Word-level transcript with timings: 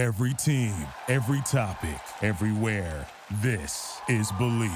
Every 0.00 0.32
team, 0.32 0.74
every 1.08 1.42
topic, 1.42 2.00
everywhere. 2.22 3.06
This 3.42 4.00
is 4.08 4.32
Believe. 4.32 4.70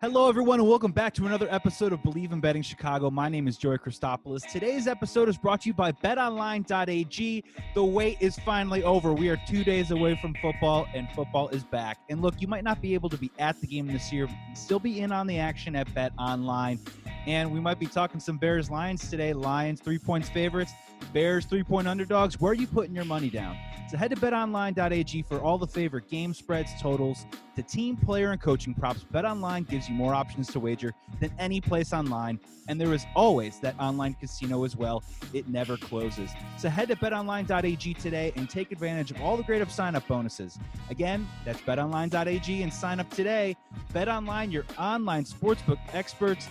Hello, 0.00 0.28
everyone, 0.28 0.60
and 0.60 0.68
welcome 0.68 0.92
back 0.92 1.12
to 1.14 1.26
another 1.26 1.48
episode 1.50 1.92
of 1.92 2.00
Believe 2.04 2.30
in 2.30 2.38
Betting 2.38 2.62
Chicago. 2.62 3.10
My 3.10 3.28
name 3.28 3.48
is 3.48 3.56
Joey 3.56 3.78
Christopoulos. 3.78 4.48
Today's 4.48 4.86
episode 4.86 5.28
is 5.28 5.36
brought 5.36 5.62
to 5.62 5.70
you 5.70 5.74
by 5.74 5.90
BetOnline.ag. 5.90 7.44
The 7.74 7.84
wait 7.84 8.18
is 8.20 8.38
finally 8.38 8.84
over. 8.84 9.12
We 9.12 9.28
are 9.28 9.38
two 9.48 9.64
days 9.64 9.90
away 9.90 10.16
from 10.22 10.34
football, 10.40 10.86
and 10.94 11.08
football 11.16 11.48
is 11.48 11.64
back. 11.64 11.98
And 12.08 12.22
look, 12.22 12.40
you 12.40 12.46
might 12.46 12.62
not 12.62 12.80
be 12.80 12.94
able 12.94 13.08
to 13.08 13.18
be 13.18 13.28
at 13.40 13.60
the 13.60 13.66
game 13.66 13.88
this 13.88 14.12
year, 14.12 14.28
still 14.54 14.78
be 14.78 15.00
in 15.00 15.10
on 15.10 15.26
the 15.26 15.40
action 15.40 15.74
at 15.74 15.88
BetOnline. 15.88 16.78
And 17.26 17.50
we 17.50 17.58
might 17.58 17.80
be 17.80 17.86
talking 17.86 18.20
some 18.20 18.38
Bears 18.38 18.70
Lions 18.70 19.10
today. 19.10 19.32
Lions, 19.32 19.80
three 19.80 19.98
points 19.98 20.28
favorites. 20.28 20.72
Bears, 21.12 21.44
three 21.44 21.64
point 21.64 21.88
underdogs. 21.88 22.40
Where 22.40 22.52
are 22.52 22.54
you 22.54 22.66
putting 22.66 22.94
your 22.94 23.04
money 23.04 23.30
down? 23.30 23.56
So 23.90 23.96
head 23.96 24.10
to 24.10 24.16
betonline.ag 24.16 25.22
for 25.22 25.40
all 25.40 25.58
the 25.58 25.66
favorite 25.66 26.08
game 26.08 26.32
spreads, 26.32 26.70
totals, 26.80 27.26
to 27.56 27.62
team, 27.64 27.96
player, 27.96 28.30
and 28.30 28.40
coaching 28.40 28.72
props. 28.72 29.04
BetOnline 29.12 29.68
gives 29.68 29.88
you 29.88 29.96
more 29.96 30.14
options 30.14 30.46
to 30.52 30.60
wager 30.60 30.94
than 31.18 31.32
any 31.40 31.60
place 31.60 31.92
online, 31.92 32.38
and 32.68 32.80
there 32.80 32.94
is 32.94 33.04
always 33.16 33.58
that 33.60 33.74
online 33.80 34.14
casino 34.14 34.62
as 34.62 34.76
well. 34.76 35.02
It 35.32 35.48
never 35.48 35.76
closes. 35.76 36.30
So 36.56 36.68
head 36.68 36.86
to 36.90 36.94
betonline.ag 36.96 37.94
today 37.94 38.32
and 38.36 38.48
take 38.48 38.70
advantage 38.70 39.10
of 39.10 39.20
all 39.20 39.36
the 39.36 39.42
great 39.42 39.60
up 39.60 39.72
sign 39.72 39.96
up 39.96 40.06
bonuses. 40.06 40.56
Again, 40.88 41.26
that's 41.44 41.60
betonline.ag 41.62 42.62
and 42.62 42.72
sign 42.72 43.00
up 43.00 43.10
today. 43.10 43.56
BetOnline, 43.92 44.52
your 44.52 44.66
online 44.78 45.24
sportsbook 45.24 45.78
experts. 45.92 46.48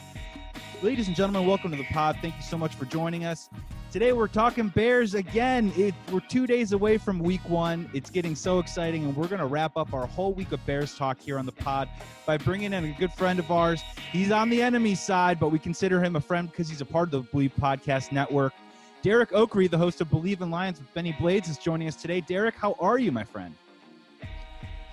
Ladies 0.82 1.08
and 1.08 1.16
gentlemen, 1.16 1.46
welcome 1.46 1.72
to 1.72 1.78
the 1.78 1.84
pod. 1.86 2.18
Thank 2.22 2.36
you 2.38 2.42
so 2.42 2.58
much 2.58 2.76
for 2.76 2.86
joining 2.86 3.26
us. 3.26 3.50
Today 3.92 4.14
we're 4.14 4.28
talking 4.28 4.70
Bears 4.70 5.16
again. 5.16 5.74
It, 5.76 5.96
we're 6.12 6.20
two 6.20 6.46
days 6.46 6.74
away 6.74 6.98
from 6.98 7.20
week 7.20 7.42
one. 7.50 7.90
It's 7.94 8.10
getting 8.10 8.36
so 8.36 8.60
exciting, 8.60 9.04
and 9.04 9.16
we're 9.16 9.28
going 9.28 9.40
to 9.40 9.48
wrap 9.48 9.78
up 9.78 9.94
our 9.94 10.06
whole 10.06 10.32
week 10.34 10.52
of 10.52 10.64
Bears 10.66 10.96
talk 10.96 11.20
here 11.20 11.40
on 11.40 11.46
the 11.46 11.52
pod 11.52 11.90
by 12.26 12.38
bringing 12.38 12.74
in 12.74 12.86
a 12.86 12.92
good 13.00 13.12
friend 13.12 13.40
of 13.40 13.52
ours. 13.52 13.82
He's 14.12 14.32
on 14.32 14.50
the 14.50 14.62
enemy 14.62 14.96
side, 14.96 15.40
but 15.40 15.50
we 15.50 15.60
consider 15.60 16.04
him 16.04 16.16
a 16.16 16.22
friend 16.22 16.50
because 16.50 16.70
he's 16.70 16.82
a 16.82 16.86
part 16.86 17.06
of 17.06 17.12
the 17.12 17.32
Believe 17.32 17.54
Podcast 17.60 18.12
Network. 18.12 18.54
Derek 19.02 19.32
Oakery, 19.32 19.70
the 19.70 19.78
host 19.78 20.02
of 20.02 20.10
Believe 20.10 20.42
in 20.42 20.52
Lions 20.52 20.80
with 20.80 20.94
Benny 20.94 21.16
Blades, 21.20 21.50
is 21.50 21.58
joining 21.58 21.88
us 21.88 21.96
today. 21.96 22.22
Derek, 22.22 22.56
how 22.56 22.76
are 22.80 23.00
you, 23.00 23.12
my 23.12 23.24
friend? 23.24 23.56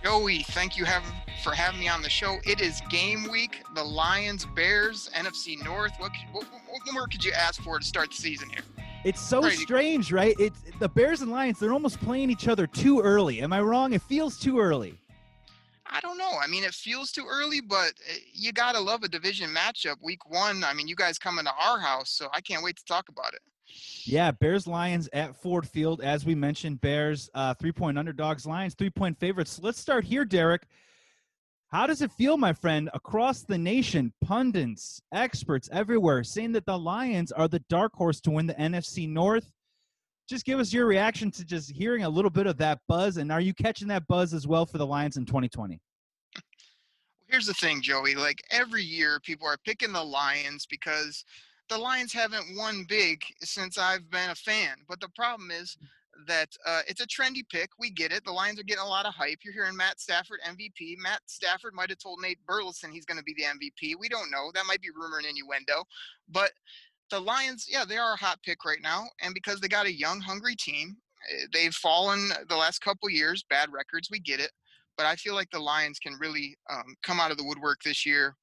Joey, 0.06 0.44
thank 0.44 0.76
you 0.76 0.84
have, 0.84 1.02
for 1.42 1.52
having 1.52 1.80
me 1.80 1.88
on 1.88 2.00
the 2.00 2.08
show. 2.08 2.36
It 2.44 2.60
is 2.60 2.80
game 2.90 3.28
week. 3.28 3.64
The 3.74 3.82
Lions, 3.82 4.46
Bears, 4.54 5.10
NFC 5.14 5.60
North. 5.64 5.94
What, 5.98 6.12
what, 6.30 6.44
what 6.44 6.80
more 6.92 7.08
could 7.08 7.24
you 7.24 7.32
ask 7.32 7.60
for 7.60 7.80
to 7.80 7.84
start 7.84 8.10
the 8.10 8.16
season 8.16 8.48
here? 8.48 8.62
It's 9.02 9.20
so 9.20 9.40
Crazy. 9.40 9.64
strange, 9.64 10.12
right? 10.12 10.36
It's 10.38 10.60
the 10.78 10.88
Bears 10.88 11.22
and 11.22 11.32
Lions. 11.32 11.58
They're 11.58 11.72
almost 11.72 11.98
playing 11.98 12.30
each 12.30 12.46
other 12.46 12.68
too 12.68 13.00
early. 13.00 13.40
Am 13.40 13.52
I 13.52 13.60
wrong? 13.60 13.94
It 13.94 14.02
feels 14.02 14.38
too 14.38 14.60
early. 14.60 14.96
I 15.86 15.98
don't 15.98 16.18
know. 16.18 16.38
I 16.40 16.46
mean, 16.46 16.62
it 16.62 16.72
feels 16.72 17.10
too 17.10 17.26
early, 17.28 17.60
but 17.60 17.94
eh, 18.08 18.18
you 18.32 18.52
gotta 18.52 18.78
love 18.78 19.02
a 19.02 19.08
division 19.08 19.50
matchup. 19.50 19.96
Week 20.04 20.24
one. 20.30 20.62
I 20.62 20.72
mean, 20.72 20.86
you 20.86 20.94
guys 20.94 21.18
coming 21.18 21.46
to 21.46 21.52
our 21.60 21.80
house, 21.80 22.10
so 22.10 22.28
I 22.32 22.40
can't 22.40 22.62
wait 22.62 22.76
to 22.76 22.84
talk 22.84 23.08
about 23.08 23.34
it. 23.34 23.40
Yeah, 24.04 24.30
Bears 24.30 24.66
Lions 24.66 25.08
at 25.12 25.36
Ford 25.36 25.68
Field. 25.68 26.00
As 26.00 26.24
we 26.24 26.34
mentioned, 26.34 26.80
Bears 26.80 27.28
uh, 27.34 27.54
three 27.54 27.72
point 27.72 27.98
underdogs, 27.98 28.46
Lions 28.46 28.74
three 28.74 28.90
point 28.90 29.18
favorites. 29.18 29.60
Let's 29.62 29.80
start 29.80 30.04
here, 30.04 30.24
Derek. 30.24 30.66
How 31.68 31.86
does 31.86 32.00
it 32.00 32.12
feel, 32.12 32.36
my 32.36 32.52
friend, 32.52 32.88
across 32.94 33.42
the 33.42 33.58
nation, 33.58 34.12
pundits, 34.22 35.02
experts 35.12 35.68
everywhere 35.72 36.22
saying 36.22 36.52
that 36.52 36.64
the 36.64 36.78
Lions 36.78 37.32
are 37.32 37.48
the 37.48 37.58
dark 37.68 37.92
horse 37.94 38.20
to 38.20 38.30
win 38.30 38.46
the 38.46 38.54
NFC 38.54 39.08
North? 39.08 39.52
Just 40.28 40.44
give 40.44 40.60
us 40.60 40.72
your 40.72 40.86
reaction 40.86 41.30
to 41.32 41.44
just 41.44 41.70
hearing 41.70 42.04
a 42.04 42.08
little 42.08 42.30
bit 42.30 42.46
of 42.46 42.56
that 42.58 42.80
buzz. 42.88 43.16
And 43.16 43.32
are 43.32 43.40
you 43.40 43.52
catching 43.52 43.88
that 43.88 44.06
buzz 44.06 44.32
as 44.32 44.46
well 44.46 44.64
for 44.64 44.78
the 44.78 44.86
Lions 44.86 45.16
in 45.16 45.26
2020? 45.26 45.80
Here's 47.28 47.46
the 47.46 47.54
thing, 47.54 47.82
Joey. 47.82 48.14
Like 48.14 48.40
every 48.50 48.84
year, 48.84 49.18
people 49.20 49.48
are 49.48 49.58
picking 49.64 49.92
the 49.92 50.02
Lions 50.02 50.66
because 50.66 51.24
the 51.68 51.78
Lions 51.78 52.12
haven't 52.12 52.56
won 52.56 52.84
big 52.88 53.22
since 53.42 53.78
I've 53.78 54.10
been 54.10 54.30
a 54.30 54.34
fan. 54.34 54.76
But 54.88 55.00
the 55.00 55.08
problem 55.16 55.50
is 55.50 55.76
that 56.26 56.48
uh, 56.64 56.80
it's 56.88 57.00
a 57.00 57.06
trendy 57.06 57.42
pick. 57.50 57.70
We 57.78 57.90
get 57.90 58.12
it. 58.12 58.24
The 58.24 58.32
Lions 58.32 58.58
are 58.58 58.64
getting 58.64 58.84
a 58.84 58.88
lot 58.88 59.06
of 59.06 59.14
hype. 59.14 59.38
You're 59.44 59.52
hearing 59.52 59.76
Matt 59.76 60.00
Stafford 60.00 60.40
MVP. 60.46 60.96
Matt 60.98 61.20
Stafford 61.26 61.74
might 61.74 61.90
have 61.90 61.98
told 61.98 62.20
Nate 62.22 62.38
Burleson 62.46 62.92
he's 62.92 63.04
going 63.04 63.18
to 63.18 63.24
be 63.24 63.34
the 63.34 63.44
MVP. 63.44 63.94
We 63.98 64.08
don't 64.08 64.30
know. 64.30 64.50
That 64.54 64.66
might 64.66 64.80
be 64.80 64.88
rumor 64.90 65.18
and 65.18 65.26
innuendo. 65.26 65.84
But 66.28 66.52
the 67.10 67.20
Lions, 67.20 67.66
yeah, 67.68 67.84
they 67.86 67.98
are 67.98 68.14
a 68.14 68.18
hot 68.18 68.38
pick 68.42 68.64
right 68.64 68.82
now. 68.82 69.04
And 69.22 69.34
because 69.34 69.60
they 69.60 69.68
got 69.68 69.86
a 69.86 69.92
young, 69.92 70.20
hungry 70.20 70.56
team, 70.56 70.96
eh, 71.30 71.46
they've 71.52 71.74
fallen 71.74 72.30
the 72.48 72.56
last 72.56 72.80
couple 72.80 73.10
years, 73.10 73.44
bad 73.48 73.72
records. 73.72 74.08
We 74.10 74.20
get 74.20 74.40
it. 74.40 74.50
But 74.96 75.06
I 75.06 75.16
feel 75.16 75.34
like 75.34 75.50
the 75.50 75.60
Lions 75.60 75.98
can 75.98 76.14
really 76.18 76.56
um, 76.70 76.94
come 77.02 77.20
out 77.20 77.30
of 77.30 77.36
the 77.36 77.44
woodwork 77.44 77.82
this 77.82 78.06
year 78.06 78.34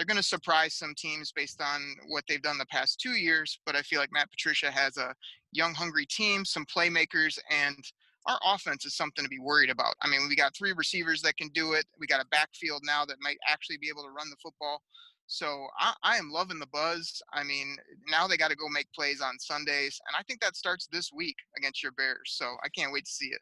they're 0.00 0.06
going 0.06 0.16
to 0.16 0.22
surprise 0.22 0.72
some 0.72 0.94
teams 0.96 1.30
based 1.30 1.60
on 1.60 1.94
what 2.08 2.24
they've 2.26 2.40
done 2.40 2.56
the 2.56 2.64
past 2.64 2.98
two 3.00 3.18
years. 3.18 3.58
But 3.66 3.76
I 3.76 3.82
feel 3.82 4.00
like 4.00 4.10
Matt 4.10 4.30
Patricia 4.30 4.70
has 4.70 4.96
a 4.96 5.12
young, 5.52 5.74
hungry 5.74 6.06
team, 6.06 6.46
some 6.46 6.64
playmakers, 6.74 7.38
and 7.50 7.76
our 8.24 8.38
offense 8.42 8.86
is 8.86 8.96
something 8.96 9.22
to 9.22 9.28
be 9.28 9.38
worried 9.38 9.68
about. 9.68 9.92
I 10.00 10.08
mean, 10.08 10.26
we 10.26 10.36
got 10.36 10.56
three 10.56 10.72
receivers 10.72 11.20
that 11.20 11.36
can 11.36 11.48
do 11.48 11.74
it. 11.74 11.84
We 11.98 12.06
got 12.06 12.22
a 12.22 12.26
backfield 12.30 12.80
now 12.82 13.04
that 13.04 13.18
might 13.20 13.36
actually 13.46 13.76
be 13.76 13.90
able 13.90 14.04
to 14.04 14.08
run 14.08 14.30
the 14.30 14.36
football. 14.42 14.80
So 15.26 15.66
I, 15.78 15.92
I 16.02 16.16
am 16.16 16.30
loving 16.30 16.60
the 16.60 16.66
buzz. 16.72 17.20
I 17.34 17.44
mean, 17.44 17.76
now 18.08 18.26
they 18.26 18.38
got 18.38 18.48
to 18.48 18.56
go 18.56 18.70
make 18.70 18.90
plays 18.94 19.20
on 19.20 19.38
Sundays, 19.38 20.00
and 20.08 20.16
I 20.18 20.22
think 20.22 20.40
that 20.40 20.56
starts 20.56 20.88
this 20.90 21.10
week 21.14 21.36
against 21.58 21.82
your 21.82 21.92
Bears. 21.92 22.36
So 22.38 22.46
I 22.64 22.70
can't 22.70 22.90
wait 22.90 23.04
to 23.04 23.12
see 23.12 23.26
it. 23.26 23.40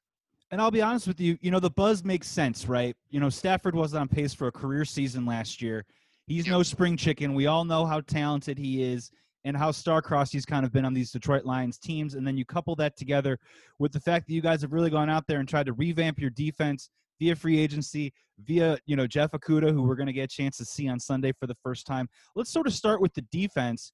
And 0.50 0.60
I'll 0.60 0.70
be 0.72 0.82
honest 0.82 1.06
with 1.06 1.20
you, 1.20 1.38
you 1.40 1.52
know, 1.52 1.60
the 1.60 1.70
buzz 1.70 2.04
makes 2.04 2.26
sense, 2.26 2.66
right? 2.66 2.96
You 3.10 3.20
know, 3.20 3.28
Stafford 3.28 3.76
wasn't 3.76 4.00
on 4.00 4.08
pace 4.08 4.34
for 4.34 4.48
a 4.48 4.52
career 4.52 4.84
season 4.84 5.24
last 5.24 5.62
year. 5.62 5.84
He's 6.28 6.46
no 6.46 6.62
spring 6.62 6.96
chicken. 6.96 7.32
We 7.34 7.46
all 7.46 7.64
know 7.64 7.86
how 7.86 8.02
talented 8.02 8.58
he 8.58 8.82
is 8.82 9.10
and 9.44 9.56
how 9.56 9.70
star-crossed 9.70 10.30
he's 10.32 10.44
kind 10.44 10.66
of 10.66 10.72
been 10.72 10.84
on 10.84 10.92
these 10.92 11.10
Detroit 11.10 11.46
Lions 11.46 11.78
teams. 11.78 12.14
And 12.14 12.26
then 12.26 12.36
you 12.36 12.44
couple 12.44 12.76
that 12.76 12.98
together 12.98 13.38
with 13.78 13.92
the 13.92 14.00
fact 14.00 14.26
that 14.26 14.34
you 14.34 14.42
guys 14.42 14.60
have 14.60 14.74
really 14.74 14.90
gone 14.90 15.08
out 15.08 15.26
there 15.26 15.40
and 15.40 15.48
tried 15.48 15.66
to 15.66 15.72
revamp 15.72 16.18
your 16.18 16.28
defense 16.28 16.90
via 17.18 17.34
free 17.34 17.58
agency, 17.58 18.12
via 18.44 18.78
you 18.84 18.94
know 18.94 19.06
Jeff 19.06 19.30
Okudah, 19.32 19.72
who 19.72 19.82
we're 19.82 19.96
going 19.96 20.06
to 20.06 20.12
get 20.12 20.24
a 20.24 20.28
chance 20.28 20.58
to 20.58 20.66
see 20.66 20.86
on 20.86 21.00
Sunday 21.00 21.32
for 21.32 21.46
the 21.46 21.56
first 21.62 21.86
time. 21.86 22.08
Let's 22.36 22.50
sort 22.50 22.66
of 22.66 22.74
start 22.74 23.00
with 23.00 23.14
the 23.14 23.22
defense. 23.32 23.92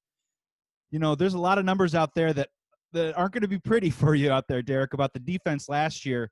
You 0.91 0.99
know, 0.99 1.15
there's 1.15 1.35
a 1.35 1.39
lot 1.39 1.59
of 1.59 1.65
numbers 1.65 1.95
out 1.95 2.11
there 2.17 2.33
that 2.33 2.49
that 2.93 3.17
aren't 3.17 3.33
going 3.33 3.43
to 3.43 3.49
be 3.49 3.59
pretty 3.61 3.91
for 4.01 4.17
you 4.17 4.33
out 4.33 4.47
there, 4.49 4.61
Derek, 4.61 4.93
about 4.93 5.13
the 5.13 5.21
defense 5.21 5.69
last 5.69 6.05
year 6.05 6.31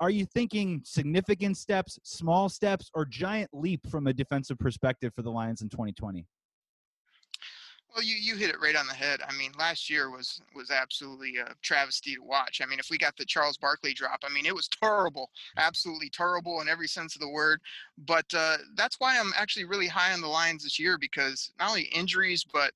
are 0.00 0.10
you 0.10 0.26
thinking 0.26 0.82
significant 0.84 1.56
steps, 1.56 1.98
small 2.02 2.48
steps, 2.48 2.90
or 2.94 3.04
giant 3.04 3.50
leap 3.52 3.88
from 3.88 4.06
a 4.06 4.12
defensive 4.12 4.58
perspective 4.58 5.12
for 5.14 5.22
the 5.22 5.30
Lions 5.30 5.62
in 5.62 5.68
2020? 5.68 6.26
Well, 7.94 8.02
you, 8.02 8.16
you 8.16 8.34
hit 8.34 8.50
it 8.50 8.60
right 8.60 8.74
on 8.74 8.88
the 8.88 8.94
head. 8.94 9.20
I 9.26 9.32
mean, 9.36 9.52
last 9.56 9.88
year 9.88 10.10
was 10.10 10.40
was 10.52 10.72
absolutely 10.72 11.36
a 11.36 11.54
travesty 11.62 12.16
to 12.16 12.22
watch. 12.22 12.60
I 12.60 12.66
mean, 12.66 12.80
if 12.80 12.88
we 12.90 12.98
got 12.98 13.16
the 13.16 13.24
Charles 13.24 13.56
Barkley 13.56 13.94
drop, 13.94 14.18
I 14.24 14.32
mean, 14.32 14.46
it 14.46 14.54
was 14.54 14.68
terrible, 14.82 15.30
absolutely 15.58 16.10
terrible 16.10 16.60
in 16.60 16.68
every 16.68 16.88
sense 16.88 17.14
of 17.14 17.20
the 17.20 17.28
word. 17.28 17.60
But 17.98 18.26
uh, 18.34 18.56
that's 18.74 18.98
why 18.98 19.16
I'm 19.18 19.32
actually 19.36 19.66
really 19.66 19.86
high 19.86 20.12
on 20.12 20.20
the 20.20 20.26
Lions 20.26 20.64
this 20.64 20.80
year 20.80 20.98
because 20.98 21.52
not 21.60 21.68
only 21.68 21.82
injuries, 21.82 22.44
but 22.52 22.72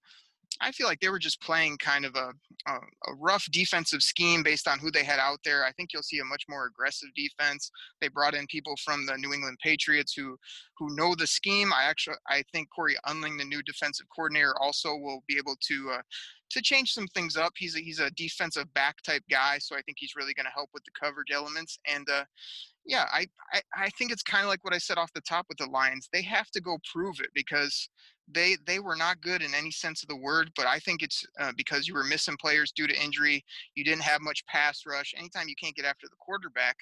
I 0.61 0.73
feel 0.73 0.87
like 0.87 1.01
they 1.01 1.09
were 1.09 1.19
just 1.19 1.41
playing 1.41 1.79
kind 1.79 2.05
of 2.05 2.15
a, 2.17 2.33
a, 2.67 2.73
a, 2.73 3.15
rough 3.17 3.47
defensive 3.53 4.03
scheme 4.03 4.43
based 4.43 4.67
on 4.67 4.79
who 4.79 4.91
they 4.91 5.05
had 5.05 5.21
out 5.21 5.39
there. 5.45 5.65
I 5.65 5.73
think 5.73 5.93
you'll 5.93 6.03
see 6.03 6.19
a 6.19 6.25
much 6.25 6.45
more 6.49 6.67
aggressive 6.67 7.11
defense. 7.15 7.71
They 8.01 8.09
brought 8.09 8.35
in 8.35 8.47
people 8.49 8.75
from 8.85 9.07
the 9.07 9.17
New 9.17 9.33
England 9.33 9.59
Patriots 9.63 10.15
who 10.15 10.37
who 10.79 10.95
know 10.95 11.15
the 11.15 11.27
scheme. 11.27 11.73
I 11.73 11.85
actually 11.85 12.17
I 12.29 12.43
think 12.53 12.69
Cory 12.75 12.97
Undlin, 13.07 13.39
the 13.39 13.45
new 13.45 13.63
defensive 13.63 14.07
coordinator, 14.15 14.55
also 14.61 14.97
will 14.97 15.23
be 15.29 15.37
able 15.39 15.57
to 15.69 15.91
uh, 15.95 16.03
to 16.51 16.63
change 16.63 16.93
some 16.93 17.07
things 17.09 17.37
up. 17.37 17.53
He's 17.57 17.77
a, 17.77 17.81
he's 17.81 18.01
a 18.01 18.11
defensive 18.13 18.73
back 18.75 19.03
type 19.03 19.23
guy, 19.31 19.59
so 19.59 19.77
I 19.77 19.83
think 19.83 19.99
he's 20.01 20.17
really 20.17 20.35
going 20.35 20.47
to 20.47 20.53
help 20.53 20.71
with 20.73 20.85
the 20.85 20.91
coverage 20.99 21.31
elements. 21.33 21.79
And 21.87 22.09
uh, 22.09 22.25
yeah, 22.87 23.05
I, 23.13 23.27
I, 23.53 23.61
I 23.77 23.91
think 23.91 24.13
it's 24.13 24.23
kind 24.23 24.45
of 24.45 24.49
like 24.49 24.65
what 24.65 24.75
I 24.75 24.79
said 24.79 24.99
off 24.99 25.13
the 25.13 25.21
top 25.21 25.47
with 25.49 25.59
the 25.59 25.67
Lions. 25.71 26.09
They 26.13 26.23
have 26.23 26.51
to 26.53 26.61
go 26.61 26.79
prove 26.91 27.21
it 27.21 27.31
because 27.35 27.89
they 28.33 28.57
they 28.67 28.79
were 28.79 28.97
not 28.97 29.21
good 29.21 29.43
in 29.43 29.55
any 29.55 29.71
sense 29.71 30.03
of 30.03 30.09
the 30.09 30.17
word. 30.17 30.51
But 30.57 30.67
I 30.67 30.79
think 30.79 31.03
it's 31.03 31.25
uh, 31.41 31.53
because 31.57 31.89
you 31.89 31.95
were 31.95 32.05
missing 32.05 32.37
players 32.41 32.73
due 32.73 32.87
to 32.87 33.03
injury. 33.03 33.45
You 33.75 33.85
didn't 33.85 34.03
have 34.03 34.21
much 34.21 34.45
pass 34.47 34.83
rush. 34.87 35.15
Anytime 35.17 35.49
you 35.49 35.55
can't 35.61 35.77
get 35.77 35.85
after 35.85 36.07
the 36.09 36.17
quarterback, 36.19 36.77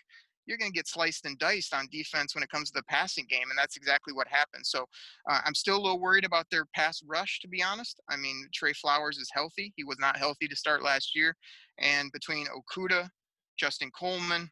you're 0.47 0.59
going 0.59 0.71
to 0.71 0.77
get 0.77 0.89
sliced 0.89 1.27
and 1.27 1.39
diced 1.39 1.75
on 1.75 1.89
defense 1.91 2.35
when 2.35 2.45
it 2.45 2.51
comes 2.51 2.71
to 2.71 2.79
the 2.79 2.85
passing 2.85 3.27
game, 3.29 3.51
and 3.51 3.59
that's 3.59 3.77
exactly 3.77 4.13
what 4.13 4.29
happened. 4.29 4.65
So 4.65 4.85
uh, 5.29 5.41
I'm 5.45 5.55
still 5.55 5.77
a 5.77 5.83
little 5.83 6.01
worried 6.01 6.25
about 6.25 6.47
their 6.51 6.67
pass 6.75 7.03
rush, 7.07 7.41
to 7.41 7.49
be 7.49 7.63
honest. 7.63 8.01
I 8.09 8.17
mean, 8.17 8.49
Trey 8.55 8.73
Flowers 8.73 9.19
is 9.19 9.31
healthy; 9.33 9.73
he 9.77 9.85
was 9.85 9.99
not 9.99 10.17
healthy 10.17 10.49
to 10.49 10.57
start 10.57 10.83
last 10.83 11.15
year, 11.15 11.35
and 11.79 12.11
between 12.13 12.47
Okudah, 12.47 13.09
Justin 13.59 13.91
Coleman, 13.99 14.51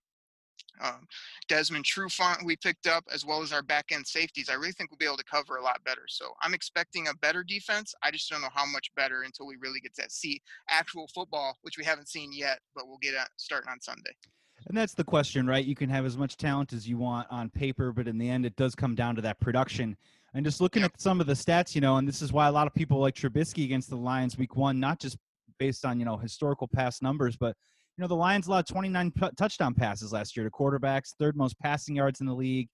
um, 0.82 1.06
Desmond 1.48 1.84
Trufant 1.84 2.44
we 2.44 2.56
picked 2.56 2.86
up, 2.86 3.04
as 3.12 3.24
well 3.24 3.42
as 3.42 3.52
our 3.52 3.62
back 3.62 3.86
end 3.92 4.06
safeties. 4.06 4.48
I 4.48 4.54
really 4.54 4.72
think 4.72 4.90
we'll 4.90 4.98
be 4.98 5.04
able 5.04 5.16
to 5.16 5.24
cover 5.24 5.56
a 5.56 5.62
lot 5.62 5.82
better. 5.84 6.02
So 6.08 6.32
I'm 6.42 6.54
expecting 6.54 7.08
a 7.08 7.14
better 7.14 7.44
defense. 7.44 7.94
I 8.02 8.10
just 8.10 8.28
don't 8.28 8.40
know 8.40 8.48
how 8.52 8.66
much 8.66 8.90
better 8.96 9.22
until 9.22 9.46
we 9.46 9.56
really 9.60 9.80
get 9.80 9.94
to 9.96 10.04
see 10.08 10.40
actual 10.68 11.08
football, 11.14 11.56
which 11.62 11.78
we 11.78 11.84
haven't 11.84 12.08
seen 12.08 12.32
yet, 12.32 12.58
but 12.74 12.88
we'll 12.88 12.98
get 12.98 13.14
at 13.14 13.28
starting 13.36 13.70
on 13.70 13.80
Sunday. 13.80 14.12
And 14.66 14.76
that's 14.76 14.94
the 14.94 15.04
question, 15.04 15.46
right? 15.46 15.64
You 15.64 15.74
can 15.74 15.90
have 15.90 16.06
as 16.06 16.16
much 16.16 16.36
talent 16.36 16.72
as 16.72 16.88
you 16.88 16.96
want 16.96 17.26
on 17.30 17.50
paper, 17.50 17.92
but 17.92 18.08
in 18.08 18.18
the 18.18 18.28
end, 18.28 18.46
it 18.46 18.56
does 18.56 18.74
come 18.74 18.94
down 18.94 19.14
to 19.16 19.22
that 19.22 19.38
production. 19.40 19.96
And 20.32 20.44
just 20.44 20.60
looking 20.60 20.82
yep. 20.82 20.92
at 20.94 21.00
some 21.00 21.20
of 21.20 21.26
the 21.26 21.34
stats, 21.34 21.74
you 21.74 21.80
know, 21.80 21.96
and 21.96 22.08
this 22.08 22.22
is 22.22 22.32
why 22.32 22.48
a 22.48 22.52
lot 22.52 22.66
of 22.66 22.74
people 22.74 22.98
like 22.98 23.14
Trubisky 23.14 23.64
against 23.64 23.90
the 23.90 23.96
Lions 23.96 24.38
week 24.38 24.56
one, 24.56 24.80
not 24.80 24.98
just 24.98 25.16
based 25.58 25.84
on, 25.84 25.98
you 25.98 26.04
know, 26.04 26.16
historical 26.16 26.66
past 26.66 27.02
numbers, 27.02 27.36
but 27.36 27.56
you 27.96 28.02
know, 28.02 28.08
the 28.08 28.16
Lions 28.16 28.48
allowed 28.48 28.66
29 28.66 29.10
p- 29.12 29.28
touchdown 29.36 29.74
passes 29.74 30.12
last 30.12 30.36
year 30.36 30.44
to 30.44 30.50
quarterbacks, 30.50 31.14
third 31.18 31.36
most 31.36 31.58
passing 31.60 31.96
yards 31.96 32.20
in 32.20 32.26
the 32.26 32.34
league, 32.34 32.68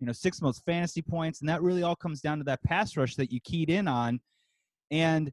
you 0.00 0.06
know, 0.06 0.12
sixth 0.12 0.42
most 0.42 0.64
fantasy 0.64 1.00
points. 1.00 1.40
And 1.40 1.48
that 1.48 1.62
really 1.62 1.82
all 1.82 1.94
comes 1.94 2.20
down 2.20 2.38
to 2.38 2.44
that 2.44 2.62
pass 2.64 2.96
rush 2.96 3.14
that 3.16 3.30
you 3.30 3.40
keyed 3.44 3.70
in 3.70 3.86
on. 3.86 4.20
And 4.90 5.30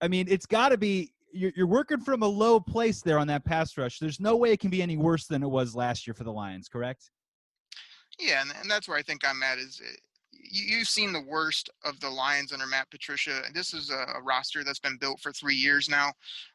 I 0.00 0.08
mean, 0.08 0.26
it's 0.28 0.46
got 0.46 0.70
to 0.70 0.78
be, 0.78 1.12
you're, 1.32 1.52
you're 1.54 1.66
working 1.66 2.00
from 2.00 2.22
a 2.22 2.26
low 2.26 2.58
place 2.58 3.02
there 3.02 3.18
on 3.18 3.28
that 3.28 3.44
pass 3.44 3.76
rush. 3.76 3.98
There's 3.98 4.20
no 4.20 4.36
way 4.36 4.50
it 4.50 4.60
can 4.60 4.70
be 4.70 4.82
any 4.82 4.96
worse 4.96 5.26
than 5.26 5.42
it 5.42 5.48
was 5.48 5.76
last 5.76 6.06
year 6.06 6.14
for 6.14 6.24
the 6.24 6.32
Lions, 6.32 6.68
correct? 6.68 7.10
Yeah, 8.18 8.42
and, 8.42 8.52
and 8.60 8.70
that's 8.70 8.88
where 8.88 8.98
I 8.98 9.02
think 9.02 9.22
I'm 9.28 9.42
at. 9.42 9.58
Is 9.58 9.80
eh, 9.84 9.96
you, 10.50 10.78
have 10.78 10.88
seen 10.88 11.12
the 11.12 11.24
worst 11.28 11.70
of 11.84 11.98
the 12.00 12.08
Lions 12.08 12.52
under 12.52 12.66
Matt 12.66 12.90
Patricia. 12.90 13.42
This 13.54 13.74
is 13.74 13.90
a, 13.90 14.18
a 14.18 14.22
roster 14.22 14.64
that's 14.64 14.78
been 14.78 14.96
built 14.98 15.20
for 15.20 15.32
three 15.32 15.54
years 15.54 15.88
now. 15.88 16.12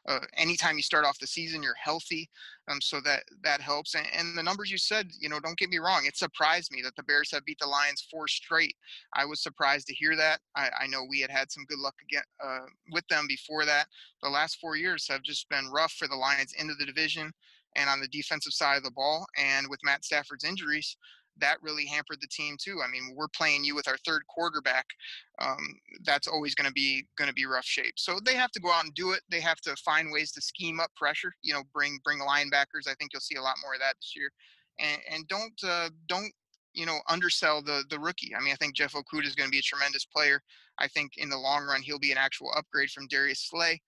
Uh, 0.08 0.20
anytime 0.36 0.76
you 0.76 0.82
start 0.82 1.04
off 1.04 1.18
the 1.18 1.26
season, 1.26 1.62
you're 1.62 1.74
healthy, 1.82 2.28
um, 2.68 2.80
so 2.80 3.00
that 3.00 3.24
that 3.42 3.60
helps. 3.60 3.94
And, 3.94 4.06
and, 4.16 4.36
the 4.36 4.42
numbers 4.42 4.70
you 4.70 4.78
said, 4.78 5.08
you 5.18 5.28
know, 5.28 5.40
don't 5.40 5.58
get 5.58 5.70
me 5.70 5.78
wrong. 5.78 6.04
It 6.06 6.16
surprised 6.16 6.72
me 6.72 6.82
that 6.82 6.96
the 6.96 7.02
Bears 7.02 7.30
have 7.32 7.44
beat 7.44 7.58
the 7.60 7.66
Lions 7.66 8.06
four 8.10 8.28
straight. 8.28 8.76
I 9.14 9.24
was 9.24 9.42
surprised 9.42 9.86
to 9.88 9.94
hear 9.94 10.16
that. 10.16 10.40
I, 10.56 10.70
I 10.82 10.86
know 10.86 11.04
we 11.08 11.20
had 11.20 11.30
had 11.30 11.50
some 11.50 11.64
good 11.64 11.78
luck 11.78 11.94
again 12.02 12.24
uh, 12.44 12.66
with 12.90 13.06
them 13.08 13.26
before 13.28 13.64
that. 13.64 13.86
The 14.22 14.30
last 14.30 14.58
four 14.60 14.76
years 14.76 15.06
have 15.08 15.22
just 15.22 15.48
been 15.48 15.70
rough 15.70 15.92
for 15.92 16.08
the 16.08 16.16
Lions 16.16 16.54
into 16.58 16.74
the 16.74 16.86
division 16.86 17.32
and 17.76 17.88
on 17.88 18.00
the 18.00 18.08
defensive 18.08 18.52
side 18.52 18.76
of 18.76 18.84
the 18.84 18.90
ball. 18.90 19.26
And 19.38 19.66
with 19.68 19.80
Matt 19.84 20.04
Stafford's 20.04 20.44
injuries, 20.44 20.96
that 21.38 21.56
really 21.62 21.86
hampered 21.86 22.18
the 22.20 22.28
team 22.28 22.56
too. 22.60 22.80
I 22.84 22.90
mean, 22.90 23.14
we're 23.16 23.28
playing 23.28 23.64
you 23.64 23.74
with 23.74 23.88
our 23.88 23.96
third 24.06 24.22
quarterback. 24.28 24.86
Um, 25.40 25.78
that's 26.04 26.28
always 26.28 26.54
going 26.54 26.68
to 26.68 26.72
be 26.72 27.06
going 27.16 27.28
to 27.28 27.34
be 27.34 27.46
rough 27.46 27.64
shape. 27.64 27.94
So 27.96 28.18
they 28.24 28.34
have 28.34 28.50
to 28.52 28.60
go 28.60 28.70
out 28.70 28.84
and 28.84 28.94
do 28.94 29.12
it. 29.12 29.20
They 29.30 29.40
have 29.40 29.60
to 29.62 29.74
find 29.76 30.12
ways 30.12 30.32
to 30.32 30.42
scheme 30.42 30.80
up 30.80 30.90
pressure. 30.96 31.32
You 31.42 31.54
know, 31.54 31.62
bring 31.72 31.98
bring 32.04 32.18
linebackers. 32.18 32.88
I 32.88 32.94
think 32.94 33.12
you'll 33.12 33.20
see 33.20 33.36
a 33.36 33.42
lot 33.42 33.56
more 33.62 33.74
of 33.74 33.80
that 33.80 33.94
this 34.00 34.12
year. 34.16 34.30
And 34.78 35.00
and 35.10 35.28
don't 35.28 35.60
uh, 35.64 35.90
don't 36.06 36.32
you 36.74 36.86
know 36.86 36.98
undersell 37.08 37.62
the 37.62 37.84
the 37.90 37.98
rookie. 37.98 38.34
I 38.36 38.42
mean, 38.42 38.52
I 38.52 38.56
think 38.56 38.74
Jeff 38.74 38.92
Okudah 38.92 39.26
is 39.26 39.34
going 39.34 39.48
to 39.48 39.52
be 39.52 39.58
a 39.58 39.62
tremendous 39.62 40.04
player. 40.04 40.40
I 40.78 40.88
think 40.88 41.12
in 41.16 41.28
the 41.28 41.38
long 41.38 41.64
run 41.64 41.82
he'll 41.82 41.98
be 41.98 42.12
an 42.12 42.18
actual 42.18 42.52
upgrade 42.56 42.90
from 42.90 43.06
Darius 43.08 43.48
Slay. 43.48 43.80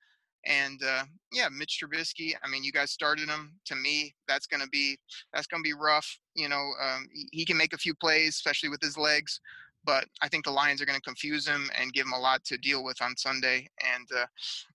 And 0.47 0.81
uh, 0.83 1.05
yeah, 1.33 1.49
Mitch 1.51 1.81
Trubisky. 1.83 2.35
I 2.43 2.49
mean, 2.49 2.65
you 2.65 2.73
guys 2.73 2.91
started 2.91 3.29
him. 3.29 3.55
To 3.67 3.75
me, 3.75 4.15
that's 4.29 4.47
gonna 4.47 4.69
be 4.69 4.99
that's 5.33 5.47
gonna 5.47 5.63
be 5.63 5.73
rough. 5.73 6.19
You 6.35 6.49
know, 6.49 6.71
um, 6.83 7.07
he, 7.33 7.45
can 7.45 7.57
make 7.57 7.73
a 7.73 7.79
few 7.79 7.95
plays, 7.95 8.31
especially 8.31 8.69
with 8.69 8.83
his 8.83 8.99
legs. 8.99 9.41
But 9.87 10.07
I 10.23 10.29
think 10.29 10.45
the 10.45 10.51
Lions 10.51 10.81
are 10.81 10.87
going 10.87 10.99
to 10.99 11.03
confuse 11.03 11.47
him 11.47 11.71
and 11.79 11.93
give 11.93 12.07
him 12.07 12.15
a 12.15 12.19
lot 12.19 12.43
to 12.47 12.57
deal 12.57 12.83
with 12.83 13.03
on 13.03 13.15
Sunday, 13.19 13.69
and 13.95 14.09
uh, 14.17 14.25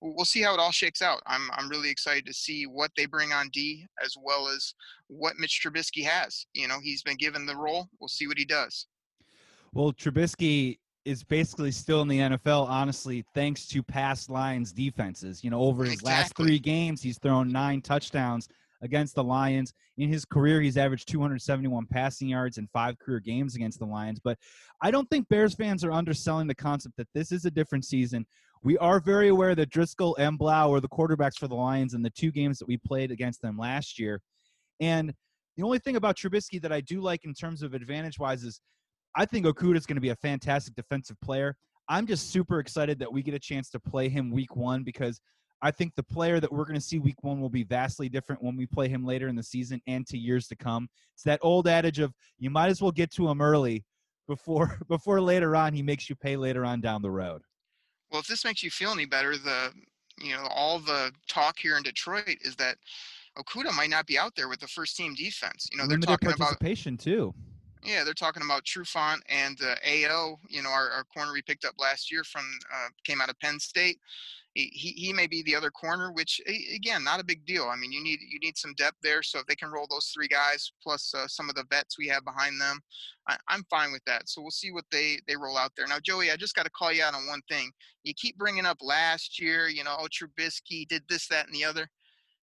we'll 0.01 0.23
see 0.23 0.43
how 0.43 0.53
it 0.53 0.59
all 0.59 0.71
shakes 0.71 1.01
out. 1.01 1.21
I'm 1.25 1.49
I'm 1.53 1.67
really 1.67 1.89
excited 1.89 2.25
to 2.27 2.33
see 2.33 2.65
what 2.65 2.91
they 2.95 3.07
bring 3.07 3.31
on 3.31 3.49
D 3.49 3.87
as 4.03 4.15
well 4.21 4.47
as 4.47 4.73
what 5.07 5.37
Mitch 5.37 5.61
Trubisky 5.65 6.03
has. 6.03 6.45
You 6.53 6.67
know, 6.67 6.79
he's 6.81 7.01
been 7.01 7.17
given 7.17 7.45
the 7.45 7.55
role. 7.55 7.89
We'll 7.99 8.07
see 8.07 8.27
what 8.27 8.37
he 8.37 8.45
does. 8.45 8.85
Well, 9.73 9.93
Trubisky 9.93 10.77
is 11.09 11.23
basically 11.23 11.71
still 11.71 12.03
in 12.03 12.07
the 12.07 12.19
NFL, 12.19 12.67
honestly, 12.69 13.25
thanks 13.33 13.65
to 13.67 13.81
past 13.81 14.29
Lions 14.29 14.71
defenses. 14.71 15.43
You 15.43 15.49
know, 15.49 15.59
over 15.59 15.83
his 15.83 15.93
exactly. 15.93 16.11
last 16.11 16.35
three 16.37 16.59
games, 16.59 17.01
he's 17.01 17.17
thrown 17.17 17.51
nine 17.51 17.81
touchdowns 17.81 18.47
against 18.83 19.15
the 19.15 19.23
Lions. 19.23 19.73
In 19.97 20.07
his 20.07 20.23
career, 20.23 20.61
he's 20.61 20.77
averaged 20.77 21.07
271 21.09 21.87
passing 21.87 22.29
yards 22.29 22.59
in 22.59 22.67
five 22.71 22.99
career 22.99 23.19
games 23.19 23.55
against 23.55 23.79
the 23.79 23.85
Lions. 23.85 24.19
But 24.23 24.37
I 24.83 24.91
don't 24.91 25.09
think 25.09 25.27
Bears 25.29 25.55
fans 25.55 25.83
are 25.83 25.91
underselling 25.91 26.45
the 26.45 26.53
concept 26.53 26.95
that 26.97 27.07
this 27.15 27.31
is 27.31 27.43
a 27.45 27.51
different 27.51 27.85
season. 27.85 28.27
We 28.61 28.77
are 28.77 28.99
very 28.99 29.29
aware 29.29 29.55
that 29.55 29.71
Driskel 29.71 30.13
and 30.19 30.37
Blough 30.37 30.69
were 30.69 30.79
the 30.79 30.89
quarterbacks 30.89 31.39
for 31.39 31.47
the 31.47 31.55
Lions 31.55 31.95
in 31.95 32.03
the 32.03 32.11
two 32.11 32.31
games 32.31 32.59
that 32.59 32.67
we 32.67 32.77
played 32.77 33.09
against 33.09 33.41
them 33.41 33.57
last 33.57 33.97
year. 33.97 34.21
And 34.79 35.11
the 35.57 35.63
only 35.63 35.79
thing 35.79 35.95
about 35.95 36.17
Trubisky 36.17 36.61
that 36.61 36.71
I 36.71 36.81
do 36.81 37.01
like 37.01 37.25
in 37.25 37.33
terms 37.33 37.63
of 37.63 37.73
advantage 37.73 38.19
wise 38.19 38.43
is 38.43 38.61
I 39.19 39.25
think 39.25 39.45
Okudah 39.45 39.75
is 39.75 39.85
going 39.85 39.97
to 39.97 40.01
be 40.01 40.11
a 40.11 40.15
fantastic 40.15 40.75
defensive 40.75 41.19
player. 41.19 41.57
I'm 41.89 42.07
just 42.07 42.31
super 42.31 42.61
excited 42.61 42.99
that 42.99 43.11
we 43.11 43.21
get 43.21 43.33
a 43.33 43.39
chance 43.39 43.69
to 43.71 43.79
play 43.79 44.07
him 44.07 44.31
week 44.31 44.55
one 44.55 44.85
because 44.85 45.19
I 45.61 45.71
think 45.71 45.93
the 45.97 46.03
player 46.03 46.39
that 46.39 46.49
we're 46.49 46.63
going 46.63 46.79
to 46.79 46.81
see 46.81 46.99
week 46.99 47.21
one 47.21 47.41
will 47.41 47.49
be 47.49 47.65
vastly 47.65 48.07
different 48.07 48.41
when 48.41 48.55
we 48.55 48.65
play 48.65 48.87
him 48.87 49.05
later 49.05 49.27
in 49.27 49.35
the 49.35 49.43
season 49.43 49.81
and 49.87 50.07
to 50.07 50.17
years 50.17 50.47
to 50.47 50.55
come. 50.55 50.87
It's 51.15 51.23
that 51.23 51.41
old 51.43 51.67
adage 51.67 51.99
of 51.99 52.13
you 52.37 52.49
might 52.49 52.69
as 52.69 52.81
well 52.81 52.93
get 52.93 53.11
to 53.15 53.27
him 53.27 53.41
early 53.41 53.83
before 54.25 54.79
before 54.87 55.19
later 55.19 55.53
on 55.53 55.73
he 55.73 55.81
makes 55.81 56.09
you 56.09 56.15
pay 56.15 56.37
later 56.37 56.63
on 56.63 56.79
down 56.79 57.01
the 57.01 57.11
road. 57.11 57.41
Well, 58.11 58.21
if 58.21 58.27
this 58.27 58.45
makes 58.45 58.63
you 58.63 58.71
feel 58.71 58.91
any 58.91 59.05
better, 59.05 59.35
the 59.35 59.73
you 60.17 60.31
know 60.31 60.47
all 60.49 60.79
the 60.79 61.11
talk 61.27 61.59
here 61.59 61.75
in 61.75 61.83
Detroit 61.83 62.37
is 62.39 62.55
that 62.55 62.77
Okudah 63.37 63.75
might 63.75 63.89
not 63.89 64.07
be 64.07 64.17
out 64.17 64.33
there 64.37 64.47
with 64.47 64.61
the 64.61 64.67
first 64.67 64.95
team 64.95 65.13
defense. 65.13 65.67
You 65.73 65.79
know, 65.79 65.83
Limited 65.83 66.07
they're 66.07 66.15
talking 66.15 66.29
participation 66.29 66.93
about 66.93 67.03
too. 67.03 67.33
Yeah, 67.83 68.03
they're 68.03 68.13
talking 68.13 68.43
about 68.43 68.65
Trufant 68.65 69.21
and 69.29 69.57
uh. 69.61 69.75
You 70.49 70.63
know, 70.63 70.69
our, 70.69 70.89
our 70.89 71.03
corner 71.05 71.31
we 71.33 71.41
picked 71.41 71.65
up 71.65 71.75
last 71.79 72.11
year 72.11 72.23
from 72.23 72.43
uh, 72.73 72.89
came 73.05 73.21
out 73.21 73.29
of 73.29 73.39
Penn 73.39 73.59
State. 73.59 73.99
He, 74.55 74.93
he, 74.97 75.13
may 75.13 75.27
be 75.27 75.41
the 75.43 75.55
other 75.55 75.69
corner, 75.71 76.11
which 76.11 76.41
again, 76.75 77.01
not 77.01 77.21
a 77.21 77.23
big 77.23 77.45
deal. 77.45 77.69
I 77.71 77.77
mean, 77.77 77.93
you 77.93 78.03
need 78.03 78.19
you 78.27 78.39
need 78.39 78.57
some 78.57 78.73
depth 78.73 78.97
there. 79.01 79.23
So 79.23 79.39
if 79.39 79.45
they 79.45 79.55
can 79.55 79.71
roll 79.71 79.87
those 79.89 80.07
three 80.07 80.27
guys 80.27 80.73
plus 80.83 81.13
uh, 81.15 81.27
some 81.27 81.49
of 81.49 81.55
the 81.55 81.63
vets 81.69 81.97
we 81.97 82.07
have 82.07 82.25
behind 82.25 82.59
them, 82.59 82.81
I, 83.27 83.37
I'm 83.47 83.63
fine 83.69 83.93
with 83.93 84.03
that. 84.05 84.27
So 84.27 84.41
we'll 84.41 84.51
see 84.51 84.71
what 84.71 84.83
they 84.91 85.19
they 85.27 85.37
roll 85.37 85.57
out 85.57 85.71
there. 85.77 85.87
Now, 85.87 85.99
Joey, 86.03 86.31
I 86.31 86.35
just 86.35 86.55
got 86.55 86.65
to 86.65 86.71
call 86.71 86.91
you 86.91 87.03
out 87.03 87.13
on 87.13 87.27
one 87.27 87.41
thing. 87.47 87.71
You 88.03 88.13
keep 88.15 88.37
bringing 88.37 88.65
up 88.65 88.79
last 88.81 89.39
year. 89.39 89.69
You 89.69 89.85
know, 89.85 89.95
oh 89.97 90.07
Trubisky 90.07 90.85
did 90.87 91.03
this, 91.07 91.27
that, 91.27 91.45
and 91.45 91.55
the 91.55 91.63
other 91.63 91.87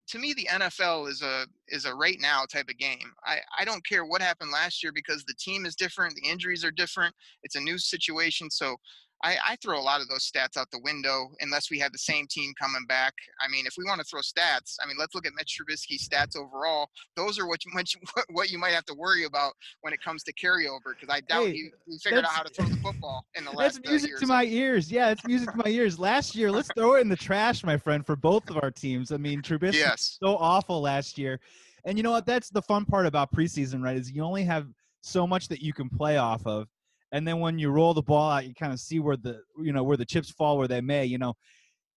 to 0.09 0.19
me 0.19 0.35
the 0.35 0.49
NFL 0.51 1.09
is 1.09 1.23
a 1.23 1.47
is 1.69 1.85
a 1.85 1.95
right 1.95 2.19
now 2.21 2.45
type 2.51 2.69
of 2.69 2.79
game. 2.79 3.13
I, 3.25 3.39
I 3.59 3.65
don't 3.65 3.87
care 3.87 4.05
what 4.05 4.21
happened 4.21 4.51
last 4.53 4.83
year 4.83 4.93
because 4.93 5.25
the 5.25 5.35
team 5.35 5.65
is 5.65 5.75
different, 5.75 6.15
the 6.15 6.29
injuries 6.29 6.65
are 6.65 6.71
different, 6.71 7.15
it's 7.43 7.57
a 7.57 7.61
new 7.61 7.79
situation. 7.79 8.51
So 8.51 8.77
I, 9.25 9.39
I 9.43 9.57
throw 9.57 9.81
a 9.81 9.81
lot 9.81 10.03
of 10.03 10.09
those 10.09 10.31
stats 10.31 10.59
out 10.59 10.71
the 10.71 10.81
window 10.81 11.31
unless 11.41 11.71
we 11.71 11.79
have 11.79 11.93
the 11.93 11.99
same 11.99 12.27
team 12.29 12.53
coming 12.61 12.85
back. 12.87 13.15
I 13.41 13.51
mean, 13.51 13.67
if 13.67 13.73
we 13.79 13.85
want 13.85 13.99
to 14.01 14.05
throw 14.05 14.21
stats, 14.21 14.77
I 14.83 14.87
mean, 14.87 14.97
let's 14.99 15.15
look 15.15 15.27
at 15.27 15.33
Mitch 15.35 15.59
Trubisky's 15.59 16.07
stats 16.07 16.37
overall. 16.37 16.91
Those 17.17 17.39
are 17.39 17.47
what 17.47 17.65
you 17.65 17.73
what 18.33 18.51
you 18.51 18.59
might 18.59 18.75
have 18.75 18.85
to 18.85 18.95
worry 18.95 19.25
about 19.25 19.55
when 19.81 19.95
it 19.95 20.01
comes 20.03 20.23
to 20.25 20.33
carryover 20.35 20.93
because 20.99 21.09
I 21.09 21.21
doubt 21.21 21.47
hey, 21.47 21.53
he, 21.53 21.71
he 21.87 21.99
figured 22.03 22.25
out 22.25 22.33
how 22.33 22.43
to 22.43 22.53
throw 22.53 22.67
the 22.67 22.77
football 22.77 23.25
in 23.35 23.47
the 23.47 23.51
last. 23.51 23.77
That's 23.77 23.89
music 23.89 24.13
uh, 24.17 24.21
to 24.21 24.27
my 24.27 24.45
ears. 24.45 24.93
Yeah, 24.93 25.11
it's 25.11 25.27
music 25.27 25.51
to 25.53 25.57
my 25.57 25.71
ears. 25.71 25.99
Last 25.99 26.35
year, 26.35 26.53
let's 26.53 26.69
throw 26.77 26.97
it 26.97 27.01
in 27.01 27.09
the 27.09 27.17
trash, 27.17 27.65
my 27.65 27.79
friend, 27.79 28.05
for 28.05 28.17
both 28.17 28.51
of 28.51 28.59
our 28.63 28.71
teams. 28.71 29.11
I 29.11 29.17
mean, 29.17 29.41
Trubisky 29.41 29.75
yes. 29.75 30.19
so 30.23 30.37
awful 30.37 30.83
last 30.83 31.17
year, 31.17 31.41
and 31.87 31.97
you 31.97 32.03
know 32.03 32.11
what? 32.11 32.27
That's 32.27 32.51
the 32.51 32.63
fun 32.63 32.85
part 32.85 33.07
about 33.07 33.33
preseason, 33.33 33.83
right? 33.83 33.97
Is 33.97 34.13
you 34.13 34.23
only 34.23 34.45
have 34.45 34.67
so 35.01 35.27
much 35.27 35.49
that 35.49 35.63
you 35.63 35.73
can 35.73 35.89
play 35.89 36.19
off 36.19 36.47
of 36.47 36.69
and 37.15 37.27
then 37.27 37.39
when 37.39 37.61
you 37.61 37.71
roll 37.71 37.95
the 37.95 38.03
ball 38.03 38.29
out, 38.29 38.45
you 38.45 38.53
kind 38.55 38.73
of 38.73 38.81
see 38.81 38.99
where 38.99 39.17
the 39.17 39.41
you 39.57 39.73
know 39.73 39.85
where 39.85 39.97
the 39.97 40.05
chips 40.05 40.31
fall 40.31 40.59
where 40.59 40.67
they 40.67 40.81
may. 40.81 41.05
You 41.05 41.17
know, 41.17 41.35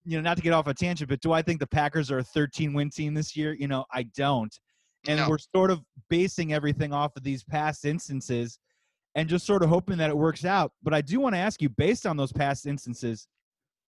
you 0.06 0.16
know, 0.16 0.22
not 0.22 0.38
to 0.38 0.44
get 0.44 0.54
off 0.54 0.68
a 0.68 0.76
tangent, 0.76 1.10
but 1.10 1.22
do 1.22 1.34
I 1.34 1.42
think 1.42 1.60
the 1.60 1.66
Packers 1.66 2.12
are 2.12 2.20
a 2.20 2.24
13 2.24 2.72
win 2.72 2.92
team 2.92 3.16
this 3.16 3.36
year? 3.36 3.54
You 3.54 3.68
know, 3.68 3.84
I 3.92 4.04
don't. 4.16 4.56
And 5.08 5.20
no. 5.20 5.28
we're 5.28 5.40
sort 5.40 5.72
of 5.72 5.82
basing 6.08 6.54
everything 6.54 6.94
off 6.94 7.16
of 7.16 7.24
these 7.24 7.44
past 7.44 7.84
instances 7.84 8.60
and 9.16 9.28
just 9.28 9.48
sort 9.48 9.64
of 9.64 9.70
hoping 9.70 9.98
that 9.98 10.12
it 10.12 10.18
works 10.18 10.46
out. 10.46 10.72
But 10.84 10.94
I 10.94 11.02
do 11.02 11.20
want 11.20 11.34
to 11.34 11.40
ask 11.40 11.64
you, 11.64 11.70
based 11.70 12.06
on 12.06 12.16
those 12.16 12.32
past 12.32 12.68
instances, 12.68 13.28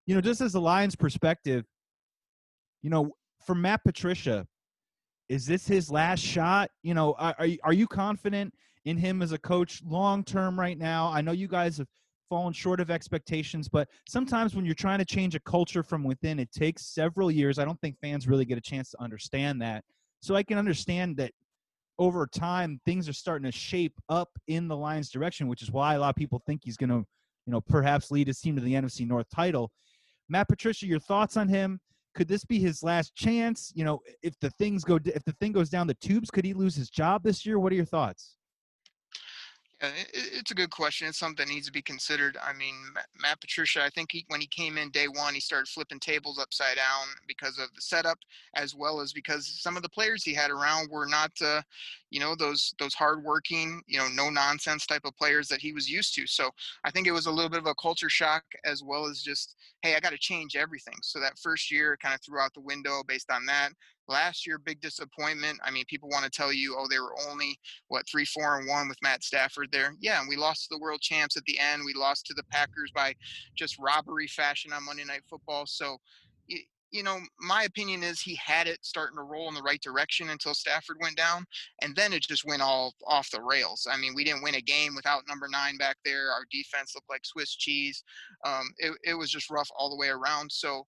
you 0.08 0.16
know, 0.16 0.22
just 0.22 0.42
as 0.42 0.56
a 0.56 0.60
Lions 0.60 0.96
perspective, 0.96 1.64
you 2.82 2.90
know, 2.90 3.12
for 3.46 3.54
Matt 3.54 3.84
Patricia, 3.84 4.48
is 5.28 5.46
this 5.46 5.68
his 5.68 5.92
last 5.92 6.22
shot? 6.22 6.72
You 6.82 6.96
know, 6.96 7.14
are, 7.20 7.36
are 7.64 7.74
you 7.74 7.86
confident 7.86 8.52
in 8.86 8.98
him 8.98 9.22
as 9.22 9.32
a 9.32 9.38
coach 9.38 9.82
long 9.86 10.24
term 10.24 10.60
right 10.60 10.78
now. 10.78 11.10
I 11.12 11.22
know 11.22 11.32
you 11.32 11.48
guys 11.48 11.78
have 11.78 11.88
fallen 12.30 12.54
short 12.54 12.80
of 12.80 12.92
expectations, 12.92 13.68
but 13.68 13.88
sometimes 14.08 14.56
when 14.56 14.66
you're 14.66 14.76
trying 14.76 15.00
to 15.00 15.06
change 15.06 15.36
a 15.36 15.40
culture 15.42 15.84
from 15.84 16.04
within, 16.04 16.40
it 16.40 16.52
takes 16.52 16.86
several 16.86 17.32
years. 17.32 17.60
I 17.60 17.66
don't 17.66 17.80
think 17.82 17.98
fans 18.00 18.28
really 18.28 18.46
get 18.46 18.58
a 18.58 18.62
chance 18.62 18.92
to 18.92 19.02
understand 19.02 19.62
that. 19.62 19.84
So 20.22 20.36
I 20.36 20.44
can 20.44 20.58
understand 20.58 21.18
that 21.18 21.32
over 21.98 22.26
time 22.28 22.80
things 22.86 23.10
are 23.10 23.14
starting 23.14 23.50
to 23.50 23.58
shape 23.58 23.94
up 24.08 24.30
in 24.48 24.68
the 24.68 24.78
Lions' 24.78 25.10
direction, 25.10 25.48
which 25.48 25.62
is 25.62 25.72
why 25.72 25.96
a 25.96 26.00
lot 26.00 26.10
of 26.10 26.16
people 26.16 26.42
think 26.46 26.62
he's 26.64 26.78
going 26.78 26.90
to, 26.90 27.06
you 27.46 27.52
know, 27.52 27.62
perhaps 27.62 28.12
lead 28.12 28.28
his 28.28 28.40
team 28.40 28.56
to 28.56 28.62
the 28.62 28.74
NFC 28.74 29.06
North 29.08 29.28
title. 29.34 29.72
Matt 30.30 30.48
Patricia, 30.48 30.86
your 30.86 31.00
thoughts 31.00 31.36
on 31.36 31.48
him? 31.48 31.80
Could 32.16 32.28
this 32.28 32.46
be 32.46 32.60
his 32.60 32.84
last 32.84 33.16
chance? 33.16 33.72
You 33.76 33.86
know, 33.86 34.00
if 34.24 34.40
the 34.40 34.50
things 34.52 34.84
go 34.84 35.00
if 35.06 35.24
the 35.26 35.36
thing 35.40 35.52
goes 35.52 35.70
down 35.70 35.88
the 35.88 35.94
tubes, 35.96 36.32
could 36.32 36.46
he 36.46 36.54
lose 36.54 36.76
his 36.76 36.90
job 36.90 37.24
this 37.24 37.46
year? 37.46 37.60
What 37.60 37.72
are 37.72 37.76
your 37.76 37.86
thoughts? 37.86 38.36
Yeah, 39.82 39.90
it, 39.90 40.10
it's 40.14 40.52
a 40.52 40.56
good 40.56 40.72
question. 40.72 41.08
It's 41.08 41.18
something 41.18 41.46
that 41.46 41.52
needs 41.54 41.68
to 41.68 41.72
be 41.72 41.82
considered. 41.82 42.38
I 42.44 42.54
mean, 42.54 42.76
Matt 43.22 43.40
Patricia, 43.40 43.84
I 43.84 43.90
think 43.90 44.12
he, 44.12 44.26
when 44.28 44.42
he 44.42 44.48
came 44.48 44.78
in 44.78 44.90
day 44.90 45.08
one, 45.08 45.34
he 45.34 45.40
started 45.40 45.70
flipping 45.70 46.00
tables 46.00 46.38
upside 46.38 46.76
down 46.76 47.08
because 47.28 47.58
of 47.58 47.74
the 47.74 47.82
setup, 47.82 48.18
as 48.56 48.76
well 48.76 49.00
as 49.00 49.14
because 49.14 49.48
some 49.62 49.78
of 49.78 49.84
the 49.84 49.90
players 49.90 50.24
he 50.24 50.34
had 50.34 50.52
around 50.52 50.90
were 50.90 51.06
not, 51.06 51.32
uh, 51.42 51.62
you 52.10 52.20
know, 52.20 52.36
those 52.36 52.74
those 52.80 52.94
hardworking, 52.94 53.82
you 53.88 53.98
know, 53.98 54.08
no 54.10 54.30
nonsense 54.30 54.86
type 54.86 55.06
of 55.06 55.16
players 55.16 55.48
that 55.48 55.62
he 55.62 55.72
was 55.72 55.90
used 55.90 56.14
to. 56.16 56.28
So 56.28 56.50
I 56.84 56.92
think 56.92 57.08
it 57.08 57.12
was 57.12 57.28
a 57.28 57.32
little 57.32 57.50
bit 57.50 57.60
of 57.60 57.68
a 57.68 57.76
culture 57.76 58.10
shock, 58.10 58.44
as 58.66 58.84
well 58.84 59.06
as 59.06 59.22
just, 59.22 59.56
hey, 59.82 59.96
I 59.96 60.00
got 60.02 60.12
to 60.12 60.18
change 60.18 60.56
everything. 60.56 60.96
So 61.04 61.20
that 61.20 61.40
first 61.40 61.72
year 61.72 61.98
kind 62.02 62.14
of 62.14 62.22
threw 62.22 62.42
out 62.42 62.54
the 62.54 62.62
window 62.62 63.02
based 63.08 63.32
on 63.32 63.46
that. 63.46 63.70
Last 64.10 64.48
year, 64.48 64.58
big 64.58 64.82
disappointment. 64.82 65.60
I 65.64 65.72
mean, 65.72 65.86
people 65.88 66.10
want 66.10 66.26
to 66.26 66.32
tell 66.32 66.52
you, 66.52 66.76
oh, 66.78 66.88
they 66.90 67.00
were 67.00 67.16
only 67.30 67.58
what 67.88 68.06
three, 68.10 68.26
four, 68.26 68.58
and 68.58 68.68
one 68.68 68.90
with 68.90 68.98
Matt 69.04 69.24
Stafford 69.24 69.70
there. 69.72 69.94
Yeah, 70.02 70.20
and 70.20 70.28
we 70.28 70.36
lost 70.36 70.64
to 70.64 70.76
the 70.76 70.82
world 70.82 71.02
champs 71.02 71.38
at 71.38 71.44
the 71.46 71.60
end. 71.60 71.84
We 71.86 71.94
lost 71.94 72.26
to 72.26 72.34
the 72.34 72.44
Packers 72.52 72.92
by 72.94 73.14
just 73.56 73.78
robbery 73.80 74.28
fashion 74.28 74.74
on 74.74 74.86
Monday 74.86 75.06
Night 75.06 75.22
Football. 75.30 75.66
So, 75.68 75.98
you 76.92 77.04
know, 77.04 77.20
my 77.40 77.64
opinion 77.64 78.02
is 78.02 78.20
he 78.20 78.36
had 78.44 78.68
it 78.68 78.80
starting 78.82 79.18
to 79.18 79.24
roll 79.24 79.48
in 79.48 79.54
the 79.54 79.62
right 79.62 79.82
direction 79.82 80.32
until 80.32 80.56
Stafford 80.56 80.98
went 81.00 81.16
down, 81.16 81.46
and 81.84 81.96
then 81.96 82.14
it 82.14 82.24
just 82.24 82.46
went 82.46 82.64
all 82.64 82.94
off 83.06 83.30
the 83.30 83.42
rails. 83.42 83.88
I 83.90 83.96
mean, 83.96 84.14
we 84.16 84.24
didn't 84.24 84.42
win 84.42 84.56
a 84.56 84.62
game 84.62 84.96
without 84.96 85.28
number 85.28 85.48
nine 85.48 85.78
back 85.78 85.98
there. 86.04 86.32
Our 86.32 86.46
defense 86.52 86.94
looked 86.96 87.10
like 87.10 87.26
Swiss 87.26 87.56
cheese. 87.56 88.04
Um, 88.44 88.72
it, 88.80 88.94
it 89.04 89.14
was 89.14 89.30
just 89.30 89.52
rough 89.52 89.70
all 89.78 89.92
the 89.92 89.98
way 89.98 90.10
around. 90.10 90.52
So 90.52 90.88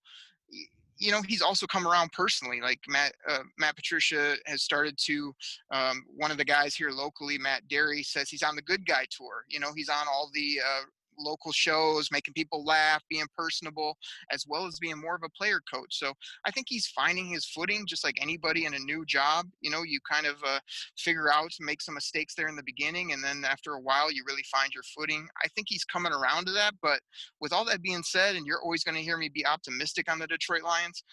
you 0.97 1.11
know 1.11 1.21
he's 1.27 1.41
also 1.41 1.65
come 1.65 1.87
around 1.87 2.11
personally 2.11 2.61
like 2.61 2.79
matt 2.87 3.13
uh, 3.27 3.39
matt 3.57 3.75
patricia 3.75 4.35
has 4.45 4.61
started 4.61 4.97
to 4.97 5.33
um, 5.71 6.03
one 6.15 6.31
of 6.31 6.37
the 6.37 6.45
guys 6.45 6.75
here 6.75 6.91
locally 6.91 7.37
matt 7.37 7.61
dery 7.69 8.03
says 8.05 8.29
he's 8.29 8.43
on 8.43 8.55
the 8.55 8.61
good 8.61 8.85
guy 8.85 9.05
tour 9.09 9.45
you 9.47 9.59
know 9.59 9.71
he's 9.75 9.89
on 9.89 10.07
all 10.07 10.29
the 10.33 10.59
uh, 10.63 10.81
local 11.23 11.51
shows, 11.51 12.09
making 12.11 12.33
people 12.33 12.63
laugh, 12.65 13.03
being 13.09 13.25
personable, 13.37 13.97
as 14.31 14.45
well 14.47 14.65
as 14.65 14.79
being 14.79 14.99
more 14.99 15.15
of 15.15 15.23
a 15.23 15.29
player 15.29 15.61
coach. 15.71 15.97
So 15.97 16.13
I 16.45 16.51
think 16.51 16.67
he's 16.69 16.87
finding 16.87 17.27
his 17.27 17.45
footing 17.45 17.85
just 17.87 18.03
like 18.03 18.17
anybody 18.21 18.65
in 18.65 18.73
a 18.73 18.79
new 18.79 19.05
job. 19.05 19.47
You 19.61 19.71
know, 19.71 19.83
you 19.83 19.99
kind 20.09 20.25
of 20.25 20.35
uh, 20.45 20.59
figure 20.97 21.31
out, 21.31 21.51
make 21.59 21.81
some 21.81 21.95
mistakes 21.95 22.35
there 22.35 22.47
in 22.47 22.55
the 22.55 22.63
beginning, 22.63 23.11
and 23.13 23.23
then 23.23 23.43
after 23.45 23.73
a 23.73 23.81
while, 23.81 24.11
you 24.11 24.23
really 24.27 24.43
find 24.51 24.71
your 24.73 24.83
footing. 24.97 25.27
I 25.43 25.47
think 25.55 25.67
he's 25.69 25.85
coming 25.85 26.13
around 26.13 26.45
to 26.45 26.51
that. 26.53 26.73
But 26.81 26.99
with 27.39 27.53
all 27.53 27.65
that 27.65 27.81
being 27.81 28.03
said, 28.03 28.35
and 28.35 28.45
you're 28.45 28.61
always 28.61 28.83
going 28.83 28.95
to 28.95 29.03
hear 29.03 29.17
me 29.17 29.29
be 29.29 29.45
optimistic 29.45 30.11
on 30.11 30.19
the 30.19 30.27
Detroit 30.27 30.63
Lions, 30.63 31.03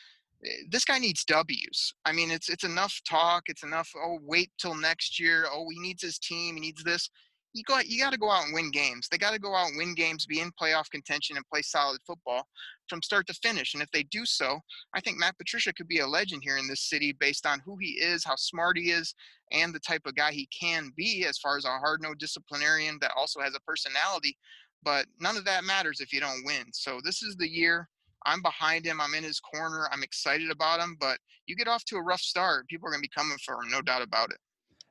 eh, 0.45 0.63
this 0.71 0.85
guy 0.85 0.99
needs 0.99 1.25
W's. 1.25 1.95
I 2.05 2.13
mean, 2.13 2.31
it's 2.31 2.49
it's 2.49 2.65
enough 2.65 2.95
talk. 3.09 3.45
It's 3.47 3.65
enough. 3.65 3.91
Oh, 3.97 4.19
wait 4.23 4.51
till 4.59 4.75
next 4.75 5.21
year. 5.21 5.47
Oh, 5.53 5.67
he 5.71 5.79
needs 5.81 6.03
his 6.03 6.19
team. 6.19 6.57
He 6.57 6.61
needs 6.61 6.83
this 6.85 7.11
you 7.55 7.63
got 7.65 7.89
you 7.89 8.01
got 8.01 8.13
to 8.13 8.19
go 8.19 8.31
out 8.31 8.45
and 8.45 8.55
win 8.55 8.71
games. 8.71 9.09
They 9.11 9.19
got 9.19 9.33
to 9.33 9.39
go 9.39 9.55
out 9.55 9.69
and 9.69 9.79
win 9.79 9.95
games, 9.95 10.27
be 10.27 10.41
in 10.41 10.51
playoff 10.61 10.91
contention, 10.91 11.37
and 11.37 11.47
play 11.49 11.63
solid 11.63 12.01
football 12.07 12.47
from 12.89 13.03
start 13.03 13.27
to 13.29 13.35
finish. 13.35 13.75
And 13.75 13.83
if 13.83 13.91
they 13.91 14.03
do 14.05 14.25
so, 14.25 14.61
I 14.95 15.01
think 15.01 15.19
Matt 15.19 15.39
Patricia 15.39 15.73
could 15.73 15.89
be 15.89 16.01
a 16.01 16.07
legend 16.07 16.43
here 16.45 16.59
in 16.59 16.69
this 16.69 16.89
city 16.89 17.17
based 17.19 17.47
on 17.47 17.61
who 17.65 17.77
he 17.81 17.93
is, 17.93 18.25
how 18.25 18.37
smart 18.37 18.79
he 18.79 18.91
is, 18.91 19.15
and 19.51 19.75
the 19.75 19.81
type 19.81 20.03
of 20.07 20.15
guy 20.15 20.33
he 20.33 20.49
can 20.59 20.91
be 20.97 21.25
as 21.27 21.39
far 21.39 21.57
as 21.57 21.65
a 21.65 21.69
hard 21.69 22.03
nosed 22.03 22.19
disciplinarian 22.19 22.99
that 23.01 23.13
also 23.17 23.41
has 23.41 23.55
a 23.55 23.61
personality. 23.61 24.37
But 24.83 25.07
none 25.21 25.37
of 25.37 25.45
that 25.47 25.65
matters 25.65 26.01
if 26.01 26.13
you 26.13 26.21
don't 26.21 26.45
win. 26.45 26.67
So 26.73 27.01
this 27.03 27.23
is 27.23 27.37
the 27.37 27.49
year. 27.49 27.89
I'm 28.27 28.43
behind 28.43 28.85
him. 28.85 29.01
I'm 29.01 29.15
in 29.15 29.25
his 29.25 29.41
corner. 29.41 29.89
I'm 29.91 30.03
excited 30.03 30.51
about 30.51 30.81
him. 30.81 30.97
But 31.01 31.19
you 31.47 31.57
get 31.57 31.69
off 31.69 31.85
to 31.87 31.97
a 31.97 32.03
rough 32.03 32.21
start, 32.21 32.69
people 32.69 32.89
are 32.89 32.93
going 32.93 33.03
to 33.03 33.09
be 33.09 33.17
coming 33.17 33.39
for 33.45 33.55
him, 33.55 33.71
no 33.71 33.81
doubt 33.81 34.03
about 34.03 34.31
it. 34.31 34.39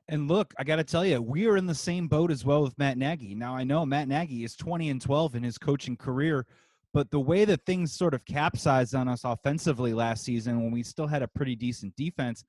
And 0.08 0.26
look, 0.26 0.54
I 0.58 0.64
got 0.64 0.76
to 0.76 0.84
tell 0.84 1.04
you, 1.04 1.20
we 1.20 1.46
are 1.46 1.56
in 1.56 1.66
the 1.66 1.74
same 1.74 2.08
boat 2.08 2.30
as 2.30 2.44
well 2.44 2.62
with 2.62 2.78
Matt 2.78 2.96
Nagy. 2.96 3.34
Now, 3.34 3.54
I 3.54 3.64
know 3.64 3.84
Matt 3.84 4.08
Nagy 4.08 4.42
is 4.42 4.56
20 4.56 4.88
and 4.88 5.00
12 5.00 5.34
in 5.34 5.42
his 5.42 5.58
coaching 5.58 5.96
career, 5.96 6.46
but 6.94 7.10
the 7.10 7.20
way 7.20 7.44
that 7.44 7.66
things 7.66 7.92
sort 7.92 8.14
of 8.14 8.24
capsized 8.24 8.94
on 8.94 9.06
us 9.06 9.20
offensively 9.24 9.92
last 9.92 10.24
season 10.24 10.62
when 10.62 10.70
we 10.70 10.82
still 10.82 11.06
had 11.06 11.22
a 11.22 11.28
pretty 11.28 11.54
decent 11.54 11.94
defense, 11.96 12.42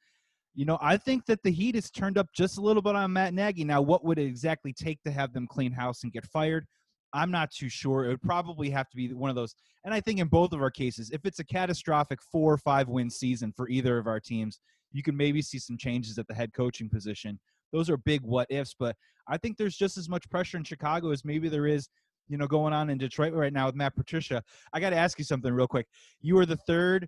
you 0.56 0.66
know, 0.66 0.78
I 0.82 0.96
think 0.96 1.26
that 1.26 1.44
the 1.44 1.52
heat 1.52 1.76
has 1.76 1.92
turned 1.92 2.18
up 2.18 2.28
just 2.34 2.58
a 2.58 2.62
little 2.62 2.82
bit 2.82 2.96
on 2.96 3.12
Matt 3.12 3.34
Nagy. 3.34 3.66
Now, 3.66 3.82
what 3.82 4.06
would 4.06 4.18
it 4.18 4.26
exactly 4.26 4.72
take 4.72 5.04
to 5.04 5.12
have 5.12 5.34
them 5.34 5.46
clean 5.46 5.74
house 5.74 6.04
and 6.04 6.14
get 6.14 6.26
fired? 6.26 6.66
I'm 7.14 7.32
not 7.32 7.52
too 7.52 7.70
sure. 7.70 8.06
It 8.06 8.10
would 8.10 8.22
probably 8.22 8.70
have 8.70 8.90
to 8.90 8.96
be 8.96 9.14
one 9.14 9.30
of 9.30 9.36
those. 9.36 9.56
And 9.84 9.94
I 9.94 10.00
think 10.00 10.20
in 10.20 10.28
both 10.28 10.54
of 10.54 10.62
our 10.62 10.72
cases, 10.72 11.10
if 11.12 11.26
it's 11.26 11.40
a 11.40 11.44
catastrophic 11.44 12.20
four 12.22 12.54
or 12.54 12.58
five 12.58 12.88
win 12.88 13.10
season 13.10 13.52
for 13.56 13.70
either 13.70 13.98
of 13.98 14.08
our 14.08 14.20
teams, 14.20 14.60
you 14.92 15.04
can 15.04 15.16
maybe 15.16 15.42
see 15.42 15.60
some 15.60 15.78
changes 15.78 16.18
at 16.18 16.28
the 16.28 16.34
head 16.34 16.54
coaching 16.54 16.90
position. 16.90 17.40
Those 17.72 17.90
are 17.90 17.98
big 17.98 18.22
what 18.22 18.48
ifs, 18.50 18.76
but 18.78 18.96
I 19.28 19.38
think 19.38 19.58
there's 19.58 19.78
just 19.78 19.98
as 19.98 20.10
much 20.10 20.30
pressure 20.30 20.58
in 20.58 20.64
Chicago 20.64 21.12
as 21.12 21.24
maybe 21.24 21.50
there 21.50 21.68
is, 21.68 21.88
you 22.28 22.38
know, 22.38 22.48
going 22.48 22.74
on 22.74 22.90
in 22.90 22.98
Detroit 22.98 23.34
right 23.34 23.54
now 23.54 23.68
with 23.68 23.76
Matt 23.76 23.96
Patricia. 23.96 24.44
I 24.74 24.80
got 24.80 24.90
to 24.90 24.96
ask 24.96 25.18
you 25.20 25.26
something 25.26 25.54
real 25.54 25.68
quick. 25.68 25.88
You 26.22 26.38
are 26.40 26.46
the 26.46 26.58
third 26.58 27.08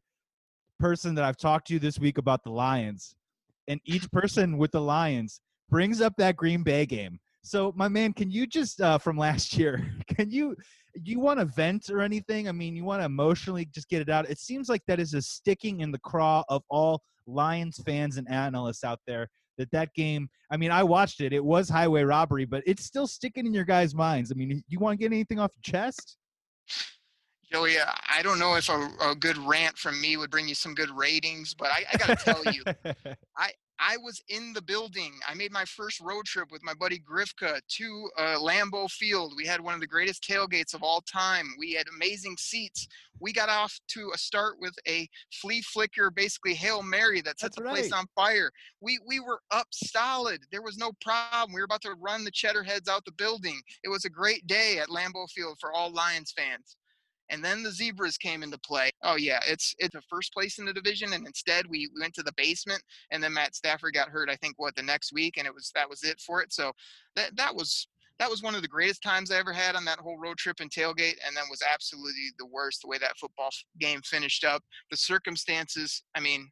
person 0.80 1.16
that 1.16 1.24
I've 1.24 1.38
talked 1.38 1.68
to 1.68 1.80
this 1.80 2.00
week 2.00 2.18
about 2.18 2.44
the 2.44 2.52
Lions, 2.52 3.16
and 3.68 3.80
each 3.86 4.10
person 4.12 4.58
with 4.58 4.72
the 4.72 4.82
Lions 4.82 5.42
brings 5.70 6.02
up 6.02 6.14
that 6.18 6.36
Green 6.36 6.64
Bay 6.64 6.86
game. 6.86 7.20
So, 7.44 7.74
my 7.76 7.88
man, 7.88 8.14
can 8.14 8.30
you 8.30 8.46
just 8.46 8.82
uh, 8.82 8.98
from 8.98 9.18
last 9.18 9.58
year, 9.58 9.94
can 10.08 10.30
you 10.30 10.56
you 11.04 11.20
want 11.20 11.40
to 11.40 11.46
vent 11.46 11.90
or 11.90 12.02
anything? 12.02 12.48
I 12.48 12.52
mean, 12.52 12.76
you 12.76 12.84
want 12.84 13.02
to 13.02 13.06
emotionally 13.06 13.66
just 13.66 13.90
get 13.90 14.02
it 14.02 14.10
out. 14.10 14.30
It 14.30 14.40
seems 14.40 14.70
like 14.70 14.82
that 14.88 15.00
is 15.00 15.14
a 15.14 15.22
sticking 15.22 15.80
in 15.82 15.92
the 15.92 16.00
craw 16.00 16.44
of 16.50 16.64
all 16.70 17.02
Lions 17.28 17.80
fans 17.86 18.18
and 18.18 18.30
analysts 18.30 18.84
out 18.84 19.00
there 19.08 19.28
that 19.58 19.72
that 19.72 19.94
game 19.94 20.30
i 20.50 20.58
mean 20.58 20.72
i 20.72 20.82
watched 20.82 21.22
it 21.22 21.34
it 21.34 21.44
was 21.44 21.70
highway 21.70 22.04
robbery 22.04 22.46
but 22.46 22.64
it's 22.66 22.84
still 22.84 23.08
sticking 23.08 23.46
in 23.46 23.54
your 23.54 23.64
guys 23.66 23.94
minds 23.94 24.32
i 24.32 24.36
mean 24.36 24.64
you 24.68 24.80
want 24.80 24.98
to 24.98 25.04
get 25.04 25.14
anything 25.14 25.40
off 25.40 25.52
your 25.56 25.80
chest 25.80 26.18
Joey, 27.52 27.76
I 28.08 28.22
don't 28.22 28.40
know 28.40 28.56
if 28.56 28.70
a, 28.70 28.90
a, 29.02 29.14
good 29.14 29.38
rant 29.38 29.78
from 29.78 30.00
me 30.00 30.16
would 30.16 30.32
bring 30.32 30.48
you 30.48 30.56
some 30.56 30.74
good 30.74 30.90
ratings, 30.90 31.54
but 31.54 31.68
I, 31.68 31.84
I 31.92 31.98
got 31.98 32.18
to 32.18 32.24
tell 32.24 32.54
you, 32.54 32.64
I, 33.38 33.52
I 33.82 33.98
was 33.98 34.22
in 34.30 34.54
the 34.54 34.62
building. 34.62 35.14
I 35.28 35.34
made 35.34 35.52
my 35.52 35.66
first 35.66 36.00
road 36.00 36.26
trip 36.26 36.52
with 36.52 36.64
my 36.64 36.76
buddy 36.76 37.00
Grifka 37.00 37.60
to 37.68 38.10
uh, 38.18 38.38
Lambeau 38.38 38.90
Field. 38.90 39.34
We 39.36 39.46
had 39.48 39.60
one 39.60 39.74
of 39.74 39.80
the 39.80 39.88
greatest 39.88 40.24
tailgates 40.24 40.76
of 40.76 40.84
all 40.84 41.02
time. 41.02 41.56
We 41.58 41.74
had 41.74 41.88
amazing 41.88 42.38
seats. 42.38 42.88
We 43.20 43.34
got 43.34 43.50
off 43.50 43.78
to 43.90 44.12
a 44.14 44.18
start 44.18 44.58
with 44.60 44.76
a 44.88 45.10
flea 45.34 45.62
flicker, 45.62 46.12
basically 46.12 46.54
hail 46.54 46.84
mary 46.84 47.22
that 47.22 47.40
set 47.40 47.48
That's 47.48 47.58
the 47.58 47.64
right. 47.64 47.74
place 47.74 47.92
on 47.92 48.06
fire. 48.16 48.52
We 48.82 49.00
we 49.08 49.20
were 49.20 49.40
up 49.50 49.68
solid. 49.72 50.42
There 50.52 50.62
was 50.62 50.78
no 50.78 50.92
problem. 51.02 51.54
We 51.54 51.62
were 51.62 51.66
about 51.66 51.82
to 51.82 51.96
run 52.00 52.24
the 52.24 52.32
cheddar 52.32 52.64
heads 52.64 52.88
out 52.88 53.04
the 53.06 53.12
building. 53.14 53.60
It 53.84 53.90
was 53.90 54.06
a 54.06 54.10
great 54.10 54.46
day 54.46 54.78
at 54.80 54.90
Lambeau 54.90 55.28
Field 55.30 55.58
for 55.60 55.72
all 55.72 55.92
Lions 55.92 56.34
fans 56.36 56.78
and 57.32 57.44
then 57.44 57.64
the 57.64 57.72
zebras 57.72 58.18
came 58.18 58.44
into 58.44 58.60
play. 58.60 58.92
Oh 59.04 59.16
yeah, 59.16 59.40
it's 59.48 59.74
it's 59.80 59.96
a 59.96 60.02
first 60.10 60.34
place 60.34 60.60
in 60.60 60.66
the 60.66 60.74
division, 60.74 61.14
and 61.14 61.26
instead 61.26 61.66
we 61.68 61.90
went 62.00 62.14
to 62.16 62.24
the 62.24 62.34
basement, 62.38 62.84
and 63.10 63.24
then 63.24 63.34
Matt 63.34 63.56
Stafford 63.56 63.94
got 63.94 64.10
hurt. 64.10 64.30
I 64.30 64.36
think 64.36 64.56
what 64.58 64.76
the 64.76 64.84
next 64.84 65.12
week, 65.14 65.38
and 65.38 65.48
it 65.48 65.54
was 65.54 65.72
that 65.74 65.90
was 65.90 66.04
it 66.04 66.20
for 66.20 66.42
it. 66.42 66.54
So 66.54 66.72
that 67.16 67.36
that 67.38 67.56
was 67.56 67.88
that 68.20 68.30
was 68.30 68.44
one 68.44 68.54
of 68.54 68.62
the 68.62 68.68
greatest 68.68 69.02
times 69.02 69.32
I 69.32 69.38
ever 69.38 69.52
had 69.52 69.76
on 69.76 69.84
that 69.86 69.98
whole 69.98 70.20
road 70.20 70.38
trip 70.38 70.58
and 70.60 70.70
tailgate, 70.70 71.16
and 71.26 71.36
then 71.36 71.46
was 71.50 71.64
absolutely 71.74 72.30
the 72.38 72.46
worst 72.46 72.82
the 72.84 72.88
way 72.88 73.00
that 73.00 73.18
football 73.18 73.50
game 73.80 74.02
finished 74.04 74.46
up. 74.46 74.62
The 74.92 74.98
circumstances, 74.98 76.04
I 76.14 76.20
mean, 76.20 76.52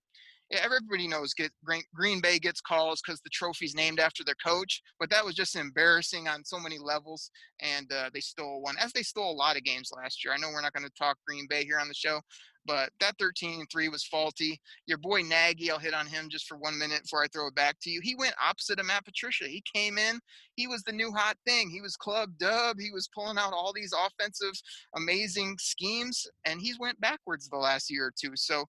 everybody 0.52 1.08
knows 1.08 1.34
get, 1.34 1.52
Green 1.94 2.22
Bay 2.22 2.40
gets 2.40 2.62
calls 2.62 3.02
because 3.02 3.22
the 3.22 3.30
trophy's 3.30 3.76
named 3.76 4.00
after 4.00 4.24
their 4.24 4.36
coach, 4.46 4.82
but 5.00 5.10
that 5.10 5.24
was 5.24 5.36
just 5.36 5.56
embarrassing 5.56 6.28
on 6.28 6.44
so 6.44 6.60
many 6.60 6.78
levels. 6.78 7.32
And 7.60 7.92
uh, 7.92 8.10
they 8.14 8.20
stole 8.20 8.62
one, 8.62 8.76
as 8.80 8.92
they 8.94 9.04
stole 9.04 9.32
a 9.32 9.34
lot 9.34 9.58
of 9.58 9.64
games 9.64 9.92
last 9.96 10.24
year. 10.24 10.34
I 10.34 10.38
know 10.38 10.50
we're 10.54 10.62
not 10.62 10.74
going 10.74 10.86
to 10.88 10.92
talk 10.98 11.18
Green 11.28 11.48
Bay 11.50 11.64
here 11.66 11.80
on 11.80 11.88
the 11.88 11.94
show, 11.94 12.22
but 12.66 12.92
that 13.00 13.16
13 13.20 13.66
3 13.72 13.90
was 13.90 14.04
faulty. 14.04 14.60
Your 14.86 14.98
boy 14.98 15.22
Nagy, 15.22 15.72
I'll 15.72 15.80
hit 15.80 15.94
on 15.94 16.06
him 16.06 16.30
just 16.30 16.48
for 16.48 16.58
one 16.58 16.78
minute 16.78 17.04
before 17.04 17.24
I 17.24 17.28
throw 17.28 17.48
it 17.48 17.56
back 17.56 17.78
to 17.82 17.90
you. 17.90 18.00
He 18.04 18.16
went 18.16 18.36
opposite 18.44 18.80
of 18.80 18.86
Matt 18.86 19.06
Patricia. 19.06 19.46
He 19.46 19.64
came 19.74 19.98
in, 19.98 20.20
he 20.56 20.68
was 20.68 20.84
the 20.84 20.92
new 20.92 21.12
hot 21.12 21.38
thing. 21.48 21.70
He 21.70 21.82
was 21.82 21.96
club 21.96 22.32
dub. 22.38 22.78
He 22.80 22.92
was 22.92 23.10
pulling 23.16 23.38
out 23.38 23.54
all 23.54 23.74
these 23.74 23.94
offensive, 23.94 24.54
amazing 24.96 25.56
schemes, 25.60 26.28
and 26.46 26.60
he's 26.62 26.80
went 26.80 27.00
backwards 27.00 27.48
the 27.48 27.58
last 27.58 27.90
year 27.90 28.08
or 28.08 28.14
two. 28.20 28.34
So 28.36 28.66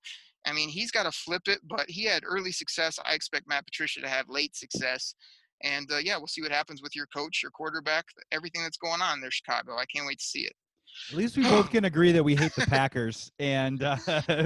I 0.46 0.52
mean, 0.52 0.68
he's 0.68 0.90
got 0.90 1.04
to 1.04 1.12
flip 1.12 1.42
it, 1.46 1.60
but 1.68 1.88
he 1.88 2.04
had 2.04 2.22
early 2.26 2.52
success. 2.52 2.98
I 3.04 3.14
expect 3.14 3.48
Matt 3.48 3.66
Patricia 3.66 4.00
to 4.00 4.08
have 4.08 4.28
late 4.28 4.56
success. 4.56 5.14
And 5.62 5.90
uh, 5.92 5.98
yeah, 5.98 6.16
we'll 6.16 6.26
see 6.26 6.42
what 6.42 6.52
happens 6.52 6.82
with 6.82 6.96
your 6.96 7.06
coach, 7.06 7.42
your 7.42 7.50
quarterback, 7.50 8.06
everything 8.32 8.62
that's 8.62 8.78
going 8.78 9.02
on 9.02 9.20
there, 9.20 9.30
Chicago. 9.30 9.76
I 9.76 9.84
can't 9.84 10.06
wait 10.06 10.18
to 10.18 10.24
see 10.24 10.40
it. 10.40 10.54
At 11.10 11.16
least 11.16 11.36
we 11.36 11.44
both 11.44 11.70
can 11.72 11.84
agree 11.84 12.12
that 12.12 12.24
we 12.24 12.34
hate 12.34 12.54
the 12.54 12.66
Packers, 12.66 13.30
and 13.38 13.82
uh, 13.82 13.96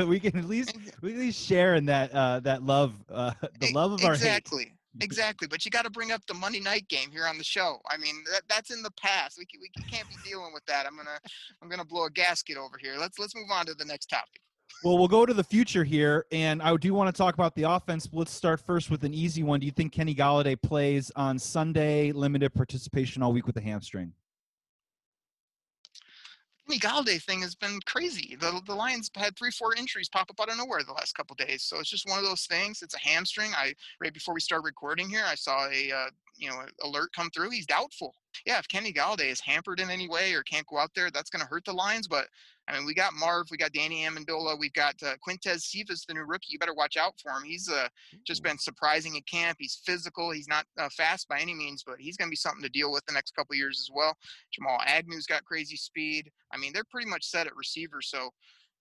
we 0.08 0.20
can 0.20 0.36
at 0.36 0.44
least 0.44 0.76
we 1.02 1.12
at 1.12 1.18
least 1.18 1.44
share 1.44 1.74
in 1.74 1.86
that 1.86 2.12
uh, 2.12 2.40
that 2.40 2.62
love, 2.62 2.94
uh, 3.10 3.32
the 3.60 3.72
love 3.72 3.92
of 3.92 4.04
our 4.04 4.12
exactly. 4.12 4.72
Exactly, 5.00 5.48
but 5.48 5.64
you 5.64 5.72
got 5.72 5.82
to 5.82 5.90
bring 5.90 6.12
up 6.12 6.24
the 6.28 6.34
Monday 6.34 6.60
night 6.60 6.86
game 6.86 7.10
here 7.10 7.26
on 7.26 7.36
the 7.36 7.42
show. 7.42 7.80
I 7.90 7.96
mean, 7.96 8.22
that, 8.30 8.42
that's 8.48 8.70
in 8.70 8.80
the 8.80 8.92
past. 8.92 9.36
We, 9.36 9.44
can, 9.44 9.60
we 9.60 9.68
can't 9.90 10.08
be 10.08 10.14
dealing 10.24 10.52
with 10.54 10.64
that. 10.66 10.86
I'm 10.86 10.96
gonna 10.96 11.18
I'm 11.60 11.68
gonna 11.68 11.84
blow 11.84 12.04
a 12.04 12.10
gasket 12.10 12.56
over 12.56 12.78
here. 12.80 12.94
Let's 12.96 13.18
let's 13.18 13.34
move 13.34 13.48
on 13.52 13.66
to 13.66 13.74
the 13.74 13.84
next 13.84 14.06
topic. 14.06 14.40
Well, 14.82 14.98
we'll 14.98 15.08
go 15.08 15.24
to 15.24 15.32
the 15.32 15.44
future 15.44 15.82
here, 15.82 16.26
and 16.30 16.60
I 16.60 16.76
do 16.76 16.92
want 16.92 17.14
to 17.14 17.18
talk 17.18 17.34
about 17.34 17.54
the 17.54 17.62
offense. 17.62 18.08
Let's 18.12 18.32
start 18.32 18.60
first 18.60 18.90
with 18.90 19.02
an 19.04 19.14
easy 19.14 19.42
one. 19.42 19.60
Do 19.60 19.66
you 19.66 19.72
think 19.72 19.92
Kenny 19.92 20.14
Golladay 20.14 20.60
plays 20.60 21.10
on 21.16 21.38
Sunday, 21.38 22.12
limited 22.12 22.52
participation 22.52 23.22
all 23.22 23.32
week 23.32 23.46
with 23.46 23.56
a 23.56 23.62
hamstring? 23.62 24.12
Kenny 26.66 26.78
Golladay 26.78 27.22
thing 27.22 27.42
has 27.42 27.54
been 27.54 27.78
crazy. 27.86 28.36
The 28.36 28.60
the 28.66 28.74
Lions 28.74 29.10
had 29.14 29.36
three, 29.36 29.50
four 29.50 29.74
injuries 29.74 30.08
pop 30.08 30.30
up 30.30 30.40
out 30.40 30.50
of 30.50 30.56
nowhere 30.56 30.82
the 30.82 30.92
last 30.92 31.14
couple 31.14 31.36
days. 31.36 31.62
So 31.62 31.78
it's 31.78 31.90
just 31.90 32.08
one 32.08 32.18
of 32.18 32.24
those 32.24 32.46
things. 32.46 32.82
It's 32.82 32.94
a 32.94 32.98
hamstring. 32.98 33.52
I 33.54 33.74
right 34.00 34.14
before 34.14 34.34
we 34.34 34.40
start 34.40 34.64
recording 34.64 35.08
here, 35.08 35.24
I 35.26 35.34
saw 35.34 35.68
a 35.68 35.92
uh, 35.92 36.10
you 36.36 36.48
know 36.48 36.62
alert 36.82 37.10
come 37.14 37.30
through. 37.30 37.50
He's 37.50 37.66
doubtful. 37.66 38.14
Yeah, 38.46 38.58
if 38.58 38.68
Kenny 38.68 38.92
Golladay 38.92 39.30
is 39.30 39.40
hampered 39.40 39.80
in 39.80 39.90
any 39.90 40.08
way 40.08 40.32
or 40.32 40.42
can't 40.42 40.66
go 40.66 40.78
out 40.78 40.90
there, 40.94 41.10
that's 41.10 41.30
going 41.30 41.42
to 41.42 41.48
hurt 41.48 41.64
the 41.64 41.72
Lions. 41.72 42.08
But 42.08 42.28
I 42.68 42.76
mean, 42.76 42.86
we 42.86 42.94
got 42.94 43.12
Marv, 43.12 43.48
we 43.50 43.56
got 43.56 43.72
Danny 43.72 44.04
Amendola, 44.04 44.58
we've 44.58 44.72
got 44.72 44.94
uh, 45.02 45.14
Quintez 45.26 45.62
Cephus, 45.62 46.06
the 46.06 46.14
new 46.14 46.24
rookie. 46.26 46.48
You 46.48 46.58
better 46.58 46.74
watch 46.74 46.96
out 46.96 47.14
for 47.22 47.30
him. 47.32 47.44
He's 47.44 47.68
uh, 47.68 47.88
just 48.26 48.42
been 48.42 48.58
surprising 48.58 49.16
in 49.16 49.22
camp. 49.22 49.58
He's 49.60 49.82
physical. 49.84 50.30
He's 50.30 50.48
not 50.48 50.64
uh, 50.78 50.88
fast 50.96 51.28
by 51.28 51.40
any 51.40 51.54
means, 51.54 51.82
but 51.86 51.96
he's 51.98 52.16
going 52.16 52.28
to 52.28 52.30
be 52.30 52.36
something 52.36 52.62
to 52.62 52.70
deal 52.70 52.90
with 52.90 53.04
the 53.06 53.12
next 53.12 53.34
couple 53.34 53.54
years 53.54 53.80
as 53.80 53.90
well. 53.94 54.16
Jamal 54.52 54.80
Agnew's 54.86 55.26
got 55.26 55.44
crazy 55.44 55.76
speed. 55.76 56.30
I 56.52 56.56
mean, 56.56 56.72
they're 56.72 56.84
pretty 56.90 57.08
much 57.08 57.24
set 57.24 57.46
at 57.46 57.56
receiver. 57.56 58.00
So, 58.00 58.30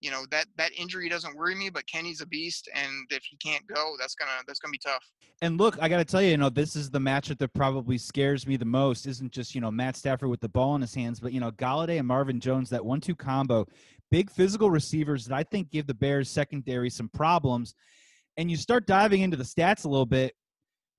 you 0.03 0.11
know 0.11 0.25
that 0.31 0.45
that 0.57 0.71
injury 0.77 1.09
doesn't 1.09 1.35
worry 1.35 1.55
me, 1.55 1.69
but 1.69 1.87
Kenny's 1.87 2.21
a 2.21 2.27
beast, 2.27 2.69
and 2.75 2.91
if 3.09 3.23
he 3.23 3.37
can't 3.37 3.65
go, 3.67 3.95
that's 3.99 4.15
gonna 4.15 4.31
that's 4.47 4.59
gonna 4.59 4.71
be 4.71 4.77
tough. 4.77 5.03
And 5.41 5.57
look, 5.57 5.77
I 5.81 5.89
got 5.89 5.97
to 5.97 6.05
tell 6.05 6.21
you, 6.21 6.29
you 6.29 6.37
know, 6.37 6.49
this 6.49 6.75
is 6.75 6.89
the 6.89 6.99
matchup 6.99 7.37
that 7.39 7.53
probably 7.53 7.97
scares 7.97 8.45
me 8.45 8.55
the 8.55 8.65
most. 8.65 9.07
Isn't 9.07 9.31
just 9.31 9.55
you 9.55 9.61
know 9.61 9.71
Matt 9.71 9.95
Stafford 9.95 10.29
with 10.29 10.41
the 10.41 10.49
ball 10.49 10.75
in 10.75 10.81
his 10.81 10.93
hands, 10.93 11.19
but 11.19 11.33
you 11.33 11.39
know 11.39 11.51
Golladay 11.51 11.99
and 11.99 12.07
Marvin 12.07 12.39
Jones, 12.39 12.69
that 12.69 12.85
one-two 12.85 13.15
combo 13.15 13.65
big 14.13 14.29
physical 14.29 14.69
receivers 14.69 15.25
that 15.25 15.35
I 15.35 15.41
think 15.41 15.71
give 15.71 15.87
the 15.87 15.93
Bears 15.95 16.29
secondary 16.29 16.91
some 16.91 17.09
problems. 17.09 17.73
And 18.37 18.49
you 18.49 18.57
start 18.57 18.85
diving 18.85 19.21
into 19.21 19.37
the 19.37 19.43
stats 19.43 19.85
a 19.85 19.89
little 19.89 20.05
bit 20.05 20.35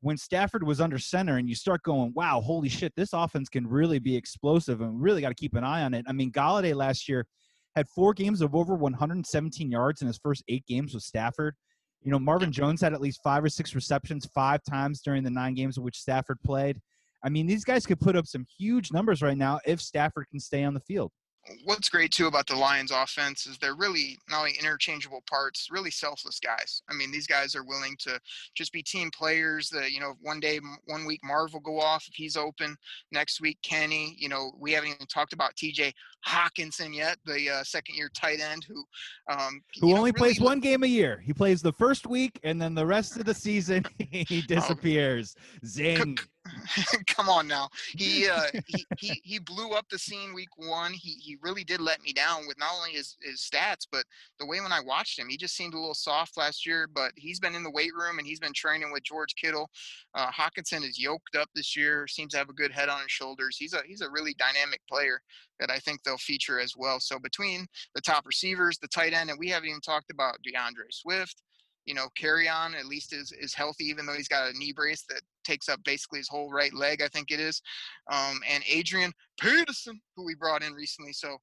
when 0.01 0.17
Stafford 0.17 0.65
was 0.65 0.81
under 0.81 0.99
center 0.99 1.37
and 1.37 1.49
you 1.49 1.55
start 1.55 1.85
going, 1.85 2.13
wow, 2.17 2.41
holy 2.41 2.69
shit, 2.69 2.93
this 2.97 3.13
offense 3.13 3.49
can 3.49 3.69
really 3.69 4.01
be 4.01 4.17
explosive 4.17 4.81
and 4.81 5.01
really 5.01 5.21
got 5.21 5.29
to 5.29 5.35
keep 5.37 5.55
an 5.55 5.63
eye 5.63 5.85
on 5.85 5.95
it. 5.95 6.05
I 6.09 6.13
mean, 6.13 6.33
Golladay 6.33 6.75
last 6.75 7.09
year 7.09 7.25
had 7.75 7.89
four 7.89 8.15
games 8.15 8.41
of 8.41 8.55
over 8.55 8.75
117 8.75 9.71
yards 9.71 10.01
in 10.01 10.07
his 10.07 10.19
first 10.19 10.45
eight 10.49 10.65
games 10.67 10.95
with 10.95 11.03
Stafford. 11.03 11.55
You 12.03 12.11
know, 12.11 12.19
Marvin 12.19 12.53
Jones 12.53 12.81
had 12.81 12.93
at 12.93 13.01
least 13.01 13.21
five 13.25 13.43
or 13.43 13.49
six 13.49 13.75
receptions 13.75 14.27
five 14.27 14.61
times 14.69 15.01
during 15.01 15.25
the 15.25 15.31
nine 15.31 15.55
games 15.55 15.77
in 15.79 15.83
which 15.83 16.01
Stafford 16.01 16.39
played. 16.45 16.81
I 17.25 17.31
mean, 17.31 17.47
these 17.47 17.65
guys 17.65 17.87
could 17.87 18.01
put 18.01 18.17
up 18.17 18.27
some 18.27 18.47
huge 18.59 18.93
numbers 18.93 19.23
right 19.23 19.39
now 19.39 19.59
if 19.67 19.81
Stafford 19.81 20.27
can 20.31 20.39
stay 20.39 20.65
on 20.65 20.75
the 20.75 20.81
field 20.81 21.11
what's 21.65 21.89
great 21.89 22.11
too 22.11 22.27
about 22.27 22.47
the 22.47 22.57
Lions 22.57 22.91
offense 22.91 23.47
is 23.47 23.59
they're 23.59 23.75
really 23.75 24.19
not 24.31 24.41
only 24.41 24.55
interchangeable 24.59 25.23
parts, 25.29 25.69
really 25.71 25.91
selfless 25.91 26.41
guys. 26.41 26.83
I 26.89 26.95
mean, 26.95 27.11
these 27.11 27.27
guys 27.27 27.55
are 27.55 27.65
willing 27.65 27.97
to 28.01 28.19
just 28.55 28.73
be 28.73 28.83
team 28.83 29.11
players 29.11 29.69
that, 29.71 29.93
you 29.93 30.01
know, 30.01 30.15
one 30.23 30.41
day, 30.41 30.61
one 30.87 31.05
week 31.05 31.21
Marv 31.23 31.53
will 31.53 31.61
go 31.61 31.81
off 31.81 32.07
if 32.09 32.15
he's 32.15 32.37
open. 32.37 32.77
Next 33.13 33.41
week, 33.41 33.59
Kenny, 33.63 34.17
you 34.19 34.29
know, 34.29 34.53
we 34.59 34.73
haven't 34.73 34.91
even 34.91 35.07
talked 35.07 35.33
about 35.33 35.55
TJ 35.57 35.93
Hockenson 36.27 36.95
yet, 36.95 37.19
the 37.27 37.51
uh, 37.51 37.65
second 37.65 37.97
year 37.97 38.11
tight 38.15 38.41
end 38.41 38.65
who, 38.67 38.85
um, 39.31 39.63
who 39.81 39.89
only 39.89 39.95
know, 39.95 39.99
really 39.99 40.13
plays 40.13 40.41
one 40.41 40.61
game 40.61 40.83
a 40.83 40.87
year. 40.87 41.23
He 41.25 41.33
plays 41.33 41.61
the 41.61 41.73
first 41.73 42.07
week 42.07 42.39
and 42.43 42.61
then 42.61 42.75
the 42.75 42.87
rest 42.87 43.17
of 43.19 43.27
the 43.27 43.35
season 43.35 43.85
he 43.99 44.43
oh, 44.43 44.47
disappears. 44.47 45.35
Zing. 45.65 46.17
come 47.07 47.29
on 47.29 47.49
now. 47.49 47.69
He, 47.97 48.29
uh, 48.29 48.45
he 48.67 48.87
he 48.99 49.21
he 49.25 49.39
blew 49.39 49.71
up 49.71 49.89
the 49.89 49.99
scene 49.99 50.35
week 50.35 50.51
one. 50.57 50.93
He 50.93 51.13
he 51.13 51.37
really 51.41 51.65
did 51.65 51.81
let 51.81 52.03
me 52.03 52.13
down 52.13 52.47
with 52.47 52.59
not 52.59 52.73
only 52.77 52.91
his 52.93 53.17
his 53.23 53.41
stats, 53.41 53.87
but 53.91 54.05
the 54.39 54.47
way 54.47 54.61
when 54.61 54.73
I 54.73 54.81
watched 54.81 55.19
him, 55.19 55.29
he 55.29 55.37
just 55.37 55.57
seemed 55.57 55.75
a 55.75 55.79
little 55.79 55.95
soft 55.95 56.37
last 56.37 56.67
year. 56.67 56.89
But 56.93 57.13
he's 57.17 57.41
been 57.41 57.55
in 57.55 57.63
the 57.63 57.71
weight 57.71 57.95
room 57.95 58.19
and 58.19 58.27
he's 58.27 58.41
been 58.41 58.53
training 58.53 58.93
with 58.93 59.03
George 59.03 59.35
Kittle. 59.37 59.71
Uh, 60.15 60.31
Hockenson 60.31 60.85
is 60.85 60.99
yoked 60.99 61.37
up 61.37 61.49
this 61.55 61.77
year. 61.77 62.07
Seems 62.07 62.33
to 62.33 62.39
have 62.39 62.49
a 62.49 62.55
good 62.55 62.73
head 62.73 62.89
on 62.89 63.01
his 63.03 63.11
shoulders. 63.11 63.57
He's 63.57 63.73
a 63.75 63.81
he's 63.87 64.03
a 64.03 64.11
really 64.11 64.35
dynamic 64.35 64.81
player 64.89 65.21
that 65.61 65.71
I 65.71 65.79
think 65.79 66.03
they'll 66.03 66.19
feature 66.19 66.61
as 66.61 66.75
well. 66.77 67.01
So 67.01 67.19
between 67.19 67.67
the 67.95 68.01
top 68.01 68.27
receivers, 68.27 68.79
the 68.79 68.89
tight 68.89 69.13
end, 69.13 69.31
and 69.31 69.39
we 69.39 69.49
haven't 69.49 69.69
even 69.69 69.81
talked 69.81 70.11
about 70.11 70.39
D'Andre 70.43 70.87
Swift 70.91 71.43
you 71.87 71.95
know, 71.95 72.09
Kerryon 72.21 72.75
at 72.75 72.87
least 72.87 73.13
is 73.13 73.33
is 73.33 73.55
healthy, 73.55 73.85
even 73.85 74.07
though 74.07 74.15
he's 74.15 74.29
got 74.29 74.51
a 74.51 74.59
knee 74.59 74.73
brace 74.73 75.05
that 75.09 75.21
takes 75.45 75.69
up 75.69 75.81
basically 75.85 76.19
his 76.19 76.29
whole 76.29 76.51
right 76.51 76.73
leg, 76.73 77.03
I 77.03 77.09
think 77.09 77.31
it 77.31 77.41
is. 77.41 77.61
Um, 78.11 78.41
and 78.51 78.65
Adrian 78.69 79.13
Peterson, 79.39 80.01
who 80.17 80.25
we 80.25 80.35
brought 80.35 80.63
in 80.63 80.73
recently. 80.73 81.13
So 81.13 81.37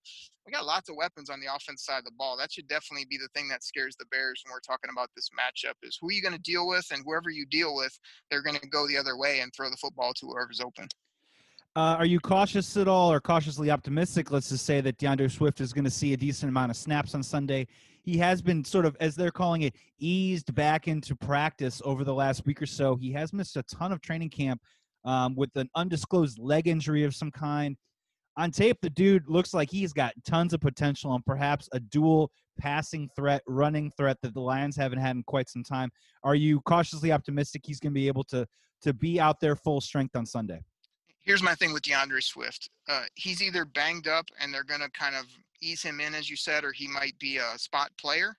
we 0.45 0.51
got 0.51 0.65
lots 0.65 0.89
of 0.89 0.95
weapons 0.95 1.30
on 1.30 1.39
the 1.39 1.54
offense 1.54 1.86
side 1.86 1.99
of 1.99 2.06
the 2.06 2.12
ball. 2.17 2.36
That 2.38 2.51
should 2.51 2.67
definitely 2.67 3.06
be 3.10 3.17
the 3.17 3.30
thing 3.36 3.47
that 3.49 3.63
scares 3.63 3.95
the 3.95 4.06
Bears 4.12 4.41
when 4.43 4.51
we're 4.51 4.60
talking 4.60 4.89
about 4.91 5.10
this 5.15 5.30
matchup 5.30 5.75
is 5.84 5.97
who 6.01 6.10
are 6.10 6.12
you 6.12 6.21
going 6.21 6.34
to 6.34 6.41
deal 6.41 6.67
with, 6.67 6.88
and 6.91 7.04
whoever 7.06 7.30
you 7.30 7.45
deal 7.45 7.75
with, 7.75 7.97
they're 8.30 8.43
going 8.43 8.58
to 8.58 8.67
go 8.67 8.88
the 8.88 8.97
other 8.97 9.17
way 9.17 9.41
and 9.41 9.54
throw 9.54 9.69
the 9.69 9.77
football 9.77 10.13
to 10.15 10.27
whoever's 10.27 10.60
open. 10.60 10.88
Uh, 11.73 11.95
are 11.97 12.06
you 12.06 12.19
cautious 12.19 12.75
at 12.75 12.89
all 12.89 13.12
or 13.12 13.21
cautiously 13.21 13.71
optimistic? 13.71 14.30
Let's 14.30 14.49
just 14.49 14.65
say 14.65 14.82
that 14.82 14.97
D'Andre 14.97 15.30
Swift 15.30 15.62
is 15.62 15.71
going 15.71 15.86
to 15.86 15.91
see 15.91 16.12
a 16.12 16.17
decent 16.17 16.49
amount 16.49 16.69
of 16.69 16.75
snaps 16.75 17.15
on 17.15 17.23
Sunday 17.23 17.65
he 18.03 18.17
has 18.17 18.41
been 18.41 18.63
sort 18.63 18.85
of, 18.85 18.95
as 18.99 19.15
they're 19.15 19.31
calling 19.31 19.63
it, 19.63 19.75
eased 19.99 20.53
back 20.55 20.87
into 20.87 21.15
practice 21.15 21.81
over 21.85 22.03
the 22.03 22.13
last 22.13 22.45
week 22.45 22.61
or 22.61 22.65
so. 22.65 22.95
He 22.95 23.11
has 23.13 23.33
missed 23.33 23.57
a 23.57 23.63
ton 23.63 23.91
of 23.91 24.01
training 24.01 24.29
camp 24.29 24.61
um, 25.05 25.35
with 25.35 25.55
an 25.55 25.69
undisclosed 25.75 26.39
leg 26.39 26.67
injury 26.67 27.03
of 27.03 27.15
some 27.15 27.31
kind. 27.31 27.77
On 28.37 28.49
tape, 28.49 28.77
the 28.81 28.89
dude 28.89 29.23
looks 29.27 29.53
like 29.53 29.69
he's 29.69 29.93
got 29.93 30.13
tons 30.25 30.53
of 30.53 30.61
potential 30.61 31.13
and 31.13 31.25
perhaps 31.25 31.67
a 31.73 31.79
dual 31.79 32.31
passing 32.57 33.09
threat, 33.15 33.41
running 33.47 33.91
threat 33.97 34.17
that 34.21 34.33
the 34.33 34.39
Lions 34.39 34.75
haven't 34.75 34.99
had 34.99 35.15
in 35.15 35.23
quite 35.23 35.49
some 35.49 35.63
time. 35.63 35.89
Are 36.23 36.35
you 36.35 36.61
cautiously 36.61 37.11
optimistic 37.11 37.63
he's 37.65 37.79
going 37.79 37.93
to 37.93 37.99
be 37.99 38.07
able 38.07 38.23
to 38.25 38.47
to 38.83 38.93
be 38.93 39.19
out 39.19 39.39
there 39.39 39.55
full 39.55 39.79
strength 39.79 40.15
on 40.15 40.25
Sunday? 40.25 40.59
Here's 41.21 41.43
my 41.43 41.53
thing 41.53 41.71
with 41.71 41.83
D'Andre 41.83 42.19
Swift. 42.19 42.69
Uh, 42.89 43.03
he's 43.13 43.43
either 43.43 43.63
banged 43.63 44.07
up 44.07 44.25
and 44.39 44.51
they're 44.51 44.63
going 44.63 44.81
to 44.81 44.89
kind 44.89 45.15
of 45.15 45.25
ease 45.62 45.82
him 45.82 46.00
in, 46.00 46.13
as 46.15 46.30
you 46.30 46.36
said, 46.36 46.63
or 46.63 46.71
he 46.71 46.88
might 46.88 47.17
be 47.19 47.38
a 47.38 47.58
spot 47.58 47.91
player. 48.00 48.36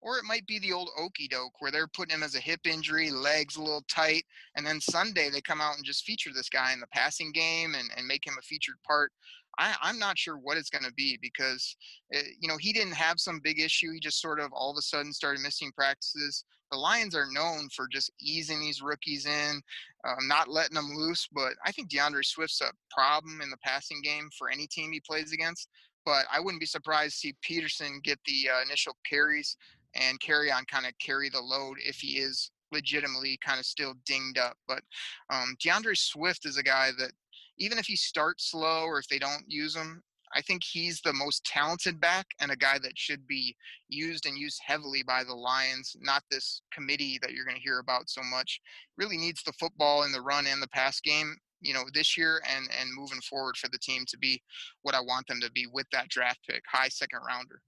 Or 0.00 0.18
it 0.18 0.24
might 0.24 0.46
be 0.46 0.58
the 0.58 0.72
old 0.72 0.90
okey 0.98 1.28
doke 1.28 1.60
where 1.60 1.70
they're 1.70 1.86
putting 1.86 2.14
him 2.14 2.22
as 2.22 2.34
a 2.34 2.40
hip 2.40 2.60
injury, 2.66 3.10
legs 3.10 3.56
a 3.56 3.62
little 3.62 3.84
tight, 3.88 4.24
and 4.54 4.66
then 4.66 4.78
Sunday 4.78 5.30
they 5.30 5.40
come 5.40 5.62
out 5.62 5.76
and 5.76 5.84
just 5.84 6.04
feature 6.04 6.30
this 6.34 6.50
guy 6.50 6.74
in 6.74 6.80
the 6.80 6.86
passing 6.88 7.32
game 7.32 7.74
and, 7.74 7.90
and 7.96 8.06
make 8.06 8.26
him 8.26 8.34
a 8.38 8.42
featured 8.42 8.76
part. 8.86 9.12
I, 9.58 9.74
I'm 9.80 9.98
not 9.98 10.18
sure 10.18 10.36
what 10.36 10.56
it's 10.56 10.68
going 10.68 10.84
to 10.84 10.92
be 10.92 11.18
because, 11.22 11.76
it, 12.10 12.24
eh, 12.24 12.28
you 12.40 12.48
know, 12.48 12.56
he 12.58 12.72
didn't 12.72 12.94
have 12.94 13.18
some 13.18 13.40
big 13.42 13.60
issue. 13.60 13.92
He 13.92 14.00
just 14.00 14.20
sort 14.20 14.40
of 14.40 14.52
all 14.52 14.70
of 14.70 14.76
a 14.76 14.82
sudden 14.82 15.12
started 15.12 15.42
missing 15.42 15.72
practices. 15.74 16.44
The 16.70 16.78
Lions 16.78 17.14
are 17.14 17.30
known 17.30 17.68
for 17.74 17.86
just 17.90 18.10
easing 18.20 18.60
these 18.60 18.82
rookies 18.82 19.26
in, 19.26 19.62
um, 20.06 20.28
not 20.28 20.48
letting 20.48 20.74
them 20.74 20.90
loose. 20.94 21.28
But 21.32 21.52
I 21.64 21.72
think 21.72 21.88
D'Andre 21.88 22.22
Swift's 22.22 22.60
a 22.60 22.72
problem 22.90 23.40
in 23.40 23.50
the 23.50 23.56
passing 23.58 24.00
game 24.02 24.28
for 24.36 24.50
any 24.50 24.66
team 24.66 24.92
he 24.92 25.00
plays 25.00 25.32
against 25.32 25.68
but 26.04 26.24
I 26.32 26.40
wouldn't 26.40 26.60
be 26.60 26.66
surprised 26.66 27.14
to 27.14 27.18
see 27.18 27.34
Peterson 27.42 28.00
get 28.02 28.18
the 28.26 28.50
uh, 28.50 28.62
initial 28.62 28.96
carries 29.08 29.56
and 29.94 30.20
Kerryon 30.20 30.66
kind 30.66 30.86
of 30.86 30.92
carry 30.98 31.28
the 31.28 31.40
load 31.40 31.76
if 31.80 31.96
he 31.96 32.18
is 32.18 32.50
legitimately 32.72 33.38
kind 33.44 33.60
of 33.60 33.66
still 33.66 33.94
dinged 34.04 34.38
up. 34.38 34.56
But 34.66 34.82
um, 35.30 35.56
D'Andre 35.62 35.94
Swift 35.94 36.46
is 36.46 36.56
a 36.56 36.62
guy 36.62 36.90
that 36.98 37.12
even 37.58 37.78
if 37.78 37.86
he 37.86 37.96
starts 37.96 38.50
slow 38.50 38.84
or 38.84 38.98
if 38.98 39.08
they 39.08 39.18
don't 39.18 39.44
use 39.46 39.76
him, 39.76 40.02
I 40.36 40.40
think 40.40 40.62
he's 40.64 41.00
the 41.00 41.12
most 41.12 41.44
talented 41.44 42.00
back 42.00 42.26
and 42.40 42.50
a 42.50 42.56
guy 42.56 42.78
that 42.82 42.98
should 42.98 43.24
be 43.28 43.54
used 43.88 44.26
and 44.26 44.36
used 44.36 44.60
heavily 44.64 45.04
by 45.04 45.22
the 45.22 45.34
Lions, 45.34 45.94
not 46.00 46.24
this 46.28 46.60
committee 46.72 47.20
that 47.22 47.32
you're 47.32 47.44
going 47.44 47.56
to 47.56 47.62
hear 47.62 47.78
about 47.78 48.10
so 48.10 48.20
much. 48.22 48.60
Really 48.98 49.16
needs 49.16 49.44
the 49.44 49.52
football 49.52 50.02
in 50.02 50.10
the 50.10 50.20
run 50.20 50.48
and 50.48 50.60
the 50.60 50.68
pass 50.68 51.00
game 51.00 51.36
you 51.64 51.74
know 51.74 51.84
this 51.92 52.16
year 52.16 52.40
and 52.54 52.68
and 52.78 52.90
moving 52.94 53.20
forward 53.20 53.56
for 53.56 53.68
the 53.68 53.78
team 53.78 54.04
to 54.08 54.18
be 54.18 54.42
what 54.82 54.94
I 54.94 55.00
want 55.00 55.26
them 55.26 55.40
to 55.40 55.50
be 55.50 55.66
with 55.72 55.86
that 55.92 56.08
draft 56.08 56.40
pick, 56.48 56.62
high 56.70 56.88
second 56.88 57.20
rounder. 57.26 57.60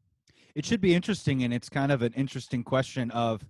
It 0.55 0.65
should 0.65 0.81
be 0.81 0.95
interesting, 0.95 1.43
and 1.43 1.53
it's 1.53 1.69
kind 1.69 1.93
of 1.93 2.03
an 2.03 2.13
interesting 2.15 2.65
question 2.65 3.11
of, 3.11 3.45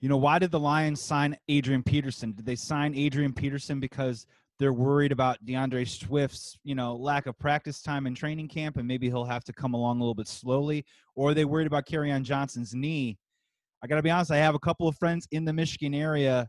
you 0.00 0.08
know, 0.08 0.16
why 0.16 0.38
did 0.38 0.50
the 0.50 0.58
Lions 0.58 1.00
sign 1.00 1.36
Adrian 1.48 1.82
Peterson? 1.82 2.32
Did 2.32 2.44
they 2.44 2.56
sign 2.56 2.94
Adrian 2.96 3.32
Peterson 3.32 3.78
because 3.78 4.26
they're 4.58 4.72
worried 4.72 5.12
about 5.12 5.44
D'Andre 5.44 5.84
Swift's, 5.84 6.58
you 6.64 6.74
know, 6.74 6.96
lack 6.96 7.26
of 7.26 7.38
practice 7.38 7.80
time 7.82 8.06
in 8.08 8.14
training 8.14 8.48
camp, 8.48 8.76
and 8.78 8.88
maybe 8.88 9.08
he'll 9.08 9.24
have 9.24 9.44
to 9.44 9.52
come 9.52 9.74
along 9.74 9.98
a 9.98 10.00
little 10.00 10.14
bit 10.14 10.26
slowly, 10.26 10.84
or 11.14 11.30
are 11.30 11.34
they 11.34 11.44
worried 11.44 11.68
about 11.68 11.86
Kerryon 11.86 12.22
Johnson's 12.22 12.74
knee? 12.74 13.16
I 13.82 13.86
got 13.86 13.96
to 13.96 14.02
be 14.02 14.10
honest, 14.10 14.32
I 14.32 14.38
have 14.38 14.56
a 14.56 14.60
couple 14.60 14.88
of 14.88 14.96
friends 14.96 15.28
in 15.30 15.44
the 15.44 15.52
Michigan 15.52 15.94
area 15.94 16.48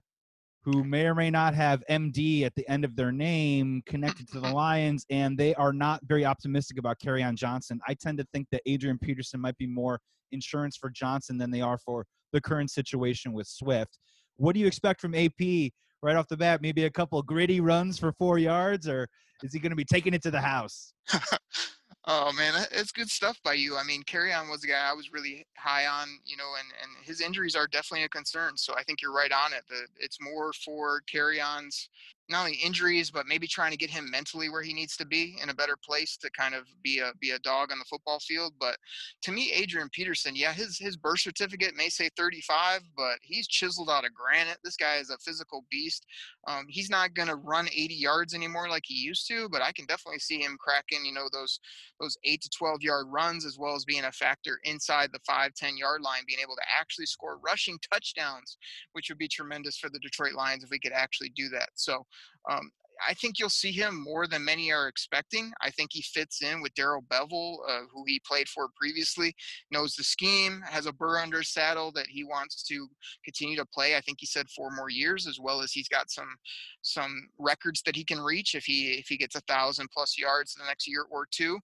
who 0.63 0.84
may 0.84 1.06
or 1.06 1.15
may 1.15 1.30
not 1.30 1.54
have 1.54 1.84
MD 1.89 2.43
at 2.43 2.54
the 2.56 2.67
end 2.69 2.84
of 2.84 2.95
their 2.95 3.12
name 3.12 3.82
connected 3.86 4.28
to 4.30 4.39
the 4.39 4.50
Lions, 4.50 5.06
and 5.10 5.38
they 5.38 5.56
are 5.56 5.72
not 5.72 6.02
very 6.04 6.26
optimistic 6.26 6.78
about 6.78 7.00
Kerryon 7.00 7.36
Johnson. 7.36 7.80
I 7.88 7.93
tend 7.93 8.17
to 8.17 8.26
think 8.34 8.48
that 8.52 8.62
Adrian 8.65 8.98
Peterson 8.98 9.39
might 9.39 9.58
be 9.58 9.67
more 9.67 10.00
insurance 10.32 10.78
for 10.78 10.89
Johnson 10.89 11.38
than 11.38 11.50
they 11.50 11.62
are 11.62 11.78
for 11.78 12.06
the 12.34 12.41
current 12.41 12.72
situation 12.72 13.34
with 13.34 13.48
Swift. 13.48 13.98
What 14.38 14.54
do 14.54 14.60
you 14.60 14.67
expect 14.67 15.02
from 15.02 15.15
AP 15.15 15.72
right 16.02 16.15
off 16.15 16.28
the 16.28 16.38
bat? 16.38 16.62
Maybe 16.62 16.86
a 16.86 16.89
couple 16.89 17.22
gritty 17.24 17.62
runs 17.62 17.98
for 17.98 18.12
four 18.13 18.38
yards, 18.38 18.88
or 18.88 19.08
is 19.43 19.54
he 19.54 19.60
going 19.60 19.72
to 19.72 19.76
be 19.76 19.86
taking 19.86 20.13
it 20.13 20.22
to 20.24 20.32
the 20.32 20.41
house? 20.41 20.93
Oh 22.12 22.32
man, 22.34 22.56
it's 22.72 22.91
good 22.91 23.10
stuff 23.10 23.39
by 23.43 23.54
you. 23.54 23.78
I 23.78 23.84
mean, 23.84 24.02
Kerryon 24.04 24.50
was 24.50 24.63
a 24.63 24.67
guy 24.67 24.89
I 24.89 24.93
was 24.93 25.13
really 25.13 25.45
high 25.56 25.86
on, 25.86 26.08
you 26.26 26.38
know, 26.38 26.52
and 26.60 26.67
and 26.82 27.06
his 27.06 27.22
injuries 27.22 27.56
are 27.56 27.67
definitely 27.67 28.04
a 28.06 28.10
concern. 28.10 28.58
So 28.58 28.74
I 28.76 28.82
think 28.84 29.02
you're 29.02 29.13
right 29.13 29.32
on 29.32 29.54
it. 29.54 29.63
The, 29.69 29.86
it's 30.00 30.17
more 30.19 30.52
for 30.54 31.02
Kerryon's 31.12 31.88
not 32.30 32.46
only 32.46 32.58
injuries, 32.63 33.10
but 33.12 33.28
maybe 33.28 33.48
trying 33.48 33.72
to 33.72 33.78
get 33.78 33.89
him 33.89 34.10
mentally 34.10 34.50
where 34.50 34.62
he 34.62 34.74
needs 34.74 34.96
to 34.98 35.06
be 35.06 35.38
in 35.42 35.50
a 35.50 35.54
better 35.54 35.76
place 35.84 36.18
to 36.18 36.30
kind 36.32 36.54
of 36.54 36.65
be 36.84 37.00
a 37.00 37.12
be 37.20 37.32
a 37.32 37.39
dog 37.39 37.72
on 37.72 37.80
the 37.80 37.86
football 37.86 38.20
field. 38.20 38.54
But 38.60 38.78
to 39.24 39.32
me, 39.32 39.52
Adrian 39.54 39.89
Peterson, 39.92 40.36
yeah, 40.36 40.54
his 40.54 40.78
his 40.78 40.96
birth 40.96 41.22
certificate 41.22 41.76
may 41.76 41.89
say 41.89 42.10
35, 42.15 42.82
but 42.96 43.18
he's 43.22 43.48
chiseled 43.48 43.89
out 43.89 44.06
of 44.06 44.13
granite. 44.13 44.60
This 44.63 44.76
guy 44.76 44.98
is 44.98 45.10
a 45.10 45.18
physical 45.18 45.65
beast. 45.72 46.06
Um, 46.48 46.65
he's 46.68 46.89
not 46.89 47.13
going 47.13 47.28
to 47.28 47.36
run 47.36 47.68
80 47.68 47.94
yards 47.96 48.34
anymore 48.34 48.70
like 48.70 48.84
he 48.86 48.96
used 48.96 49.28
to, 49.28 49.50
but 49.50 49.62
I 49.62 49.72
can 49.72 49.86
definitely 49.86 50.20
see 50.20 50.42
him 50.42 50.58
cracking, 50.60 51.06
you 51.06 51.13
know, 51.13 51.28
those 51.32 51.60
those 52.00 52.18
eight 52.24 52.42
to 52.42 52.50
12 52.50 52.82
yard 52.82 53.08
runs 53.10 53.46
as 53.46 53.58
well 53.58 53.76
as 53.76 53.86
being 53.86 54.06
a 54.06 54.12
factor 54.12 54.60
inside 54.63 55.10
the 55.12 55.20
five 55.26 55.54
10 55.56 55.78
yard 55.78 56.02
line, 56.02 56.22
being 56.28 56.39
able 56.42 56.56
to 56.56 56.62
actually 56.80 57.06
score 57.06 57.39
rushing 57.44 57.78
touchdowns, 57.92 58.58
which 58.94 59.10
would 59.10 59.18
be 59.18 59.28
tremendous 59.28 59.78
for 59.78 59.89
the 59.89 60.00
Detroit 60.00 60.34
Lions 60.34 60.63
if 60.63 60.70
we 60.70 60.80
could 60.80 60.94
actually 60.94 61.30
do 61.36 61.50
that. 61.50 61.70
So 61.76 62.06
um, 62.49 62.71
I 63.08 63.13
think 63.13 63.39
you'll 63.39 63.49
see 63.49 63.71
him 63.71 64.01
more 64.03 64.27
than 64.27 64.43
many 64.43 64.71
are 64.71 64.88
expecting. 64.88 65.51
I 65.62 65.69
think 65.69 65.91
he 65.93 66.01
fits 66.01 66.41
in 66.41 66.62
with 66.62 66.73
Darrell 66.73 67.03
Bevell, 67.10 67.58
uh, 67.67 67.82
who 67.91 68.03
he 68.05 68.21
played 68.25 68.49
for 68.49 68.67
previously, 68.75 69.36
knows 69.71 69.95
the 69.95 70.03
scheme, 70.03 70.62
has 70.65 70.86
a 70.86 70.93
burr 70.93 71.19
under 71.19 71.43
saddle 71.43 71.91
that 71.93 72.08
he 72.08 72.23
wants 72.23 72.63
to 72.63 72.88
continue 73.23 73.55
to 73.58 73.65
play. 73.65 73.95
I 73.95 74.01
think 74.01 74.17
he 74.19 74.25
said 74.25 74.49
four 74.49 74.71
more 74.71 74.89
years, 74.89 75.27
as 75.27 75.39
well 75.39 75.62
as 75.62 75.71
he's 75.71 75.88
got 75.88 76.10
some 76.12 76.29
some 76.82 77.29
records 77.38 77.82
that 77.84 77.95
he 77.95 78.03
can 78.03 78.19
reach 78.19 78.55
if 78.55 78.63
he 78.63 78.93
if 78.93 79.08
he 79.08 79.17
gets 79.17 79.36
a 79.36 79.41
thousand 79.41 79.89
plus 79.91 80.17
yards 80.17 80.55
in 80.55 80.63
the 80.63 80.69
next 80.69 80.88
year 80.88 81.05
or 81.10 81.27
two. 81.29 81.58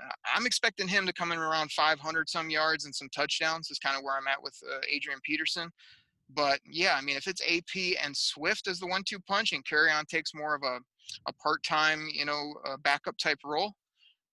Uh, 0.00 0.12
I'm 0.34 0.46
expecting 0.46 0.88
him 0.88 1.06
to 1.06 1.12
come 1.12 1.32
in 1.32 1.38
around 1.38 1.70
500 1.72 2.28
some 2.28 2.50
yards 2.50 2.84
and 2.84 2.94
some 2.94 3.08
touchdowns. 3.10 3.70
Is 3.70 3.78
kind 3.78 3.96
of 3.96 4.02
where 4.02 4.16
I'm 4.16 4.28
at 4.28 4.42
with 4.42 4.58
uh, 4.70 4.80
Adrian 4.90 5.20
Peterson. 5.22 5.70
But 6.34 6.60
yeah, 6.64 6.94
I 6.96 7.00
mean, 7.00 7.16
if 7.16 7.26
it's 7.26 7.42
AP 7.42 7.96
and 8.02 8.16
Swift 8.16 8.68
as 8.68 8.78
the 8.78 8.86
one-two 8.86 9.20
punch, 9.20 9.52
and 9.52 9.64
Kerryon 9.64 10.06
takes 10.06 10.34
more 10.34 10.54
of 10.54 10.62
a 10.62 10.78
a 11.26 11.32
part-time, 11.34 12.08
you 12.12 12.24
know, 12.24 12.54
backup 12.84 13.18
type 13.18 13.38
role, 13.44 13.74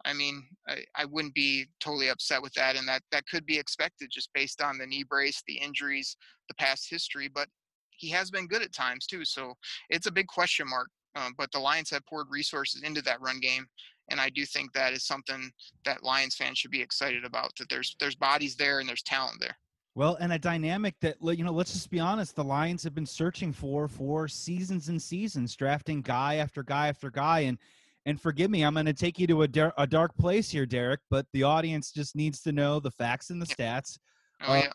I 0.04 0.12
mean, 0.12 0.46
I, 0.68 0.84
I 0.94 1.04
wouldn't 1.04 1.34
be 1.34 1.66
totally 1.80 2.08
upset 2.08 2.42
with 2.42 2.52
that, 2.54 2.76
and 2.76 2.86
that 2.88 3.02
that 3.12 3.26
could 3.26 3.44
be 3.46 3.58
expected 3.58 4.10
just 4.10 4.30
based 4.32 4.62
on 4.62 4.78
the 4.78 4.86
knee 4.86 5.04
brace, 5.08 5.42
the 5.46 5.58
injuries, 5.58 6.16
the 6.48 6.54
past 6.54 6.88
history. 6.88 7.28
But 7.28 7.48
he 7.90 8.08
has 8.10 8.30
been 8.30 8.46
good 8.46 8.62
at 8.62 8.72
times 8.72 9.06
too, 9.06 9.24
so 9.24 9.54
it's 9.90 10.06
a 10.06 10.12
big 10.12 10.26
question 10.26 10.68
mark. 10.68 10.88
Um, 11.16 11.34
but 11.36 11.50
the 11.52 11.58
Lions 11.58 11.90
have 11.90 12.06
poured 12.06 12.28
resources 12.30 12.82
into 12.82 13.02
that 13.02 13.20
run 13.20 13.40
game, 13.40 13.66
and 14.10 14.20
I 14.20 14.30
do 14.30 14.46
think 14.46 14.72
that 14.72 14.92
is 14.92 15.04
something 15.04 15.50
that 15.84 16.04
Lions 16.04 16.36
fans 16.36 16.58
should 16.58 16.70
be 16.70 16.82
excited 16.82 17.24
about. 17.24 17.50
That 17.58 17.68
there's 17.68 17.96
there's 17.98 18.16
bodies 18.16 18.56
there 18.56 18.80
and 18.80 18.88
there's 18.88 19.02
talent 19.02 19.38
there. 19.40 19.56
Well, 19.98 20.16
and 20.20 20.32
a 20.32 20.38
dynamic 20.38 20.94
that 21.00 21.16
you 21.20 21.42
know, 21.42 21.50
let's 21.50 21.72
just 21.72 21.90
be 21.90 21.98
honest, 21.98 22.36
the 22.36 22.44
Lions 22.44 22.84
have 22.84 22.94
been 22.94 23.04
searching 23.04 23.52
for 23.52 23.88
for 23.88 24.28
seasons 24.28 24.88
and 24.88 25.02
seasons, 25.02 25.56
drafting 25.56 26.02
guy 26.02 26.36
after 26.36 26.62
guy 26.62 26.86
after 26.86 27.10
guy, 27.10 27.40
and 27.40 27.58
and 28.06 28.20
forgive 28.20 28.48
me, 28.48 28.62
I'm 28.62 28.74
going 28.74 28.86
to 28.86 28.92
take 28.92 29.18
you 29.18 29.26
to 29.26 29.42
a, 29.42 29.48
dar- 29.48 29.74
a 29.76 29.88
dark 29.88 30.16
place 30.16 30.52
here, 30.52 30.66
Derek, 30.66 31.00
but 31.10 31.26
the 31.32 31.42
audience 31.42 31.90
just 31.90 32.14
needs 32.14 32.40
to 32.42 32.52
know 32.52 32.78
the 32.78 32.92
facts 32.92 33.30
and 33.30 33.42
the 33.42 33.46
stats. 33.46 33.98
Oh, 34.46 34.52
uh, 34.52 34.56
yeah. 34.58 34.72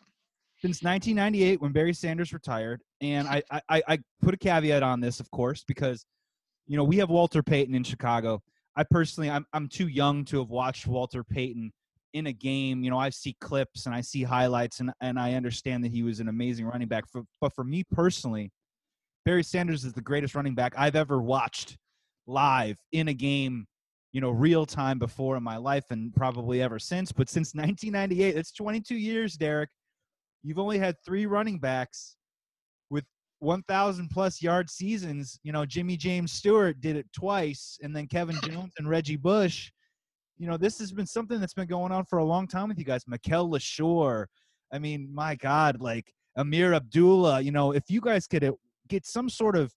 Since 0.60 0.82
1998, 0.82 1.58
when 1.58 1.72
Barry 1.72 1.94
Sanders 1.94 2.34
retired, 2.34 2.82
and 3.00 3.26
I, 3.26 3.42
I, 3.50 3.82
I 3.88 3.98
put 4.20 4.34
a 4.34 4.36
caveat 4.36 4.82
on 4.82 5.00
this, 5.00 5.20
of 5.20 5.30
course, 5.30 5.64
because 5.66 6.04
you 6.66 6.76
know 6.76 6.84
we 6.84 6.98
have 6.98 7.08
Walter 7.08 7.42
Payton 7.42 7.74
in 7.74 7.82
Chicago. 7.82 8.42
I 8.76 8.84
personally, 8.84 9.30
I'm 9.30 9.46
I'm 9.54 9.68
too 9.68 9.88
young 9.88 10.26
to 10.26 10.40
have 10.40 10.50
watched 10.50 10.86
Walter 10.86 11.24
Payton 11.24 11.72
in 12.14 12.28
a 12.28 12.32
game, 12.32 12.82
you 12.82 12.90
know, 12.90 12.98
I 12.98 13.10
see 13.10 13.36
clips 13.40 13.86
and 13.86 13.94
I 13.94 14.00
see 14.00 14.22
highlights 14.22 14.80
and, 14.80 14.92
and 15.00 15.18
I 15.18 15.34
understand 15.34 15.84
that 15.84 15.90
he 15.90 16.02
was 16.02 16.20
an 16.20 16.28
amazing 16.28 16.64
running 16.64 16.88
back. 16.88 17.04
For, 17.10 17.24
but 17.40 17.52
for 17.52 17.64
me 17.64 17.82
personally, 17.92 18.50
Barry 19.24 19.42
Sanders 19.42 19.84
is 19.84 19.92
the 19.92 20.00
greatest 20.00 20.34
running 20.34 20.54
back 20.54 20.74
I've 20.78 20.96
ever 20.96 21.20
watched 21.20 21.76
live 22.26 22.76
in 22.92 23.08
a 23.08 23.14
game, 23.14 23.66
you 24.12 24.20
know, 24.20 24.30
real 24.30 24.64
time 24.64 24.98
before 24.98 25.36
in 25.36 25.42
my 25.42 25.56
life 25.56 25.84
and 25.90 26.14
probably 26.14 26.62
ever 26.62 26.78
since. 26.78 27.10
But 27.10 27.28
since 27.28 27.52
1998, 27.54 28.32
that's 28.32 28.52
22 28.52 28.94
years, 28.94 29.34
Derek. 29.34 29.70
You've 30.44 30.60
only 30.60 30.78
had 30.78 30.94
three 31.04 31.26
running 31.26 31.58
backs 31.58 32.16
with 32.90 33.04
1,000 33.40 34.08
plus 34.08 34.40
yard 34.40 34.70
seasons. 34.70 35.40
You 35.42 35.52
know, 35.52 35.66
Jimmy 35.66 35.96
James 35.96 36.30
Stewart 36.30 36.80
did 36.80 36.94
it 36.96 37.06
twice, 37.12 37.76
and 37.82 37.96
then 37.96 38.06
Kevin 38.06 38.36
Jones 38.42 38.72
and 38.78 38.88
Reggie 38.88 39.16
Bush 39.16 39.72
you 40.38 40.46
know, 40.46 40.56
this 40.56 40.78
has 40.78 40.92
been 40.92 41.06
something 41.06 41.40
that's 41.40 41.54
been 41.54 41.66
going 41.66 41.92
on 41.92 42.04
for 42.04 42.18
a 42.18 42.24
long 42.24 42.46
time 42.46 42.68
with 42.68 42.78
you 42.78 42.84
guys. 42.84 43.04
Mikel 43.06 43.48
Leshoure. 43.48 44.26
I 44.72 44.78
mean, 44.78 45.08
my 45.12 45.34
God, 45.36 45.80
like 45.80 46.12
Ameer 46.36 46.74
Abdullah, 46.74 47.40
you 47.40 47.52
know, 47.52 47.72
if 47.72 47.84
you 47.88 48.00
guys 48.00 48.26
could 48.26 48.42
uh, 48.42 48.52
get 48.88 49.06
some 49.06 49.28
sort 49.28 49.56
of 49.56 49.72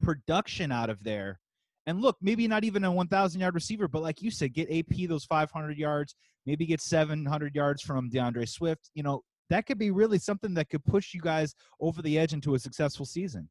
production 0.00 0.70
out 0.70 0.90
of 0.90 1.02
there, 1.02 1.40
and 1.86 2.00
look, 2.00 2.16
maybe 2.20 2.46
not 2.46 2.62
even 2.62 2.84
a 2.84 2.92
1,000 2.92 3.40
yard 3.40 3.54
receiver, 3.54 3.88
but 3.88 4.02
like 4.02 4.22
you 4.22 4.30
said, 4.30 4.52
get 4.52 4.70
AP 4.70 5.08
those 5.08 5.24
500 5.24 5.76
yards, 5.76 6.14
maybe 6.46 6.66
get 6.66 6.80
700 6.80 7.54
yards 7.54 7.82
from 7.82 8.08
D'Andre 8.08 8.44
Swift. 8.44 8.90
You 8.94 9.02
know, 9.02 9.22
that 9.48 9.66
could 9.66 9.78
be 9.78 9.90
really 9.90 10.18
something 10.18 10.54
that 10.54 10.68
could 10.68 10.84
push 10.84 11.12
you 11.12 11.20
guys 11.20 11.54
over 11.80 12.02
the 12.02 12.18
edge 12.18 12.32
into 12.32 12.54
a 12.54 12.58
successful 12.58 13.06
season. 13.06 13.48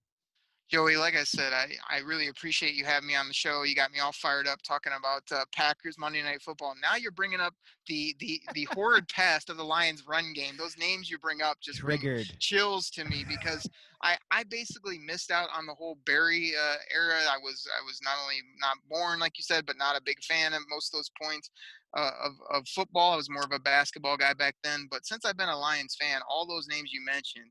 Joey, 0.70 0.98
like 0.98 1.16
I 1.16 1.24
said, 1.24 1.52
I, 1.52 1.68
I 1.90 2.00
really 2.02 2.28
appreciate 2.28 2.76
you 2.76 2.86
having 2.86 3.08
me 3.08 3.16
on 3.16 3.28
the 3.28 3.34
show. 3.34 3.64
You 3.64 3.76
got 3.76 3.92
me 3.92 4.00
all 4.00 4.12
fired 4.12 4.48
up 4.48 4.62
talking 4.62 4.94
about 4.96 5.24
uh, 5.32 5.44
Packers 5.52 5.98
Monday 5.98 6.22
Night 6.22 6.44
Football. 6.44 6.76
Now 6.80 6.96
you're 6.96 7.12
bringing 7.12 7.40
up 7.40 7.56
the 7.88 8.16
the 8.20 8.40
the 8.54 8.68
horrid 8.72 9.08
past 9.08 9.50
of 9.50 9.58
the 9.58 9.64
Lions 9.64 10.04
run 10.08 10.32
game. 10.34 10.58
Those 10.58 10.78
names 10.78 11.10
you 11.10 11.18
bring 11.18 11.42
up 11.42 11.58
just 11.60 11.80
triggered 11.80 12.28
chills 12.38 12.92
to 12.92 13.04
me 13.04 13.26
because 13.28 13.68
I 14.04 14.18
I 14.30 14.44
basically 14.44 15.00
missed 15.00 15.32
out 15.32 15.50
on 15.58 15.66
the 15.66 15.74
whole 15.74 15.98
Barry 16.06 16.54
uh, 16.56 16.76
era. 16.94 17.16
I 17.16 17.38
was 17.44 17.68
I 17.76 17.84
was 17.84 18.00
not 18.04 18.18
only 18.22 18.38
not 18.62 18.78
born 18.88 19.18
like 19.18 19.40
you 19.40 19.44
said, 19.44 19.66
but 19.66 19.78
not 19.78 19.98
a 19.98 20.04
big 20.04 20.24
fan 20.24 20.54
of 20.54 20.62
most 20.70 20.94
of 20.94 21.00
those 21.00 21.10
points. 21.22 21.50
Uh, 21.98 22.12
of, 22.24 22.34
of 22.54 22.68
football. 22.68 23.14
I 23.14 23.16
was 23.16 23.32
more 23.32 23.42
of 23.42 23.52
a 23.52 23.58
basketball 23.58 24.16
guy 24.16 24.34
back 24.36 24.54
then. 24.64 24.88
But 24.92 25.08
since 25.08 25.26
I've 25.26 25.38
been 25.38 25.50
a 25.50 25.58
Lions 25.58 25.98
fan, 26.00 26.22
all 26.30 26.46
those 26.46 26.68
names 26.68 26.94
you 26.94 27.04
mentioned 27.04 27.50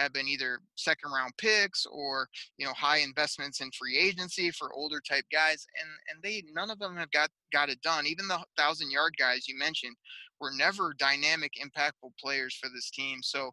have 0.00 0.12
been 0.12 0.28
either 0.28 0.60
second 0.76 1.10
round 1.12 1.32
picks 1.38 1.86
or 1.86 2.28
you 2.58 2.66
know 2.66 2.72
high 2.72 2.98
investments 2.98 3.60
in 3.60 3.70
free 3.72 3.98
agency 3.98 4.50
for 4.50 4.72
older 4.72 5.00
type 5.00 5.24
guys 5.32 5.66
and 5.80 5.90
and 6.10 6.22
they 6.22 6.42
none 6.52 6.70
of 6.70 6.78
them 6.78 6.96
have 6.96 7.10
got 7.10 7.30
got 7.52 7.68
it 7.68 7.80
done 7.82 8.06
even 8.06 8.28
the 8.28 8.38
thousand 8.56 8.90
yard 8.90 9.14
guys 9.18 9.48
you 9.48 9.58
mentioned 9.58 9.96
were 10.40 10.52
never 10.56 10.94
dynamic 10.98 11.52
impactful 11.62 12.10
players 12.18 12.54
for 12.54 12.68
this 12.74 12.90
team 12.90 13.18
so 13.22 13.50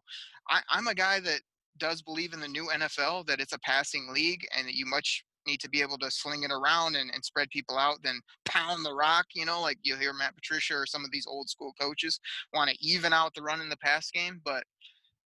I, 0.48 0.60
i'm 0.70 0.88
a 0.88 0.94
guy 0.94 1.20
that 1.20 1.40
does 1.78 2.02
believe 2.02 2.32
in 2.32 2.40
the 2.40 2.48
new 2.48 2.68
nfl 2.74 3.26
that 3.26 3.40
it's 3.40 3.52
a 3.52 3.60
passing 3.60 4.08
league 4.12 4.46
and 4.56 4.66
that 4.66 4.74
you 4.74 4.86
much 4.86 5.24
need 5.48 5.60
to 5.60 5.70
be 5.70 5.82
able 5.82 5.98
to 5.98 6.10
sling 6.10 6.44
it 6.44 6.52
around 6.52 6.94
and, 6.94 7.10
and 7.12 7.24
spread 7.24 7.48
people 7.50 7.76
out 7.76 8.02
than 8.02 8.20
pound 8.44 8.84
the 8.84 8.94
rock, 8.94 9.26
you 9.34 9.44
know, 9.44 9.60
like 9.60 9.78
you'll 9.82 9.98
hear 9.98 10.12
Matt 10.12 10.36
Patricia 10.36 10.74
or 10.74 10.86
some 10.86 11.04
of 11.04 11.10
these 11.10 11.26
old 11.26 11.48
school 11.48 11.74
coaches 11.80 12.20
want 12.52 12.70
to 12.70 12.76
even 12.80 13.12
out 13.12 13.34
the 13.34 13.42
run 13.42 13.60
in 13.60 13.68
the 13.68 13.76
pass 13.78 14.10
game. 14.10 14.40
But 14.44 14.62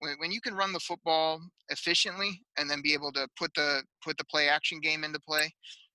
when, 0.02 0.16
when 0.18 0.32
you 0.32 0.40
can 0.40 0.54
run 0.54 0.72
the 0.72 0.80
football 0.80 1.40
efficiently 1.68 2.42
and 2.58 2.68
then 2.68 2.82
be 2.82 2.92
able 2.92 3.12
to 3.12 3.28
put 3.38 3.52
the 3.54 3.82
put 4.04 4.18
the 4.18 4.24
play 4.24 4.48
action 4.48 4.80
game 4.80 5.04
into 5.04 5.20
play 5.20 5.50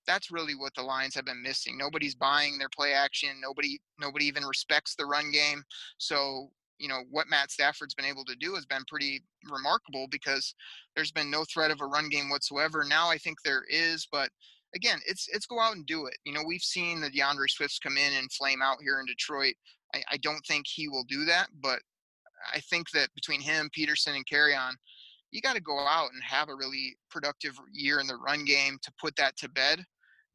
that's 0.06 0.30
really 0.30 0.54
what 0.54 0.74
the 0.74 0.82
Lions 0.82 1.14
have 1.14 1.26
been 1.26 1.42
missing. 1.42 1.76
Nobody's 1.76 2.14
buying 2.14 2.56
their 2.58 2.70
play 2.74 2.94
action. 2.94 3.28
Nobody 3.42 3.78
nobody 4.00 4.24
even 4.24 4.44
respects 4.44 4.94
the 4.94 5.04
run 5.04 5.30
game. 5.30 5.62
So, 5.98 6.50
you 6.78 6.88
know, 6.88 7.00
what 7.10 7.28
Matt 7.28 7.50
Stafford's 7.50 7.94
been 7.94 8.06
able 8.06 8.24
to 8.24 8.36
do 8.36 8.54
has 8.54 8.64
been 8.64 8.84
pretty 8.88 9.22
remarkable 9.50 10.06
because 10.10 10.54
there's 10.96 11.12
been 11.12 11.30
no 11.30 11.44
threat 11.44 11.70
of 11.70 11.82
a 11.82 11.86
run 11.86 12.08
game 12.08 12.30
whatsoever. 12.30 12.84
Now 12.88 13.10
I 13.10 13.18
think 13.18 13.36
there 13.44 13.64
is, 13.68 14.08
but 14.10 14.30
again, 14.74 14.98
it's 15.06 15.28
it's 15.30 15.46
go 15.46 15.60
out 15.60 15.76
and 15.76 15.86
do 15.86 16.06
it. 16.06 16.16
You 16.24 16.32
know, 16.32 16.42
we've 16.46 16.62
seen 16.62 17.00
the 17.00 17.10
D'Andre 17.10 17.46
Swifts 17.46 17.78
come 17.78 17.98
in 17.98 18.14
and 18.14 18.32
flame 18.32 18.62
out 18.62 18.78
here 18.80 19.00
in 19.00 19.06
Detroit. 19.06 19.54
I, 19.94 20.02
I 20.12 20.16
don't 20.18 20.44
think 20.46 20.66
he 20.66 20.88
will 20.88 21.04
do 21.04 21.26
that, 21.26 21.48
but 21.62 21.80
I 22.52 22.60
think 22.60 22.90
that 22.90 23.14
between 23.14 23.40
him, 23.40 23.70
Peterson, 23.72 24.14
and 24.14 24.26
Kerryon, 24.26 24.72
you 25.30 25.40
got 25.40 25.54
to 25.54 25.60
go 25.60 25.78
out 25.78 26.12
and 26.12 26.22
have 26.22 26.48
a 26.48 26.54
really 26.54 26.96
productive 27.10 27.58
year 27.72 28.00
in 28.00 28.06
the 28.06 28.16
run 28.16 28.44
game 28.44 28.78
to 28.82 28.92
put 29.00 29.14
that 29.16 29.36
to 29.38 29.48
bed. 29.48 29.84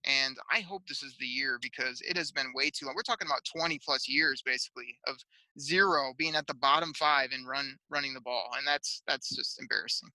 And 0.06 0.38
I 0.52 0.60
hope 0.60 0.84
this 0.88 1.02
is 1.02 1.16
the 1.18 1.26
year 1.26 1.58
because 1.62 2.02
it 2.02 2.18
has 2.18 2.32
been 2.32 2.52
way 2.54 2.70
too 2.70 2.86
long. 2.86 2.96
We're 2.96 3.04
talking 3.04 3.28
about 3.28 3.42
20 3.58 3.80
plus 3.80 4.08
years 4.08 4.42
basically 4.46 4.98
of 5.08 5.16
zero 5.60 6.14
being 6.18 6.36
at 6.36 6.46
the 6.48 6.54
bottom 6.54 6.94
five 6.94 7.32
and 7.32 7.48
run 7.48 7.78
running 7.90 8.14
the 8.14 8.22
ball, 8.22 8.50
and 8.58 8.68
that's 8.68 9.02
that's 9.08 9.34
just 9.34 9.62
embarrassing. 9.62 10.10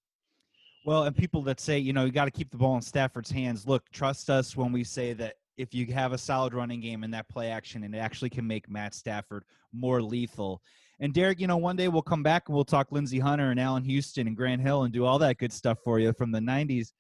Well, 0.84 1.04
and 1.04 1.16
people 1.16 1.42
that 1.42 1.61
say, 1.61 1.78
you 1.78 1.92
know, 1.92 2.04
you 2.04 2.12
got 2.12 2.26
to 2.26 2.30
keep 2.30 2.50
the 2.50 2.56
ball 2.56 2.76
in 2.76 2.82
Stafford's 2.82 3.30
hands. 3.30 3.66
Look, 3.66 3.90
trust 3.90 4.30
us 4.30 4.56
when 4.56 4.72
we 4.72 4.84
say 4.84 5.12
that 5.14 5.34
if 5.56 5.74
you 5.74 5.87
have 5.92 6.12
a 6.12 6.18
solid 6.18 6.54
running 6.54 6.80
game 6.80 7.02
and 7.02 7.12
that 7.12 7.28
play 7.28 7.50
action, 7.50 7.82
and 7.84 7.94
it 7.94 7.98
actually 7.98 8.30
can 8.30 8.46
make 8.46 8.70
Matt 8.70 8.94
Stafford 8.94 9.44
more 9.72 10.00
lethal. 10.00 10.62
And 11.00 11.14
Derek, 11.14 11.40
you 11.40 11.46
know, 11.46 11.56
one 11.56 11.76
day 11.76 11.88
we'll 11.88 12.02
come 12.02 12.22
back 12.22 12.44
and 12.48 12.54
we'll 12.54 12.64
talk 12.64 12.88
Lindsey 12.90 13.18
Hunter 13.18 13.50
and 13.50 13.61
Allan 13.61 13.84
Houston 13.84 14.26
and 14.26 14.37
Grant 14.37 14.61
Hill 14.61 14.82
and 14.82 14.92
do 14.92 15.04
all 15.04 15.18
that 15.20 15.38
good 15.38 15.52
stuff 15.52 15.78
for 15.84 16.00
you 16.00 16.12
from 16.12 16.32
the 16.32 16.40
90s. 16.40 16.92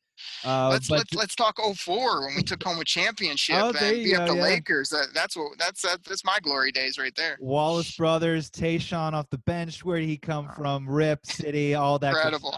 Uh, 0.44 0.68
let's 0.68 0.90
let's 0.90 1.14
let's 1.14 1.34
talk 1.36 1.58
04 1.58 2.26
when 2.26 2.34
we 2.34 2.42
took 2.42 2.60
home 2.62 2.80
a 2.80 2.84
championship 2.84 3.56
oh, 3.56 3.68
and 3.68 3.78
beat 3.78 4.16
up 4.16 4.28
the 4.28 4.34
yeah. 4.34 4.42
Lakers. 4.42 4.88
That, 4.88 5.08
that's 5.14 5.36
what 5.36 5.56
that's 5.58 5.82
that's 5.82 6.24
my 6.24 6.38
glory 6.42 6.72
days 6.72 6.98
right 6.98 7.14
there. 7.14 7.36
Wallace 7.40 7.96
brothers, 7.96 8.50
Tayshaun 8.50 9.12
off 9.12 9.30
the 9.30 9.38
bench. 9.38 9.84
Where 9.84 10.00
did 10.00 10.08
he 10.08 10.16
come 10.16 10.48
from? 10.56 10.88
Rip 10.88 11.24
City, 11.24 11.74
all 11.74 11.98
that. 12.00 12.10
Incredible. 12.10 12.56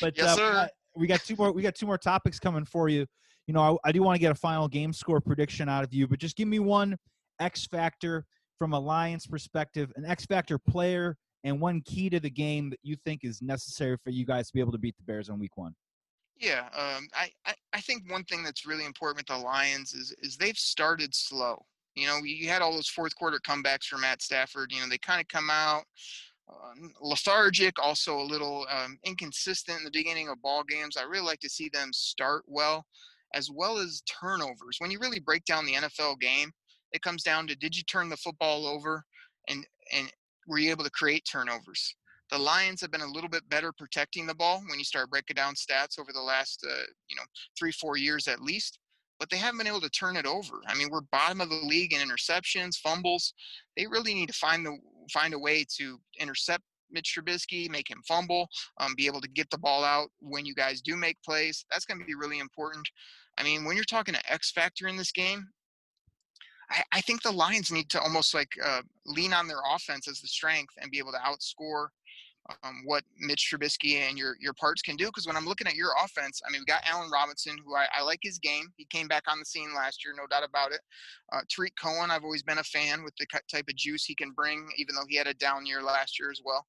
But 0.00 0.16
yes, 0.16 0.38
uh, 0.38 0.68
we 0.96 1.06
got 1.06 1.22
two 1.22 1.36
more. 1.36 1.52
We 1.52 1.62
got 1.62 1.74
two 1.74 1.86
more 1.86 1.98
topics 1.98 2.38
coming 2.38 2.64
for 2.64 2.88
you. 2.88 3.06
You 3.46 3.52
know, 3.52 3.78
I, 3.84 3.88
I 3.88 3.92
do 3.92 4.02
want 4.02 4.16
to 4.16 4.20
get 4.20 4.32
a 4.32 4.36
final 4.36 4.68
game 4.68 4.92
score 4.92 5.20
prediction 5.20 5.68
out 5.68 5.84
of 5.84 5.92
you, 5.92 6.06
but 6.08 6.18
just 6.18 6.36
give 6.36 6.48
me 6.48 6.58
one 6.58 6.96
X 7.38 7.66
factor 7.66 8.24
from 8.64 8.72
a 8.72 8.80
Lions 8.80 9.26
perspective, 9.26 9.92
an 9.94 10.06
X 10.06 10.24
factor 10.24 10.56
player, 10.56 11.18
and 11.44 11.60
one 11.60 11.82
key 11.82 12.08
to 12.08 12.18
the 12.18 12.30
game 12.30 12.70
that 12.70 12.78
you 12.82 12.96
think 13.04 13.22
is 13.22 13.42
necessary 13.42 13.98
for 14.02 14.08
you 14.08 14.24
guys 14.24 14.46
to 14.46 14.54
be 14.54 14.60
able 14.60 14.72
to 14.72 14.78
beat 14.78 14.96
the 14.96 15.02
Bears 15.02 15.28
on 15.28 15.38
Week 15.38 15.54
One. 15.58 15.74
Yeah, 16.40 16.68
um, 16.74 17.06
I, 17.14 17.28
I, 17.44 17.52
I 17.74 17.80
think 17.82 18.10
one 18.10 18.24
thing 18.24 18.42
that's 18.42 18.64
really 18.64 18.86
important 18.86 19.18
with 19.18 19.26
the 19.26 19.44
Lions 19.44 19.92
is 19.92 20.14
is 20.22 20.38
they've 20.38 20.56
started 20.56 21.14
slow. 21.14 21.62
You 21.94 22.06
know, 22.06 22.20
you 22.24 22.48
had 22.48 22.62
all 22.62 22.72
those 22.72 22.88
fourth 22.88 23.14
quarter 23.16 23.38
comebacks 23.38 23.84
from 23.84 24.00
Matt 24.00 24.22
Stafford. 24.22 24.72
You 24.72 24.80
know, 24.80 24.88
they 24.88 24.96
kind 24.96 25.20
of 25.20 25.28
come 25.28 25.50
out 25.50 25.84
uh, 26.48 26.88
lethargic, 27.02 27.78
also 27.78 28.18
a 28.18 28.24
little 28.24 28.66
um, 28.70 28.96
inconsistent 29.04 29.76
in 29.76 29.84
the 29.84 29.90
beginning 29.90 30.30
of 30.30 30.40
ball 30.40 30.64
games. 30.64 30.96
I 30.96 31.02
really 31.02 31.26
like 31.26 31.40
to 31.40 31.50
see 31.50 31.68
them 31.68 31.92
start 31.92 32.44
well, 32.46 32.86
as 33.34 33.50
well 33.50 33.76
as 33.76 34.02
turnovers. 34.06 34.76
When 34.78 34.90
you 34.90 34.98
really 35.00 35.20
break 35.20 35.44
down 35.44 35.66
the 35.66 35.74
NFL 35.74 36.18
game, 36.18 36.50
it 36.94 37.02
comes 37.02 37.22
down 37.22 37.46
to 37.48 37.56
did 37.56 37.76
you 37.76 37.82
turn 37.82 38.08
the 38.08 38.16
football 38.16 38.66
over, 38.66 39.04
and 39.48 39.66
and 39.92 40.10
were 40.46 40.58
you 40.58 40.70
able 40.70 40.84
to 40.84 40.90
create 40.90 41.26
turnovers? 41.30 41.94
The 42.30 42.38
Lions 42.38 42.80
have 42.80 42.90
been 42.90 43.02
a 43.02 43.06
little 43.06 43.28
bit 43.28 43.48
better 43.50 43.72
protecting 43.72 44.26
the 44.26 44.34
ball 44.34 44.62
when 44.68 44.78
you 44.78 44.84
start 44.84 45.10
breaking 45.10 45.34
down 45.34 45.54
stats 45.54 45.98
over 45.98 46.10
the 46.12 46.22
last, 46.22 46.64
uh, 46.66 46.84
you 47.08 47.16
know, 47.16 47.22
three, 47.58 47.70
four 47.70 47.98
years 47.98 48.28
at 48.28 48.40
least. 48.40 48.78
But 49.20 49.28
they 49.28 49.36
haven't 49.36 49.58
been 49.58 49.66
able 49.66 49.82
to 49.82 49.90
turn 49.90 50.16
it 50.16 50.26
over. 50.26 50.60
I 50.66 50.74
mean, 50.74 50.88
we're 50.90 51.02
bottom 51.12 51.40
of 51.40 51.50
the 51.50 51.56
league 51.56 51.92
in 51.92 52.00
interceptions, 52.00 52.78
fumbles. 52.78 53.34
They 53.76 53.86
really 53.86 54.14
need 54.14 54.28
to 54.28 54.32
find 54.32 54.64
the 54.64 54.78
find 55.12 55.34
a 55.34 55.38
way 55.38 55.66
to 55.76 55.98
intercept 56.18 56.62
Mitch 56.90 57.16
Trubisky, 57.16 57.68
make 57.68 57.90
him 57.90 58.02
fumble, 58.06 58.48
um, 58.80 58.94
be 58.96 59.06
able 59.06 59.20
to 59.20 59.28
get 59.28 59.50
the 59.50 59.58
ball 59.58 59.84
out 59.84 60.08
when 60.20 60.46
you 60.46 60.54
guys 60.54 60.80
do 60.80 60.96
make 60.96 61.22
plays. 61.22 61.66
That's 61.70 61.84
going 61.84 62.00
to 62.00 62.06
be 62.06 62.14
really 62.14 62.38
important. 62.38 62.88
I 63.36 63.42
mean, 63.42 63.64
when 63.64 63.76
you're 63.76 63.84
talking 63.84 64.14
to 64.14 64.32
X 64.32 64.50
factor 64.52 64.86
in 64.88 64.96
this 64.96 65.12
game, 65.12 65.46
I, 66.70 66.82
I 66.92 67.00
think 67.00 67.22
the 67.22 67.32
Lions 67.32 67.70
need 67.70 67.90
to 67.90 68.00
almost 68.00 68.34
like 68.34 68.50
uh, 68.64 68.82
lean 69.06 69.32
on 69.32 69.46
their 69.48 69.60
offense 69.74 70.08
as 70.08 70.20
the 70.20 70.28
strength 70.28 70.74
and 70.80 70.90
be 70.90 70.98
able 70.98 71.12
to 71.12 71.18
outscore 71.18 71.88
um, 72.62 72.82
what 72.84 73.04
Mitch 73.18 73.50
Trubisky 73.50 73.96
and 73.96 74.18
your 74.18 74.36
your 74.40 74.52
parts 74.54 74.82
can 74.82 74.96
do. 74.96 75.06
Because 75.06 75.26
when 75.26 75.36
I'm 75.36 75.46
looking 75.46 75.66
at 75.66 75.74
your 75.74 75.92
offense, 76.04 76.40
I 76.46 76.50
mean, 76.50 76.60
we 76.62 76.66
got 76.66 76.82
Allen 76.86 77.10
Robinson, 77.10 77.56
who 77.64 77.74
I, 77.74 77.86
I, 77.96 78.02
like 78.02 78.20
his 78.22 78.38
game. 78.38 78.66
He 78.76 78.84
came 78.86 79.08
back 79.08 79.24
on 79.28 79.38
the 79.38 79.44
scene 79.44 79.74
last 79.74 80.04
year, 80.04 80.14
no 80.16 80.26
doubt 80.26 80.48
about 80.48 80.72
it. 80.72 80.80
Uh, 81.32 81.40
Tarik 81.48 81.74
Cohen, 81.80 82.10
I've 82.10 82.24
always 82.24 82.42
been 82.42 82.58
a 82.58 82.64
fan 82.64 83.02
with 83.02 83.14
the 83.18 83.26
type 83.50 83.64
of 83.68 83.76
juice 83.76 84.04
he 84.04 84.14
can 84.14 84.32
bring, 84.32 84.68
even 84.76 84.94
though 84.94 85.06
he 85.08 85.16
had 85.16 85.26
a 85.26 85.34
down 85.34 85.66
year 85.66 85.82
last 85.82 86.18
year 86.18 86.30
as 86.30 86.40
well. 86.44 86.66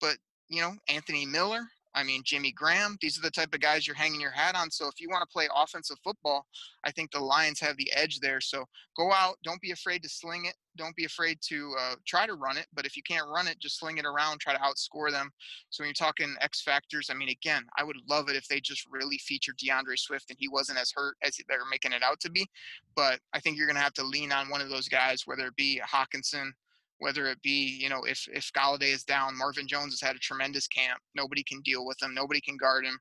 But 0.00 0.18
you 0.48 0.60
know, 0.60 0.74
Anthony 0.88 1.26
Miller, 1.26 1.62
I 1.98 2.04
mean, 2.04 2.22
Jimmy 2.24 2.52
Graham, 2.52 2.96
these 3.00 3.18
are 3.18 3.22
the 3.22 3.30
type 3.30 3.52
of 3.52 3.60
guys 3.60 3.84
you're 3.84 3.96
hanging 3.96 4.20
your 4.20 4.30
hat 4.30 4.54
on. 4.54 4.70
So 4.70 4.86
if 4.86 5.00
you 5.00 5.08
want 5.10 5.22
to 5.22 5.32
play 5.32 5.48
offensive 5.52 5.96
football, 6.04 6.46
I 6.84 6.92
think 6.92 7.10
the 7.10 7.18
Lions 7.18 7.58
have 7.58 7.76
the 7.76 7.90
edge 7.92 8.20
there. 8.20 8.40
So 8.40 8.66
go 8.96 9.12
out, 9.12 9.34
don't 9.42 9.60
be 9.60 9.72
afraid 9.72 10.04
to 10.04 10.08
sling 10.08 10.44
it. 10.44 10.54
Don't 10.76 10.94
be 10.94 11.06
afraid 11.06 11.38
to 11.48 11.74
uh, 11.76 11.94
try 12.06 12.24
to 12.24 12.34
run 12.34 12.56
it. 12.56 12.66
But 12.72 12.86
if 12.86 12.96
you 12.96 13.02
can't 13.02 13.26
run 13.26 13.48
it, 13.48 13.58
just 13.58 13.80
sling 13.80 13.98
it 13.98 14.04
around, 14.04 14.38
try 14.38 14.52
to 14.52 14.60
outscore 14.60 15.10
them. 15.10 15.30
So 15.70 15.82
when 15.82 15.88
you're 15.88 15.94
talking 15.94 16.36
X 16.40 16.62
factors, 16.62 17.08
I 17.10 17.14
mean, 17.14 17.30
again, 17.30 17.64
I 17.76 17.82
would 17.82 17.96
love 18.08 18.28
it 18.28 18.36
if 18.36 18.46
they 18.46 18.60
just 18.60 18.86
really 18.88 19.18
featured 19.18 19.56
D'Andre 19.56 19.96
Swift 19.96 20.30
and 20.30 20.38
he 20.38 20.46
wasn't 20.46 20.78
as 20.78 20.92
hurt 20.94 21.16
as 21.24 21.36
they're 21.48 21.58
making 21.68 21.92
it 21.92 22.04
out 22.04 22.20
to 22.20 22.30
be. 22.30 22.46
But 22.94 23.18
I 23.32 23.40
think 23.40 23.56
you're 23.56 23.66
going 23.66 23.74
to 23.74 23.82
have 23.82 23.94
to 23.94 24.04
lean 24.04 24.30
on 24.30 24.50
one 24.50 24.60
of 24.60 24.68
those 24.68 24.88
guys, 24.88 25.22
whether 25.26 25.48
it 25.48 25.56
be 25.56 25.80
Hockenson 25.84 26.52
whether 26.98 27.26
it 27.26 27.40
be, 27.42 27.78
you 27.80 27.88
know, 27.88 28.02
if 28.04 28.26
if 28.32 28.50
Golladay 28.52 28.92
is 28.92 29.04
down, 29.04 29.36
Marvin 29.36 29.68
Jones 29.68 29.92
has 29.92 30.06
had 30.06 30.16
a 30.16 30.20
tremendous 30.20 30.66
camp. 30.66 31.00
Nobody 31.14 31.42
can 31.42 31.60
deal 31.62 31.86
with 31.86 32.00
him. 32.02 32.14
Nobody 32.14 32.40
can 32.40 32.56
guard 32.56 32.84
him. 32.84 32.98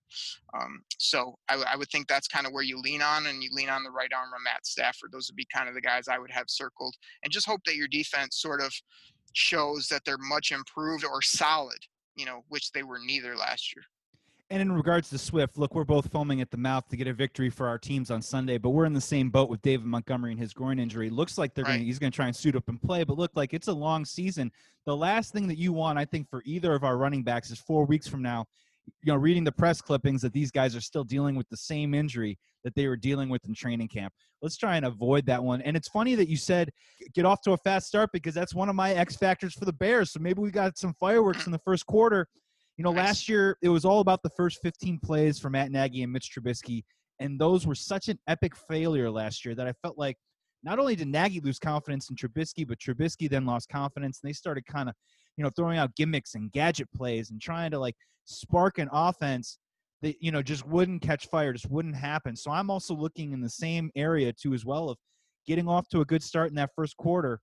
Um, 0.54 0.84
so 0.98 1.38
I, 1.50 1.64
I, 1.74 1.76
would 1.76 1.90
think 1.90 2.08
that's 2.08 2.28
kind 2.28 2.46
of 2.46 2.54
where 2.54 2.64
you 2.64 2.80
lean 2.80 3.02
on, 3.02 3.28
and 3.28 3.44
you 3.44 3.50
lean 3.52 3.70
on 3.70 3.84
the 3.84 3.92
right 3.92 4.12
arm 4.14 4.30
of 4.34 4.44
Matt 4.44 4.66
Stafford. 4.66 5.12
Those 5.12 5.30
would 5.30 5.36
be 5.36 5.48
kind 5.54 5.68
of 5.68 5.76
the 5.76 5.82
guys 5.82 6.08
I 6.08 6.20
would 6.20 6.32
have 6.32 6.50
circled, 6.50 6.96
and 7.24 7.34
just 7.34 7.48
hope 7.48 7.62
that 7.66 7.76
your 7.76 7.88
defense 7.88 8.40
sort 8.40 8.62
of 8.62 8.74
shows 9.34 9.88
that 9.88 10.04
they're 10.06 10.18
much 10.18 10.52
improved 10.52 11.04
or 11.06 11.22
solid. 11.22 11.80
You 12.16 12.26
know, 12.26 12.44
which 12.50 12.72
they 12.72 12.84
were 12.84 13.00
neither 13.00 13.36
last 13.36 13.76
year. 13.76 13.84
And 14.50 14.62
in 14.62 14.72
regards 14.72 15.10
to 15.10 15.18
Swift, 15.18 15.58
look, 15.58 15.76
we're 15.76 15.84
both 15.84 16.10
foaming 16.10 16.40
at 16.40 16.50
the 16.52 16.58
mouth 16.58 16.88
to 16.88 16.96
get 16.96 17.08
a 17.08 17.14
victory 17.14 17.50
for 17.50 17.68
our 17.68 17.78
teams 17.78 18.10
on 18.10 18.22
Sunday, 18.22 18.58
but 18.58 18.70
we're 18.70 18.86
in 18.86 18.94
the 18.94 19.02
same 19.02 19.30
boat 19.30 19.50
with 19.50 19.62
David 19.62 19.86
Montgomery 19.86 20.32
and 20.32 20.40
his 20.40 20.54
groin 20.54 20.80
injury. 20.80 21.10
Looks 21.10 21.38
like 21.38 21.54
they're 21.54 21.66
right. 21.66 21.74
going 21.74 21.86
he's 21.86 22.00
going 22.00 22.12
to 22.12 22.16
try 22.16 22.28
and 22.28 22.36
suit 22.36 22.56
up 22.56 22.70
and 22.70 22.82
play, 22.82 23.04
but 23.04 23.18
look 23.18 23.32
like 23.36 23.54
it's 23.54 23.68
a 23.68 23.74
long 23.74 24.06
season. 24.06 24.50
The 24.86 24.96
last 24.96 25.34
thing 25.34 25.48
that 25.50 25.58
you 25.58 25.74
want, 25.74 26.00
I 26.00 26.06
think, 26.06 26.30
for 26.30 26.42
either 26.46 26.74
of 26.74 26.86
our 26.86 26.98
running 26.98 27.24
backs 27.24 27.52
is 27.52 27.60
four 27.60 27.86
weeks 27.86 28.08
from 28.08 28.22
now. 28.22 28.46
You 29.04 29.12
know, 29.12 29.18
reading 29.18 29.44
the 29.44 29.52
press 29.52 29.82
clippings 29.82 30.22
that 30.22 30.32
these 30.32 30.50
guys 30.50 30.74
are 30.74 30.82
still 30.82 31.04
dealing 31.04 31.36
with 31.36 31.50
the 31.50 31.58
same 31.58 31.94
injury 31.94 32.40
that 32.64 32.74
they 32.74 32.88
were 32.88 32.96
dealing 32.96 33.28
with 33.28 33.46
in 33.46 33.54
training 33.54 33.90
camp. 33.90 34.14
Let's 34.42 34.56
try 34.56 34.78
and 34.78 34.86
avoid 34.86 35.26
that 35.26 35.44
one. 35.44 35.62
And 35.64 35.76
it's 35.76 35.90
funny 35.90 36.16
that 36.16 36.30
you 36.30 36.38
said 36.38 36.70
get 37.14 37.26
off 37.26 37.42
to 37.42 37.52
a 37.52 37.58
fast 37.58 37.88
start 37.88 38.12
because 38.14 38.34
that's 38.34 38.56
one 38.56 38.70
of 38.70 38.76
my 38.76 38.94
X 38.94 39.18
factors 39.18 39.54
for 39.54 39.66
the 39.66 39.74
Bears. 39.74 40.14
So 40.14 40.22
maybe 40.22 40.42
we 40.42 40.52
got 40.52 40.78
some 40.78 40.94
fireworks 40.94 41.46
in 41.48 41.52
the 41.52 41.60
first 41.60 41.86
quarter 41.86 42.30
you 42.78 42.84
know, 42.84 42.92
nice. 42.92 43.06
last 43.06 43.30
year 43.30 43.58
it 43.62 43.70
was 43.70 43.86
all 43.86 44.00
about 44.00 44.22
the 44.24 44.30
first 44.30 44.60
15 44.62 45.00
plays 45.00 45.40
for 45.40 45.50
Matt 45.50 45.72
Nagy 45.72 46.04
and 46.04 46.14
Mitch 46.14 46.32
Trubisky, 46.34 46.84
and 47.20 47.40
those 47.40 47.66
were 47.66 47.76
such 47.76 48.08
an 48.08 48.20
epic 48.28 48.56
failure 48.56 49.10
last 49.10 49.44
year 49.44 49.56
that 49.56 49.68
I 49.68 49.74
felt 49.82 49.98
like 49.98 50.18
not 50.64 50.80
only 50.80 50.96
did 50.96 51.08
Nagy 51.08 51.40
lose 51.40 51.60
confidence 51.60 52.10
in 52.10 52.16
Trubisky, 52.16 52.68
but 52.68 52.80
Trubisky 52.80 53.30
then 53.30 53.46
lost 53.46 53.70
confidence, 53.70 54.20
and 54.22 54.30
they 54.30 54.34
started 54.34 54.66
kind 54.66 54.90
of, 54.90 54.96
you 55.38 55.44
know, 55.44 55.50
throwing 55.56 55.78
out 55.78 55.96
gimmicks 55.96 56.36
and 56.36 56.52
gadget 56.52 56.88
plays 56.96 57.32
and 57.32 57.42
trying 57.42 57.72
to 57.72 57.80
like 57.80 57.96
spark 58.26 58.78
an 58.78 58.90
offense 58.92 59.60
that 60.02 60.16
you 60.22 60.32
know 60.32 60.44
just 60.44 60.68
wouldn't 60.68 61.02
catch 61.02 61.28
fire, 61.28 61.54
just 61.54 61.70
wouldn't 61.70 61.96
happen. 61.96 62.36
So 62.36 62.52
I'm 62.52 62.70
also 62.70 62.94
looking 62.94 63.34
in 63.34 63.42
the 63.42 63.50
same 63.50 63.90
area 63.96 64.34
too, 64.34 64.54
as 64.54 64.66
well 64.66 64.90
of 64.90 64.98
getting 65.48 65.68
off 65.68 65.88
to 65.90 66.02
a 66.02 66.06
good 66.06 66.22
start 66.22 66.50
in 66.50 66.56
that 66.56 66.72
first 66.76 66.98
quarter 66.98 67.40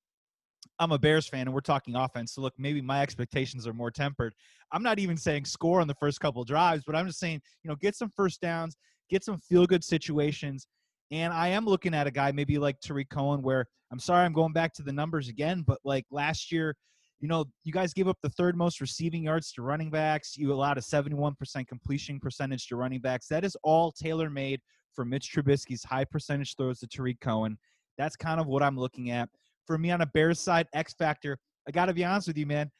I'm 0.78 0.92
a 0.92 0.98
Bears 0.98 1.26
fan 1.26 1.42
and 1.42 1.54
we're 1.54 1.60
talking 1.60 1.94
offense. 1.96 2.32
So 2.32 2.40
look, 2.40 2.54
maybe 2.58 2.80
my 2.80 3.02
expectations 3.02 3.66
are 3.66 3.72
more 3.72 3.90
tempered. 3.90 4.34
I'm 4.72 4.82
not 4.82 4.98
even 4.98 5.16
saying 5.16 5.44
score 5.44 5.80
on 5.80 5.86
the 5.86 5.94
first 5.94 6.20
couple 6.20 6.44
drives, 6.44 6.84
but 6.86 6.96
I'm 6.96 7.06
just 7.06 7.20
saying, 7.20 7.40
you 7.62 7.70
know, 7.70 7.76
get 7.76 7.94
some 7.94 8.10
first 8.16 8.40
downs, 8.40 8.76
get 9.10 9.24
some 9.24 9.38
feel 9.38 9.66
good 9.66 9.84
situations. 9.84 10.66
And 11.10 11.32
I 11.32 11.48
am 11.48 11.64
looking 11.64 11.94
at 11.94 12.06
a 12.06 12.10
guy 12.10 12.32
maybe 12.32 12.58
like 12.58 12.80
Tarik 12.80 13.10
Cohen, 13.10 13.42
where 13.42 13.66
I'm 13.92 13.98
sorry 13.98 14.24
I'm 14.24 14.32
going 14.32 14.52
back 14.52 14.72
to 14.74 14.82
the 14.82 14.92
numbers 14.92 15.28
again, 15.28 15.62
but 15.66 15.78
like 15.84 16.04
last 16.10 16.50
year, 16.50 16.74
you 17.20 17.28
know, 17.28 17.44
you 17.62 17.72
guys 17.72 17.94
gave 17.94 18.08
up 18.08 18.18
the 18.22 18.30
third 18.30 18.56
most 18.56 18.80
receiving 18.80 19.22
yards 19.22 19.52
to 19.52 19.62
running 19.62 19.90
backs. 19.90 20.36
You 20.36 20.52
allowed 20.52 20.78
a 20.78 20.82
71% 20.82 21.34
completion 21.66 22.20
percentage 22.20 22.66
to 22.68 22.76
running 22.76 23.00
backs. 23.00 23.28
That 23.28 23.44
is 23.44 23.56
all 23.62 23.92
tailor 23.92 24.28
made 24.28 24.60
for 24.92 25.04
Mitch 25.04 25.32
Trubisky's 25.32 25.84
high 25.84 26.04
percentage 26.04 26.56
throws 26.56 26.80
to 26.80 26.86
Tarik 26.86 27.20
Cohen. 27.20 27.56
That's 27.96 28.16
kind 28.16 28.40
of 28.40 28.46
what 28.46 28.62
I'm 28.62 28.78
looking 28.78 29.10
at 29.10 29.28
for 29.66 29.78
me 29.78 29.90
on 29.90 30.00
a 30.00 30.06
Bears 30.06 30.40
side, 30.40 30.66
X 30.74 30.94
factor. 30.94 31.38
I 31.68 31.70
got 31.70 31.86
to 31.86 31.94
be 31.94 32.04
honest 32.04 32.28
with 32.28 32.38
you, 32.38 32.46
man. 32.46 32.70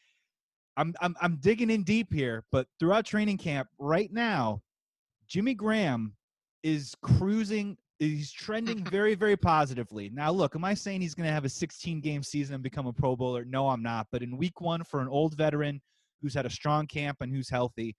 I'm, 0.77 0.93
I'm 1.01 1.15
I'm 1.21 1.37
digging 1.37 1.71
in 1.71 1.85
deep 1.85 2.13
here, 2.13 2.45
but 2.51 2.67
throughout 2.81 3.05
training 3.05 3.39
camp 3.39 3.69
right 3.79 4.13
now, 4.13 4.61
Jimmy 5.29 5.55
Graham 5.55 6.15
is 6.63 6.95
cruising. 7.03 7.77
He's 8.01 8.33
trending 8.33 8.85
very, 8.91 9.15
very 9.15 9.37
positively. 9.37 10.11
Now, 10.13 10.33
look, 10.33 10.57
am 10.57 10.65
I 10.65 10.75
saying 10.75 11.01
he's 11.01 11.15
going 11.15 11.29
to 11.29 11.33
have 11.33 11.45
a 11.45 11.49
16 11.49 12.01
game 12.01 12.23
season 12.25 12.55
and 12.55 12.63
become 12.63 12.87
a 12.87 12.93
Pro 12.93 13.15
Bowler? 13.15 13.45
No, 13.45 13.69
I'm 13.69 13.83
not. 13.83 14.09
But 14.11 14.23
in 14.23 14.37
week 14.37 14.61
one, 14.61 14.83
for 14.83 15.01
an 15.01 15.09
old 15.09 15.37
veteran 15.37 15.81
who's 16.21 16.35
had 16.35 16.47
a 16.47 16.51
strong 16.51 16.87
camp 16.89 17.19
and 17.21 17.33
who's 17.33 17.49
healthy, 17.49 17.95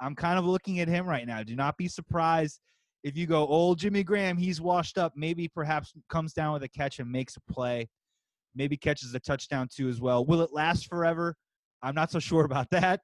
I'm 0.00 0.14
kind 0.14 0.38
of 0.38 0.46
looking 0.46 0.80
at 0.80 0.88
him 0.88 1.06
right 1.06 1.26
now. 1.26 1.42
Do 1.42 1.54
not 1.54 1.76
be 1.76 1.88
surprised 1.88 2.58
if 3.04 3.18
you 3.18 3.26
go, 3.26 3.46
old 3.46 3.78
Jimmy 3.78 4.02
Graham, 4.02 4.38
he's 4.38 4.62
washed 4.62 4.96
up. 4.96 5.12
Maybe 5.14 5.46
perhaps 5.46 5.92
comes 6.08 6.32
down 6.32 6.54
with 6.54 6.62
a 6.62 6.68
catch 6.68 6.98
and 6.98 7.12
makes 7.12 7.36
a 7.36 7.52
play 7.52 7.86
maybe 8.54 8.76
catches 8.76 9.14
a 9.14 9.20
touchdown 9.20 9.68
too 9.74 9.88
as 9.88 10.00
well. 10.00 10.24
Will 10.24 10.40
it 10.40 10.52
last 10.52 10.88
forever? 10.88 11.36
I'm 11.82 11.94
not 11.94 12.10
so 12.10 12.18
sure 12.18 12.44
about 12.44 12.70
that. 12.70 13.00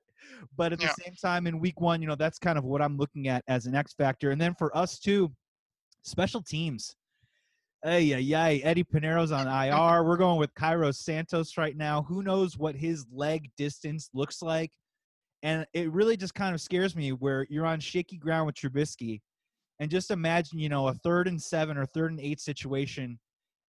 But 0.56 0.72
at 0.72 0.80
yeah. 0.80 0.88
the 0.88 1.04
same 1.04 1.14
time, 1.14 1.46
in 1.46 1.58
week 1.58 1.80
one, 1.80 2.02
you 2.02 2.08
know, 2.08 2.14
that's 2.14 2.38
kind 2.38 2.58
of 2.58 2.64
what 2.64 2.82
I'm 2.82 2.96
looking 2.96 3.28
at 3.28 3.42
as 3.48 3.66
an 3.66 3.74
X 3.74 3.94
factor. 3.94 4.30
And 4.30 4.40
then 4.40 4.54
for 4.54 4.76
us 4.76 4.98
too, 4.98 5.32
special 6.02 6.42
teams. 6.42 6.94
Hey, 7.82 8.02
yeah, 8.02 8.18
yeah. 8.18 8.44
Eddie 8.62 8.84
Piñeiro's 8.84 9.32
on 9.32 9.46
IR. 9.46 10.04
We're 10.04 10.18
going 10.18 10.38
with 10.38 10.54
Cairo 10.54 10.90
Santos 10.90 11.56
right 11.56 11.76
now. 11.76 12.02
Who 12.02 12.22
knows 12.22 12.58
what 12.58 12.76
his 12.76 13.06
leg 13.10 13.50
distance 13.56 14.10
looks 14.12 14.42
like? 14.42 14.70
And 15.42 15.66
it 15.72 15.90
really 15.90 16.18
just 16.18 16.34
kind 16.34 16.54
of 16.54 16.60
scares 16.60 16.94
me 16.94 17.12
where 17.12 17.46
you're 17.48 17.64
on 17.64 17.80
shaky 17.80 18.18
ground 18.18 18.46
with 18.46 18.56
Trubisky. 18.56 19.22
And 19.78 19.90
just 19.90 20.10
imagine, 20.10 20.58
you 20.58 20.68
know, 20.68 20.88
a 20.88 20.94
third 20.94 21.26
and 21.26 21.40
seven 21.40 21.78
or 21.78 21.86
third 21.86 22.10
and 22.10 22.20
eight 22.20 22.40
situation 22.40 23.18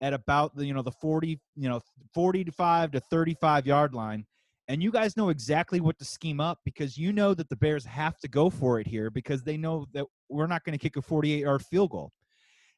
at 0.02 0.14
about 0.14 0.56
the 0.56 0.66
you 0.66 0.74
know 0.74 0.82
the 0.82 0.92
40 0.92 1.40
you 1.56 1.70
know 1.70 1.82
45 2.14 2.92
to 2.92 3.00
35 3.00 3.66
yard 3.66 3.94
line 3.94 4.26
and 4.68 4.84
you 4.84 4.92
guys 4.92 5.16
know 5.16 5.30
exactly 5.30 5.80
what 5.80 5.98
to 6.00 6.06
scheme 6.06 6.42
up 6.42 6.60
because 6.66 6.98
you 6.98 7.14
know 7.14 7.34
that 7.34 7.48
the 7.50 7.56
Bears 7.56 7.86
have 7.86 8.20
to 8.20 8.28
go 8.28 8.50
for 8.50 8.80
it 8.80 8.88
here 8.88 9.10
because 9.10 9.44
they 9.44 9.56
know 9.56 9.86
that 9.94 10.06
we're 10.30 10.48
not 10.48 10.64
going 10.66 10.78
to 10.78 10.82
kick 10.82 10.98
a 10.98 11.02
48 11.02 11.40
yard 11.40 11.62
field 11.64 11.92
goal. 11.92 12.12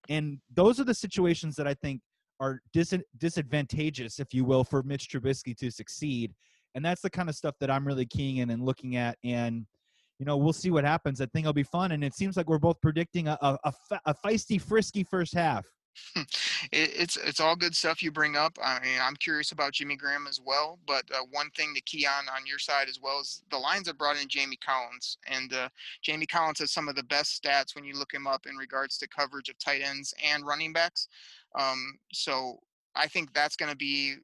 And 0.07 0.39
those 0.53 0.79
are 0.79 0.83
the 0.83 0.93
situations 0.93 1.55
that 1.55 1.67
I 1.67 1.73
think 1.73 2.01
are 2.39 2.61
dis- 2.73 2.93
disadvantageous, 3.17 4.19
if 4.19 4.33
you 4.33 4.45
will, 4.45 4.63
for 4.63 4.83
Mitch 4.83 5.09
Trubisky 5.09 5.57
to 5.57 5.71
succeed. 5.71 6.33
And 6.75 6.85
that's 6.85 7.01
the 7.01 7.09
kind 7.09 7.27
of 7.27 7.35
stuff 7.35 7.55
that 7.59 7.71
I'm 7.71 7.85
really 7.85 8.05
keying 8.05 8.37
in 8.37 8.51
and 8.51 8.63
looking 8.63 8.95
at. 8.95 9.17
And, 9.23 9.65
you 10.19 10.25
know, 10.25 10.37
we'll 10.37 10.53
see 10.53 10.69
what 10.69 10.83
happens. 10.83 11.21
I 11.21 11.25
think 11.25 11.45
it'll 11.45 11.53
be 11.53 11.63
fun. 11.63 11.91
And 11.91 12.03
it 12.03 12.13
seems 12.13 12.37
like 12.37 12.47
we're 12.47 12.59
both 12.59 12.79
predicting 12.81 13.27
a, 13.27 13.37
a, 13.41 13.57
a, 13.63 13.73
a 14.05 14.13
feisty, 14.13 14.61
frisky 14.61 15.03
first 15.03 15.33
half. 15.33 15.65
It, 16.15 16.27
it's 16.71 17.17
it's 17.17 17.39
all 17.39 17.55
good 17.55 17.75
stuff 17.75 18.01
you 18.01 18.11
bring 18.11 18.35
up. 18.35 18.57
I 18.63 18.79
mean, 18.79 18.99
I'm 19.01 19.15
curious 19.15 19.51
about 19.51 19.73
Jimmy 19.73 19.95
Graham 19.95 20.27
as 20.27 20.39
well. 20.43 20.79
But 20.87 21.03
uh, 21.13 21.25
one 21.31 21.49
thing 21.51 21.73
to 21.75 21.81
key 21.81 22.05
on 22.05 22.27
on 22.29 22.45
your 22.45 22.59
side 22.59 22.87
as 22.89 22.99
well 23.01 23.19
is 23.21 23.43
the 23.51 23.57
Lions 23.57 23.87
have 23.87 23.97
brought 23.97 24.21
in 24.21 24.27
Jamie 24.27 24.59
Collins, 24.63 25.17
and 25.27 25.53
uh, 25.53 25.69
Jamie 26.01 26.25
Collins 26.25 26.59
has 26.59 26.71
some 26.71 26.87
of 26.87 26.95
the 26.95 27.03
best 27.03 27.41
stats 27.41 27.75
when 27.75 27.83
you 27.85 27.93
look 27.97 28.13
him 28.13 28.27
up 28.27 28.45
in 28.49 28.55
regards 28.55 28.97
to 28.99 29.07
coverage 29.07 29.49
of 29.49 29.57
tight 29.59 29.81
ends 29.81 30.13
and 30.23 30.45
running 30.45 30.73
backs. 30.73 31.07
Um, 31.59 31.97
so 32.13 32.59
I 32.95 33.07
think 33.07 33.33
that's 33.33 33.55
going 33.55 33.71
to 33.71 33.77
be 33.77 34.15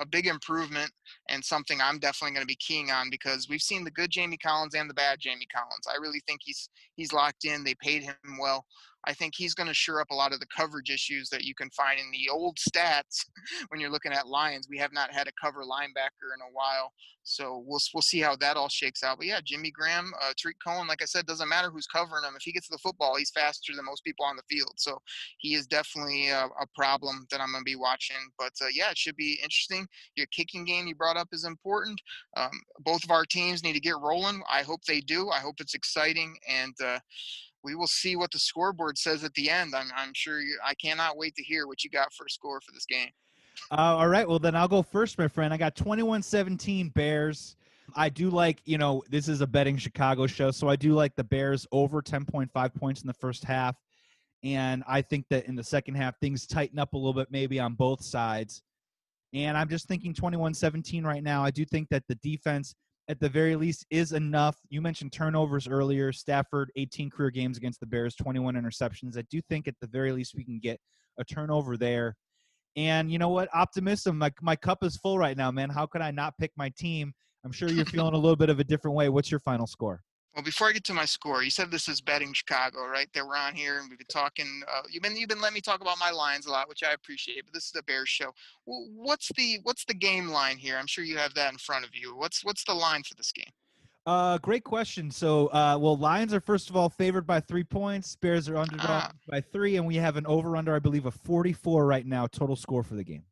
a 0.00 0.06
big 0.06 0.26
improvement 0.26 0.90
and 1.28 1.44
something 1.44 1.80
I'm 1.80 1.98
definitely 1.98 2.34
going 2.34 2.42
to 2.42 2.48
be 2.48 2.56
keying 2.56 2.90
on 2.90 3.10
because 3.10 3.48
we've 3.48 3.62
seen 3.62 3.84
the 3.84 3.90
good 3.90 4.10
Jamie 4.10 4.38
Collins 4.38 4.74
and 4.74 4.88
the 4.88 4.94
bad 4.94 5.20
Jamie 5.20 5.46
Collins. 5.54 5.86
I 5.88 6.00
really 6.00 6.22
think 6.26 6.40
he's 6.42 6.68
he's 6.96 7.12
locked 7.12 7.44
in. 7.44 7.64
They 7.64 7.74
paid 7.76 8.02
him 8.02 8.16
well. 8.40 8.64
I 9.06 9.12
think 9.12 9.34
he's 9.36 9.54
going 9.54 9.68
to 9.68 9.74
sure 9.74 10.00
up 10.00 10.10
a 10.10 10.14
lot 10.14 10.32
of 10.32 10.40
the 10.40 10.46
coverage 10.46 10.90
issues 10.90 11.28
that 11.30 11.44
you 11.44 11.54
can 11.54 11.70
find 11.70 11.98
in 11.98 12.10
the 12.10 12.28
old 12.30 12.56
stats 12.56 13.24
when 13.68 13.80
you're 13.80 13.90
looking 13.90 14.12
at 14.12 14.28
Lions. 14.28 14.66
We 14.68 14.78
have 14.78 14.92
not 14.92 15.12
had 15.12 15.28
a 15.28 15.32
cover 15.40 15.62
linebacker 15.62 16.32
in 16.34 16.40
a 16.40 16.52
while, 16.52 16.92
so 17.22 17.62
we'll 17.66 17.80
we'll 17.92 18.02
see 18.02 18.20
how 18.20 18.36
that 18.36 18.56
all 18.56 18.68
shakes 18.68 19.02
out. 19.02 19.18
But 19.18 19.26
yeah, 19.26 19.40
Jimmy 19.44 19.70
Graham, 19.70 20.12
uh, 20.22 20.32
Tarik 20.36 20.56
Cohen, 20.64 20.86
like 20.86 21.02
I 21.02 21.06
said, 21.06 21.26
doesn't 21.26 21.48
matter 21.48 21.70
who's 21.70 21.86
covering 21.86 22.24
him. 22.24 22.34
If 22.36 22.42
he 22.42 22.52
gets 22.52 22.68
the 22.68 22.78
football, 22.78 23.16
he's 23.16 23.30
faster 23.30 23.72
than 23.74 23.84
most 23.84 24.04
people 24.04 24.24
on 24.24 24.36
the 24.36 24.42
field. 24.48 24.74
So 24.76 24.98
he 25.38 25.54
is 25.54 25.66
definitely 25.66 26.28
a, 26.28 26.44
a 26.44 26.66
problem 26.74 27.26
that 27.30 27.40
I'm 27.40 27.52
going 27.52 27.62
to 27.62 27.64
be 27.64 27.76
watching. 27.76 28.16
But 28.38 28.52
uh, 28.62 28.66
yeah, 28.72 28.90
it 28.90 28.98
should 28.98 29.16
be 29.16 29.38
interesting. 29.42 29.86
Your 30.16 30.26
kicking 30.26 30.64
game 30.64 30.86
you 30.86 30.94
brought 30.94 31.16
up 31.16 31.28
is 31.32 31.44
important. 31.44 32.00
Um, 32.36 32.50
both 32.80 33.04
of 33.04 33.10
our 33.10 33.24
teams 33.24 33.62
need 33.62 33.74
to 33.74 33.80
get 33.80 33.98
rolling. 33.98 34.42
I 34.50 34.62
hope 34.62 34.84
they 34.84 35.00
do. 35.00 35.30
I 35.30 35.40
hope 35.40 35.56
it's 35.60 35.74
exciting 35.74 36.36
and. 36.48 36.74
Uh, 36.82 36.98
we 37.64 37.74
will 37.74 37.86
see 37.86 38.14
what 38.14 38.30
the 38.30 38.38
scoreboard 38.38 38.98
says 38.98 39.24
at 39.24 39.32
the 39.34 39.50
end. 39.50 39.74
I'm, 39.74 39.88
I'm 39.96 40.12
sure 40.14 40.40
you, 40.40 40.58
I 40.64 40.74
cannot 40.74 41.16
wait 41.16 41.34
to 41.36 41.42
hear 41.42 41.66
what 41.66 41.82
you 41.82 41.90
got 41.90 42.12
for 42.12 42.26
a 42.26 42.30
score 42.30 42.60
for 42.60 42.72
this 42.72 42.84
game. 42.84 43.10
Uh, 43.70 43.96
all 43.96 44.08
right. 44.08 44.28
Well, 44.28 44.38
then 44.38 44.54
I'll 44.54 44.68
go 44.68 44.82
first, 44.82 45.18
my 45.18 45.28
friend. 45.28 45.52
I 45.52 45.56
got 45.56 45.74
21 45.74 46.22
17 46.22 46.90
Bears. 46.90 47.56
I 47.96 48.08
do 48.08 48.30
like, 48.30 48.60
you 48.64 48.78
know, 48.78 49.02
this 49.08 49.28
is 49.28 49.40
a 49.40 49.46
betting 49.46 49.76
Chicago 49.76 50.26
show. 50.26 50.50
So 50.50 50.68
I 50.68 50.76
do 50.76 50.92
like 50.92 51.16
the 51.16 51.24
Bears 51.24 51.66
over 51.72 52.02
10.5 52.02 52.74
points 52.74 53.00
in 53.02 53.06
the 53.06 53.14
first 53.14 53.44
half. 53.44 53.76
And 54.42 54.84
I 54.86 55.00
think 55.00 55.26
that 55.30 55.46
in 55.46 55.54
the 55.54 55.64
second 55.64 55.94
half, 55.94 56.18
things 56.18 56.46
tighten 56.46 56.78
up 56.78 56.92
a 56.92 56.96
little 56.96 57.14
bit, 57.14 57.28
maybe 57.30 57.58
on 57.60 57.74
both 57.74 58.02
sides. 58.02 58.62
And 59.32 59.56
I'm 59.56 59.68
just 59.68 59.88
thinking 59.88 60.12
21 60.12 60.54
17 60.54 61.04
right 61.04 61.22
now. 61.22 61.42
I 61.44 61.50
do 61.50 61.64
think 61.64 61.88
that 61.88 62.04
the 62.08 62.14
defense 62.16 62.74
at 63.08 63.20
the 63.20 63.28
very 63.28 63.56
least 63.56 63.86
is 63.90 64.12
enough. 64.12 64.56
You 64.70 64.80
mentioned 64.80 65.12
turnovers 65.12 65.68
earlier. 65.68 66.12
Stafford, 66.12 66.70
18 66.76 67.10
career 67.10 67.30
games 67.30 67.56
against 67.56 67.80
the 67.80 67.86
Bears, 67.86 68.14
21 68.14 68.54
interceptions. 68.54 69.18
I 69.18 69.22
do 69.30 69.40
think 69.42 69.68
at 69.68 69.74
the 69.80 69.86
very 69.86 70.12
least 70.12 70.34
we 70.34 70.44
can 70.44 70.58
get 70.58 70.80
a 71.18 71.24
turnover 71.24 71.76
there. 71.76 72.16
And 72.76 73.10
you 73.10 73.18
know 73.18 73.28
what? 73.28 73.48
Optimism. 73.54 74.18
My, 74.18 74.32
my 74.40 74.56
cup 74.56 74.82
is 74.82 74.96
full 74.96 75.18
right 75.18 75.36
now, 75.36 75.50
man. 75.50 75.70
How 75.70 75.86
could 75.86 76.00
I 76.00 76.10
not 76.10 76.36
pick 76.38 76.52
my 76.56 76.70
team? 76.76 77.12
I'm 77.44 77.52
sure 77.52 77.68
you're 77.68 77.84
feeling 77.84 78.14
a 78.14 78.18
little 78.18 78.36
bit 78.36 78.50
of 78.50 78.58
a 78.58 78.64
different 78.64 78.96
way. 78.96 79.08
What's 79.08 79.30
your 79.30 79.40
final 79.40 79.66
score? 79.66 80.00
Well, 80.34 80.42
before 80.42 80.68
I 80.68 80.72
get 80.72 80.82
to 80.84 80.94
my 80.94 81.04
score, 81.04 81.44
you 81.44 81.50
said 81.50 81.70
this 81.70 81.88
is 81.88 82.00
betting 82.00 82.32
Chicago, 82.32 82.86
right? 82.86 83.08
That 83.14 83.24
we're 83.24 83.36
on 83.36 83.54
here 83.54 83.78
and 83.78 83.88
we've 83.88 83.98
been 83.98 84.06
talking. 84.08 84.62
Uh, 84.68 84.82
you've 84.90 85.02
been 85.02 85.16
you've 85.16 85.28
been 85.28 85.40
letting 85.40 85.54
me 85.54 85.60
talk 85.60 85.80
about 85.80 85.98
my 86.00 86.10
lines 86.10 86.46
a 86.46 86.50
lot, 86.50 86.68
which 86.68 86.82
I 86.82 86.92
appreciate. 86.92 87.44
But 87.44 87.54
this 87.54 87.66
is 87.66 87.72
a 87.78 87.82
Bears 87.84 88.08
show. 88.08 88.32
Well, 88.66 88.88
what's 88.92 89.30
the 89.36 89.60
what's 89.62 89.84
the 89.84 89.94
game 89.94 90.28
line 90.28 90.56
here? 90.56 90.76
I'm 90.76 90.88
sure 90.88 91.04
you 91.04 91.16
have 91.18 91.34
that 91.34 91.52
in 91.52 91.58
front 91.58 91.84
of 91.84 91.90
you. 91.94 92.16
What's 92.16 92.44
what's 92.44 92.64
the 92.64 92.74
line 92.74 93.04
for 93.04 93.14
this 93.14 93.30
game? 93.30 93.52
Uh, 94.06 94.36
great 94.38 94.64
question. 94.64 95.10
So, 95.10 95.46
uh, 95.46 95.78
well, 95.80 95.96
Lions 95.96 96.34
are 96.34 96.40
first 96.40 96.68
of 96.68 96.76
all 96.76 96.90
favored 96.90 97.26
by 97.26 97.40
three 97.40 97.64
points. 97.64 98.16
Bears 98.16 98.48
are 98.48 98.56
underdog 98.56 98.88
ah. 98.90 99.10
by 99.28 99.40
three, 99.40 99.76
and 99.76 99.86
we 99.86 99.94
have 99.96 100.16
an 100.16 100.26
over 100.26 100.56
under, 100.56 100.74
I 100.74 100.78
believe, 100.78 101.06
of 101.06 101.14
44 101.14 101.86
right 101.86 102.04
now 102.04 102.26
total 102.26 102.56
score 102.56 102.82
for 102.82 102.96
the 102.96 103.04
game 103.04 103.22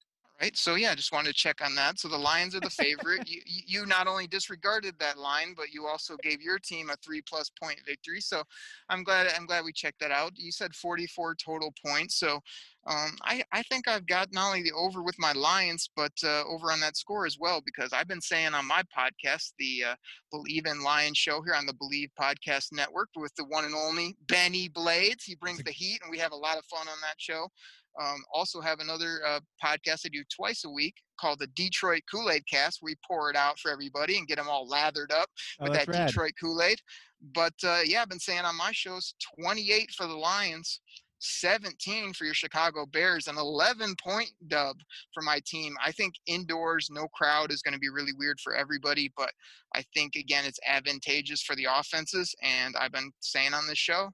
right? 0.42 0.57
So 0.57 0.74
yeah, 0.74 0.94
just 0.94 1.12
wanted 1.12 1.28
to 1.28 1.35
check 1.35 1.64
on 1.64 1.74
that. 1.76 2.00
So 2.00 2.09
the 2.09 2.18
Lions 2.18 2.55
are 2.55 2.61
the 2.61 2.70
favorite. 2.70 3.28
you, 3.28 3.40
you 3.46 3.87
not 3.87 4.09
only 4.09 4.26
disregarded 4.26 4.94
that 4.98 5.18
line, 5.18 5.55
but 5.57 5.72
you 5.72 5.87
also 5.87 6.16
gave 6.22 6.42
your 6.42 6.59
team 6.59 6.90
a 6.90 6.96
three 6.96 7.22
plus 7.22 7.50
point 7.62 7.78
victory. 7.87 8.20
So 8.20 8.42
I'm 8.88 9.05
glad 9.05 9.28
I'm 9.37 9.46
glad 9.46 9.64
we 9.64 9.72
checked 9.72 10.00
that 10.00 10.11
out. 10.11 10.33
You 10.35 10.50
said 10.50 10.74
44 10.74 11.37
total 11.37 11.72
points. 11.85 12.18
So 12.18 12.40
um, 12.87 13.16
I, 13.22 13.44
I 13.52 13.62
think 13.62 13.87
I've 13.87 14.07
got 14.07 14.33
not 14.33 14.48
only 14.48 14.62
the 14.62 14.72
over 14.72 15.02
with 15.02 15.14
my 15.18 15.33
Lions, 15.33 15.88
but 15.94 16.12
uh, 16.24 16.42
over 16.44 16.72
on 16.72 16.81
that 16.81 16.96
score 16.96 17.26
as 17.26 17.38
well, 17.38 17.62
because 17.64 17.92
I've 17.92 18.09
been 18.09 18.20
saying 18.20 18.55
on 18.55 18.66
my 18.66 18.83
podcast, 18.96 19.52
the 19.59 19.85
uh, 19.90 19.94
Bleav 20.35 20.66
in 20.66 20.83
Lions 20.83 21.16
show 21.16 21.42
here 21.42 21.55
on 21.55 21.66
the 21.66 21.74
Bleav 21.74 22.11
Podcast 22.20 22.72
Network 22.72 23.11
with 23.14 23.33
the 23.37 23.44
one 23.44 23.64
and 23.64 23.74
only 23.74 24.16
Benny 24.26 24.68
Blades. 24.68 25.22
He 25.22 25.37
brings 25.37 25.62
the 25.62 25.70
heat, 25.70 26.00
and 26.02 26.11
we 26.11 26.18
have 26.18 26.33
a 26.33 26.37
lot 26.37 26.59
of 26.59 26.64
fun 26.64 26.88
on 26.88 26.98
that 27.02 27.14
show. 27.18 27.48
Um, 28.00 28.22
also 28.33 28.61
have 28.61 28.81
another 28.81 29.20
uh, 29.26 29.40
podcast 29.62 30.07
I 30.07 30.09
do 30.12 30.22
twice 30.35 30.64
a 30.64 30.70
week 30.70 30.94
called 31.20 31.38
the 31.38 31.48
Detroit 31.48 32.02
Kool 32.11 32.31
Aid 32.31 32.42
Cast. 32.50 32.81
We 32.83 32.96
pour 33.07 33.31
it 33.31 33.37
out 33.37 33.59
for 33.59 33.70
everybody 33.70 34.18
and 34.18 34.26
get 34.26 34.37
them 34.37 34.48
all 34.48 34.66
lathered 34.66 35.12
up 35.12 35.28
oh, 35.61 35.64
with 35.64 35.72
that 35.74 35.88
rad. 35.88 36.09
Detroit 36.09 36.33
Kool 36.40 36.62
Aid. 36.62 36.78
But 37.35 37.55
uh, 37.64 37.81
yeah, 37.85 38.02
I've 38.02 38.09
been 38.09 38.18
saying 38.18 38.44
on 38.44 38.57
my 38.57 38.70
shows 38.72 39.14
28 39.38 39.90
for 39.96 40.07
the 40.07 40.16
Lions, 40.16 40.81
17 41.22 42.12
for 42.14 42.24
your 42.24 42.35
Chicago 42.35 42.85
Bears, 42.85 43.28
an 43.28 43.38
11 43.38 43.94
point 44.02 44.31
dub 44.48 44.76
for 45.14 45.22
my 45.22 45.40
team. 45.46 45.74
I 45.85 45.92
think 45.92 46.14
indoors, 46.26 46.88
no 46.90 47.07
crowd 47.09 47.52
is 47.52 47.62
going 47.62 47.74
to 47.74 47.81
be 47.81 47.88
really 47.88 48.12
weird 48.18 48.40
for 48.40 48.55
everybody, 48.55 49.12
but 49.16 49.31
I 49.74 49.85
think, 49.94 50.16
again, 50.16 50.44
it's 50.44 50.59
advantageous 50.66 51.42
for 51.42 51.55
the 51.55 51.68
offenses. 51.72 52.35
And 52.42 52.74
I've 52.76 52.92
been 52.92 53.12
saying 53.20 53.55
on 53.55 53.66
this 53.68 53.78
show, 53.78 54.11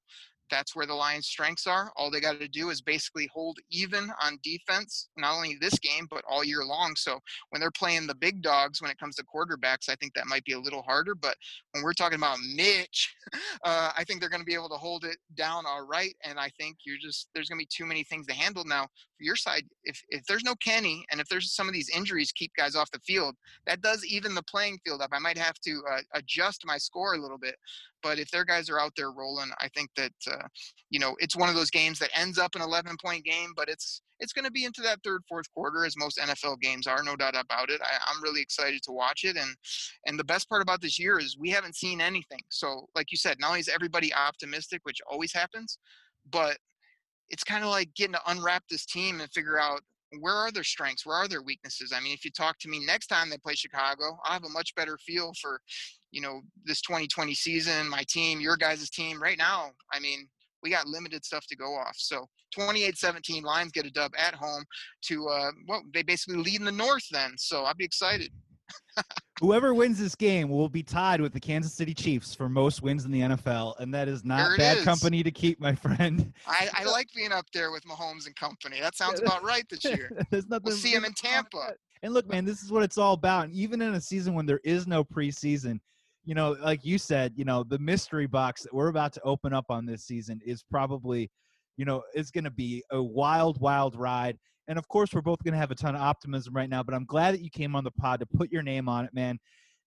that's 0.51 0.75
where 0.75 0.87
the 0.87 0.95
Lions' 0.95 1.27
strengths 1.27 1.67
are. 1.67 1.93
All 1.97 2.11
they 2.11 2.21
got 2.21 2.41
to 2.41 2.49
do 2.49 2.71
is 2.71 2.81
basically 2.81 3.29
hold 3.33 3.59
even 3.71 4.11
on 4.23 4.39
defense, 4.43 5.09
not 5.17 5.35
only 5.35 5.57
this 5.61 5.79
game, 5.79 6.07
but 6.11 6.25
all 6.29 6.45
year 6.45 6.65
long. 6.65 6.95
So 6.97 7.21
when 7.51 7.61
they're 7.61 7.71
playing 7.71 8.07
the 8.07 8.15
big 8.15 8.43
dogs 8.43 8.81
when 8.81 8.91
it 8.91 8.99
comes 8.99 9.17
to 9.17 9.25
quarterbacks, 9.25 9.89
I 9.89 9.95
think 9.97 10.15
that 10.15 10.27
might 10.27 10.45
be 10.45 10.53
a 10.53 10.61
little 10.61 10.83
harder. 10.83 11.15
But 11.15 11.37
when 11.73 11.83
we're 11.83 11.93
talking 11.93 12.19
about 12.19 12.39
Mitch, 12.55 13.15
uh, 13.65 13.93
I 13.97 14.05
think 14.05 14.21
they're 14.21 14.31
going 14.31 14.43
to 14.43 14.47
be 14.47 14.55
able 14.55 14.69
to 14.71 14.77
hold 14.77 15.05
it 15.05 15.17
down 15.35 15.65
all 15.67 15.87
right. 15.87 16.15
And 16.25 16.39
I 16.39 16.51
think 16.59 16.79
you're 16.85 16.99
just, 17.01 17.29
there's 17.35 17.49
going 17.49 17.59
to 17.59 17.65
be 17.65 17.69
too 17.71 17.87
many 17.87 18.05
things 18.05 18.27
to 18.27 18.35
handle 18.35 18.65
now. 18.65 18.85
For 19.17 19.25
your 19.25 19.37
side, 19.37 19.65
if, 19.85 20.01
if 20.11 20.25
there's 20.27 20.45
no 20.45 20.55
Kenny 20.57 21.05
and 21.11 21.21
if 21.21 21.29
there's 21.29 21.53
some 21.53 21.67
of 21.67 21.75
these 21.75 21.91
injuries 21.91 22.33
keep 22.33 22.53
guys 22.57 22.77
off 22.77 22.91
the 22.91 23.01
field, 23.01 23.35
that 23.67 23.81
does 23.81 24.05
even 24.07 24.35
the 24.35 24.43
playing 24.45 24.79
field 24.85 25.03
up. 25.03 25.11
I 25.13 25.19
might 25.19 25.39
have 25.39 25.59
to 25.65 25.83
uh, 25.91 26.01
adjust 26.15 26.63
my 26.65 26.79
score 26.79 27.15
a 27.15 27.21
little 27.21 27.39
bit. 27.39 27.57
But 28.03 28.19
if 28.19 28.31
their 28.31 28.45
guys 28.45 28.71
are 28.71 28.81
out 28.81 28.93
there 28.97 29.11
rolling, 29.11 29.51
I 29.61 29.69
think 29.69 29.91
that 29.97 30.13
uh, 30.31 30.47
you 30.91 30.99
know 30.99 31.17
it's 31.19 31.37
one 31.37 31.49
of 31.49 31.55
those 31.55 31.71
games 31.71 31.99
that 31.99 32.11
ends 32.19 32.39
up 32.39 32.55
an 32.55 32.63
11 32.63 32.97
point 33.03 33.25
game, 33.25 33.53
but 33.57 33.69
it's 33.69 34.03
it's 34.21 34.33
going 34.33 34.45
to 34.45 34.51
be 34.51 34.65
into 34.65 34.83
that 34.83 34.99
third, 35.05 35.23
fourth 35.29 35.47
quarter, 35.55 35.85
as 35.85 35.97
most 35.97 36.19
NFL 36.19 36.61
games 36.61 36.87
are, 36.87 37.03
no 37.03 37.15
doubt 37.15 37.37
about 37.39 37.71
it. 37.71 37.81
I, 37.81 37.99
I'm 38.11 38.23
really 38.23 38.41
excited 38.41 38.83
to 38.85 38.93
watch 38.93 39.25
it, 39.25 39.37
and 39.37 39.55
and 40.07 40.19
the 40.19 40.25
best 40.25 40.49
part 40.49 40.63
about 40.63 40.81
this 40.81 40.99
year 40.99 41.19
is 41.19 41.37
we 41.39 41.51
haven't 41.51 41.77
seen 41.77 42.01
anything. 42.01 42.41
So, 42.49 42.87
like 42.95 43.11
you 43.13 43.19
said, 43.19 43.39
not 43.39 43.49
only 43.49 43.61
is 43.61 43.69
everybody 43.69 44.13
optimistic, 44.15 44.81
which 44.85 45.01
always 45.11 45.33
happens, 45.33 45.79
but 46.31 46.59
it's 47.31 47.45
kind 47.45 47.65
of 47.65 47.71
like 47.71 47.93
getting 47.95 48.15
to 48.15 48.31
unwrap 48.31 48.65
this 48.71 48.87
team 48.87 49.21
and 49.21 49.31
figure 49.33 49.61
out 49.61 49.81
where 50.21 50.35
are 50.35 50.51
their 50.51 50.65
strengths? 50.65 51.05
Where 51.05 51.17
are 51.17 51.29
their 51.29 51.43
weaknesses? 51.43 51.93
I 51.95 52.01
mean 52.01 52.15
if 52.15 52.25
you 52.25 52.31
talk 52.31 52.59
to 52.61 52.69
me 52.69 52.85
next 52.85 53.07
time 53.07 53.31
they 53.31 53.39
play 53.39 53.55
chicago 53.55 54.19
i'll 54.25 54.33
have 54.33 54.45
a 54.45 54.49
much 54.49 54.75
better 54.75 54.99
feel 54.99 55.33
for 55.41 55.61
you 56.11 56.21
know 56.21 56.41
this 56.65 56.81
2020 56.83 57.35
season 57.35 57.89
my 57.89 58.05
team 58.09 58.41
your 58.41 58.57
guys' 58.57 58.91
team. 58.91 59.23
Right 59.23 59.39
now 59.39 59.71
i 59.93 60.01
mean 60.01 60.29
we 60.63 60.71
got 60.71 60.87
limited 60.87 61.25
stuff 61.25 61.47
to 61.47 61.57
go 61.57 61.75
off. 61.77 61.95
So 61.97 62.27
28-17 62.59 63.43
lions 63.43 63.71
get 63.71 63.87
a 63.87 63.91
dub 63.91 64.11
at 64.19 64.35
home 64.35 64.65
to 65.05 65.29
uh 65.29 65.51
well 65.67 65.83
they 65.93 66.03
basically 66.03 66.43
lead 66.43 66.61
in 66.61 66.65
the 66.65 66.73
north 66.73 67.07
then. 67.11 67.35
So 67.37 67.65
i'll 67.65 67.75
be 67.75 67.85
excited 67.85 68.31
Whoever 69.41 69.73
wins 69.73 69.99
this 69.99 70.17
game 70.17 70.49
will 70.49 70.69
be 70.69 70.83
tied 70.83 71.21
with 71.21 71.33
the 71.33 71.39
Kansas 71.39 71.73
City 71.73 71.95
Chiefs 71.95 72.35
for 72.35 72.49
most 72.49 72.83
wins 72.83 73.05
in 73.05 73.13
the 73.13 73.21
NFL, 73.21 73.79
and 73.79 73.95
that 73.95 74.09
is 74.09 74.25
not 74.25 74.59
bad 74.59 74.79
is. 74.79 74.85
company 74.85 75.23
to 75.23 75.31
keep, 75.31 75.61
my 75.61 75.75
friend. 75.75 76.33
I, 76.47 76.69
I, 76.75 76.85
like 76.91 77.09
being 77.15 77.31
up 77.31 77.47
there 77.53 77.71
with 77.71 77.85
Mahomes 77.85 78.27
and 78.27 78.35
company. 78.35 78.81
That 78.81 78.97
sounds 78.97 79.21
about 79.21 79.45
right 79.45 79.65
this 79.69 79.85
year. 79.85 80.11
There's 80.31 80.49
nothing. 80.49 80.65
We'll 80.65 80.77
see 80.77 80.93
him 80.93 81.05
in 81.05 81.13
Tampa. 81.13 81.75
And 82.03 82.13
look, 82.15 82.29
man, 82.29 82.45
this 82.45 82.63
is 82.63 82.73
what 82.73 82.83
it's 82.83 82.99
all 82.99 83.15
about. 83.15 83.45
And 83.45 83.55
even 83.55 83.81
in 83.81 83.95
a 83.95 84.01
season 84.01 84.35
when 84.35 84.47
there 84.47 84.61
is 84.65 84.87
no 84.87 85.05
preseason, 85.05 85.79
you 86.25 86.35
know, 86.35 86.57
like 86.61 86.85
you 86.85 86.99
said, 86.99 87.33
you 87.37 87.45
know, 87.45 87.65
the 87.65 87.79
mystery 87.79 88.27
box 88.27 88.63
that 88.63 88.75
we're 88.75 88.89
about 88.89 89.13
to 89.15 89.23
open 89.23 89.53
up 89.53 89.67
on 89.71 89.87
this 89.87 90.05
season 90.05 90.41
is 90.45 90.63
probably, 90.63 91.31
you 91.79 91.87
know, 91.87 92.03
it's 92.13 92.31
going 92.31 92.45
to 92.45 92.51
be 92.51 92.83
a 92.91 93.03
wild, 93.03 93.59
wild 93.61 93.97
ride. 93.97 94.37
And 94.67 94.79
of 94.79 94.87
course, 94.89 95.15
we're 95.15 95.23
both 95.23 95.43
going 95.43 95.55
to 95.55 95.59
have 95.59 95.71
a 95.71 95.75
ton 95.75 95.95
of 95.95 96.03
optimism 96.03 96.55
right 96.55 96.69
now, 96.69 96.83
but 96.83 96.95
I'm 96.95 97.07
glad 97.07 97.33
that 97.33 97.41
you 97.41 97.49
came 97.49 97.75
on 97.75 97.85
the 97.85 97.91
pod 97.93 98.21
to 98.21 98.27
put 98.27 98.53
your 98.53 98.63
name 98.63 98.89
on 98.89 99.07
it, 99.07 99.15
man. 99.15 99.39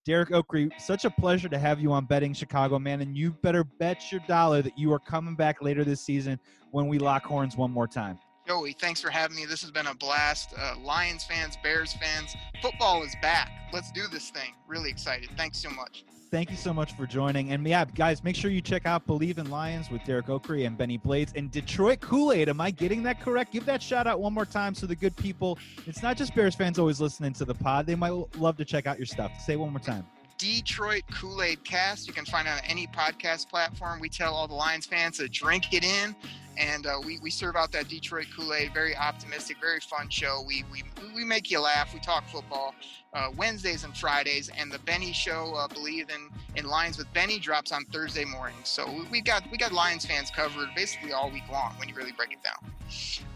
Derek 0.03 0.29
Oakrey, 0.29 0.71
such 0.79 1.05
a 1.05 1.11
pleasure 1.11 1.47
to 1.49 1.59
have 1.59 1.79
you 1.79 1.91
on 1.91 2.05
Betting 2.05 2.33
Chicago, 2.33 2.79
man. 2.79 3.01
And 3.01 3.15
you 3.15 3.33
better 3.43 3.63
bet 3.63 4.11
your 4.11 4.21
dollar 4.27 4.63
that 4.63 4.75
you 4.75 4.91
are 4.93 4.99
coming 4.99 5.35
back 5.35 5.61
later 5.61 5.83
this 5.83 6.01
season 6.01 6.39
when 6.71 6.87
we 6.87 6.97
lock 6.97 7.23
horns 7.23 7.55
one 7.55 7.69
more 7.69 7.87
time. 7.87 8.17
Joey, 8.47 8.73
thanks 8.73 9.01
for 9.01 9.09
having 9.09 9.37
me. 9.37 9.45
This 9.45 9.61
has 9.61 9.71
been 9.71 9.87
a 9.87 9.95
blast. 9.95 10.53
Uh, 10.57 10.75
Lions 10.81 11.23
fans, 11.23 11.57
Bears 11.63 11.93
fans, 11.93 12.35
football 12.61 13.03
is 13.03 13.15
back. 13.21 13.51
Let's 13.71 13.91
do 13.91 14.07
this 14.11 14.29
thing. 14.29 14.53
Really 14.67 14.89
excited. 14.89 15.29
Thanks 15.37 15.59
so 15.59 15.69
much. 15.69 16.03
Thank 16.31 16.49
you 16.49 16.55
so 16.55 16.73
much 16.73 16.93
for 16.93 17.05
joining. 17.05 17.51
And 17.51 17.67
yeah, 17.67 17.83
guys, 17.83 18.23
make 18.23 18.37
sure 18.37 18.49
you 18.49 18.61
check 18.61 18.85
out 18.85 19.05
Bleav 19.05 19.37
in 19.37 19.49
Lions 19.49 19.91
with 19.91 20.01
Derek 20.05 20.27
Oakrey 20.27 20.65
and 20.65 20.77
Benny 20.77 20.97
Blades 20.97 21.33
and 21.35 21.51
Detroit 21.51 21.99
Kool 21.99 22.31
Aid. 22.31 22.47
Am 22.47 22.61
I 22.61 22.71
getting 22.71 23.03
that 23.03 23.19
correct? 23.19 23.51
Give 23.51 23.65
that 23.65 23.83
shout 23.83 24.07
out 24.07 24.21
one 24.21 24.33
more 24.33 24.45
time 24.45 24.73
so 24.73 24.87
the 24.87 24.95
good 24.95 25.15
people, 25.17 25.59
it's 25.85 26.01
not 26.01 26.15
just 26.15 26.33
Bears 26.33 26.55
fans 26.55 26.79
always 26.79 27.01
listening 27.01 27.33
to 27.33 27.43
the 27.43 27.53
pod. 27.53 27.85
They 27.85 27.95
might 27.95 28.13
love 28.37 28.55
to 28.57 28.65
check 28.65 28.87
out 28.87 28.97
your 28.97 29.05
stuff. 29.05 29.31
Say 29.41 29.57
one 29.57 29.71
more 29.71 29.81
time. 29.81 30.07
Detroit 30.41 31.03
Kool 31.13 31.43
Aid 31.43 31.63
Cast. 31.63 32.07
You 32.07 32.13
can 32.13 32.25
find 32.25 32.47
it 32.47 32.51
on 32.51 32.59
any 32.67 32.87
podcast 32.87 33.47
platform. 33.47 33.99
We 33.99 34.09
tell 34.09 34.33
all 34.33 34.47
the 34.47 34.55
Lions 34.55 34.87
fans 34.87 35.19
to 35.19 35.29
drink 35.29 35.71
it 35.71 35.83
in 35.83 36.15
and 36.57 36.85
uh, 36.85 36.99
we, 37.05 37.19
we 37.19 37.29
serve 37.29 37.55
out 37.55 37.71
that 37.71 37.87
Detroit 37.87 38.27
Kool 38.35 38.53
Aid. 38.53 38.73
Very 38.73 38.95
optimistic, 38.95 39.57
very 39.61 39.79
fun 39.79 40.09
show. 40.09 40.43
We 40.45 40.65
we, 40.71 40.83
we 41.15 41.23
make 41.23 41.49
you 41.49 41.59
laugh. 41.59 41.93
We 41.93 41.99
talk 41.99 42.27
football 42.27 42.73
uh, 43.13 43.29
Wednesdays 43.37 43.83
and 43.83 43.95
Fridays, 43.95 44.49
and 44.57 44.71
the 44.71 44.79
Benny 44.79 45.13
Show, 45.13 45.53
uh, 45.55 45.67
Bleav 45.67 46.09
in 46.09 46.29
in 46.55 46.65
Lions 46.65 46.97
with 46.97 47.11
Benny, 47.13 47.39
drops 47.39 47.71
on 47.71 47.85
Thursday 47.85 48.25
morning. 48.25 48.57
So 48.63 49.05
we 49.11 49.21
got 49.21 49.43
we 49.51 49.57
got 49.57 49.71
Lions 49.71 50.05
fans 50.05 50.29
covered 50.29 50.69
basically 50.75 51.13
all 51.13 51.31
week 51.31 51.47
long 51.51 51.73
when 51.77 51.87
you 51.87 51.95
really 51.95 52.13
break 52.13 52.33
it 52.33 52.39
down. 52.43 52.71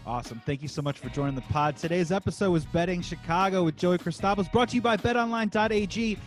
Awesome. 0.04 0.40
Thank 0.44 0.62
you 0.62 0.68
so 0.68 0.82
much 0.82 0.98
for 0.98 1.08
joining 1.08 1.34
the 1.34 1.40
pod. 1.42 1.76
Today's 1.76 2.12
episode 2.12 2.50
was 2.50 2.64
Betting 2.64 3.02
Chicago 3.02 3.64
with 3.64 3.76
Joey 3.76 3.98
Christopoulos, 3.98 4.50
brought 4.52 4.68
to 4.70 4.76
you 4.76 4.82
by 4.82 4.96
BetOnline.ag. 4.96 6.18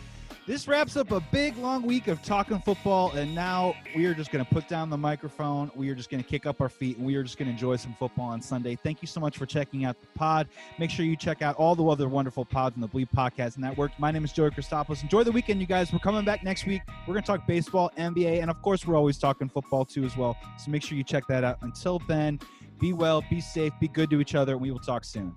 This 0.46 0.66
wraps 0.66 0.96
up 0.96 1.12
a 1.12 1.20
big 1.20 1.56
long 1.58 1.82
week 1.82 2.08
of 2.08 2.22
talking 2.22 2.58
football, 2.60 3.12
and 3.12 3.34
now 3.34 3.74
we 3.94 4.06
are 4.06 4.14
just 4.14 4.32
going 4.32 4.44
to 4.44 4.50
put 4.50 4.66
down 4.68 4.88
the 4.88 4.96
microphone. 4.96 5.70
We 5.76 5.90
are 5.90 5.94
just 5.94 6.10
going 6.10 6.22
to 6.22 6.28
kick 6.28 6.46
up 6.46 6.62
our 6.62 6.70
feet, 6.70 6.96
and 6.96 7.06
we 7.06 7.14
are 7.14 7.22
just 7.22 7.36
going 7.36 7.46
to 7.46 7.52
enjoy 7.52 7.76
some 7.76 7.94
football 7.94 8.26
on 8.26 8.40
Sunday. 8.40 8.74
Thank 8.74 9.02
you 9.02 9.06
so 9.06 9.20
much 9.20 9.36
for 9.36 9.44
checking 9.44 9.84
out 9.84 10.00
the 10.00 10.06
pod. 10.18 10.48
Make 10.78 10.90
sure 10.90 11.04
you 11.04 11.14
check 11.14 11.42
out 11.42 11.56
all 11.56 11.74
the 11.76 11.84
other 11.84 12.08
wonderful 12.08 12.46
pods 12.46 12.74
in 12.74 12.80
the 12.80 12.88
Bleav 12.88 13.08
Podcast 13.14 13.58
Network. 13.58 13.92
My 13.98 14.10
name 14.10 14.24
is 14.24 14.32
Joey 14.32 14.50
Christopoulos. 14.50 15.02
Enjoy 15.02 15.22
the 15.24 15.32
weekend, 15.32 15.60
you 15.60 15.66
guys. 15.66 15.92
We're 15.92 15.98
coming 15.98 16.24
back 16.24 16.42
next 16.42 16.66
week. 16.66 16.80
We're 17.06 17.14
going 17.14 17.22
to 17.22 17.26
talk 17.26 17.46
baseball, 17.46 17.92
NBA, 17.98 18.40
and 18.40 18.50
of 18.50 18.60
course, 18.62 18.86
we're 18.86 18.96
always 18.96 19.18
talking 19.18 19.48
football 19.48 19.84
too 19.84 20.04
as 20.04 20.16
well. 20.16 20.38
So 20.58 20.70
make 20.70 20.82
sure 20.82 20.96
you 20.96 21.04
check 21.04 21.26
that 21.28 21.44
out. 21.44 21.58
Until 21.60 22.00
then, 22.08 22.40
be 22.80 22.94
well, 22.94 23.22
be 23.28 23.42
safe, 23.42 23.74
be 23.78 23.88
good 23.88 24.08
to 24.10 24.20
each 24.20 24.34
other, 24.34 24.54
and 24.54 24.60
we 24.62 24.70
will 24.70 24.78
talk 24.78 25.04
soon. 25.04 25.36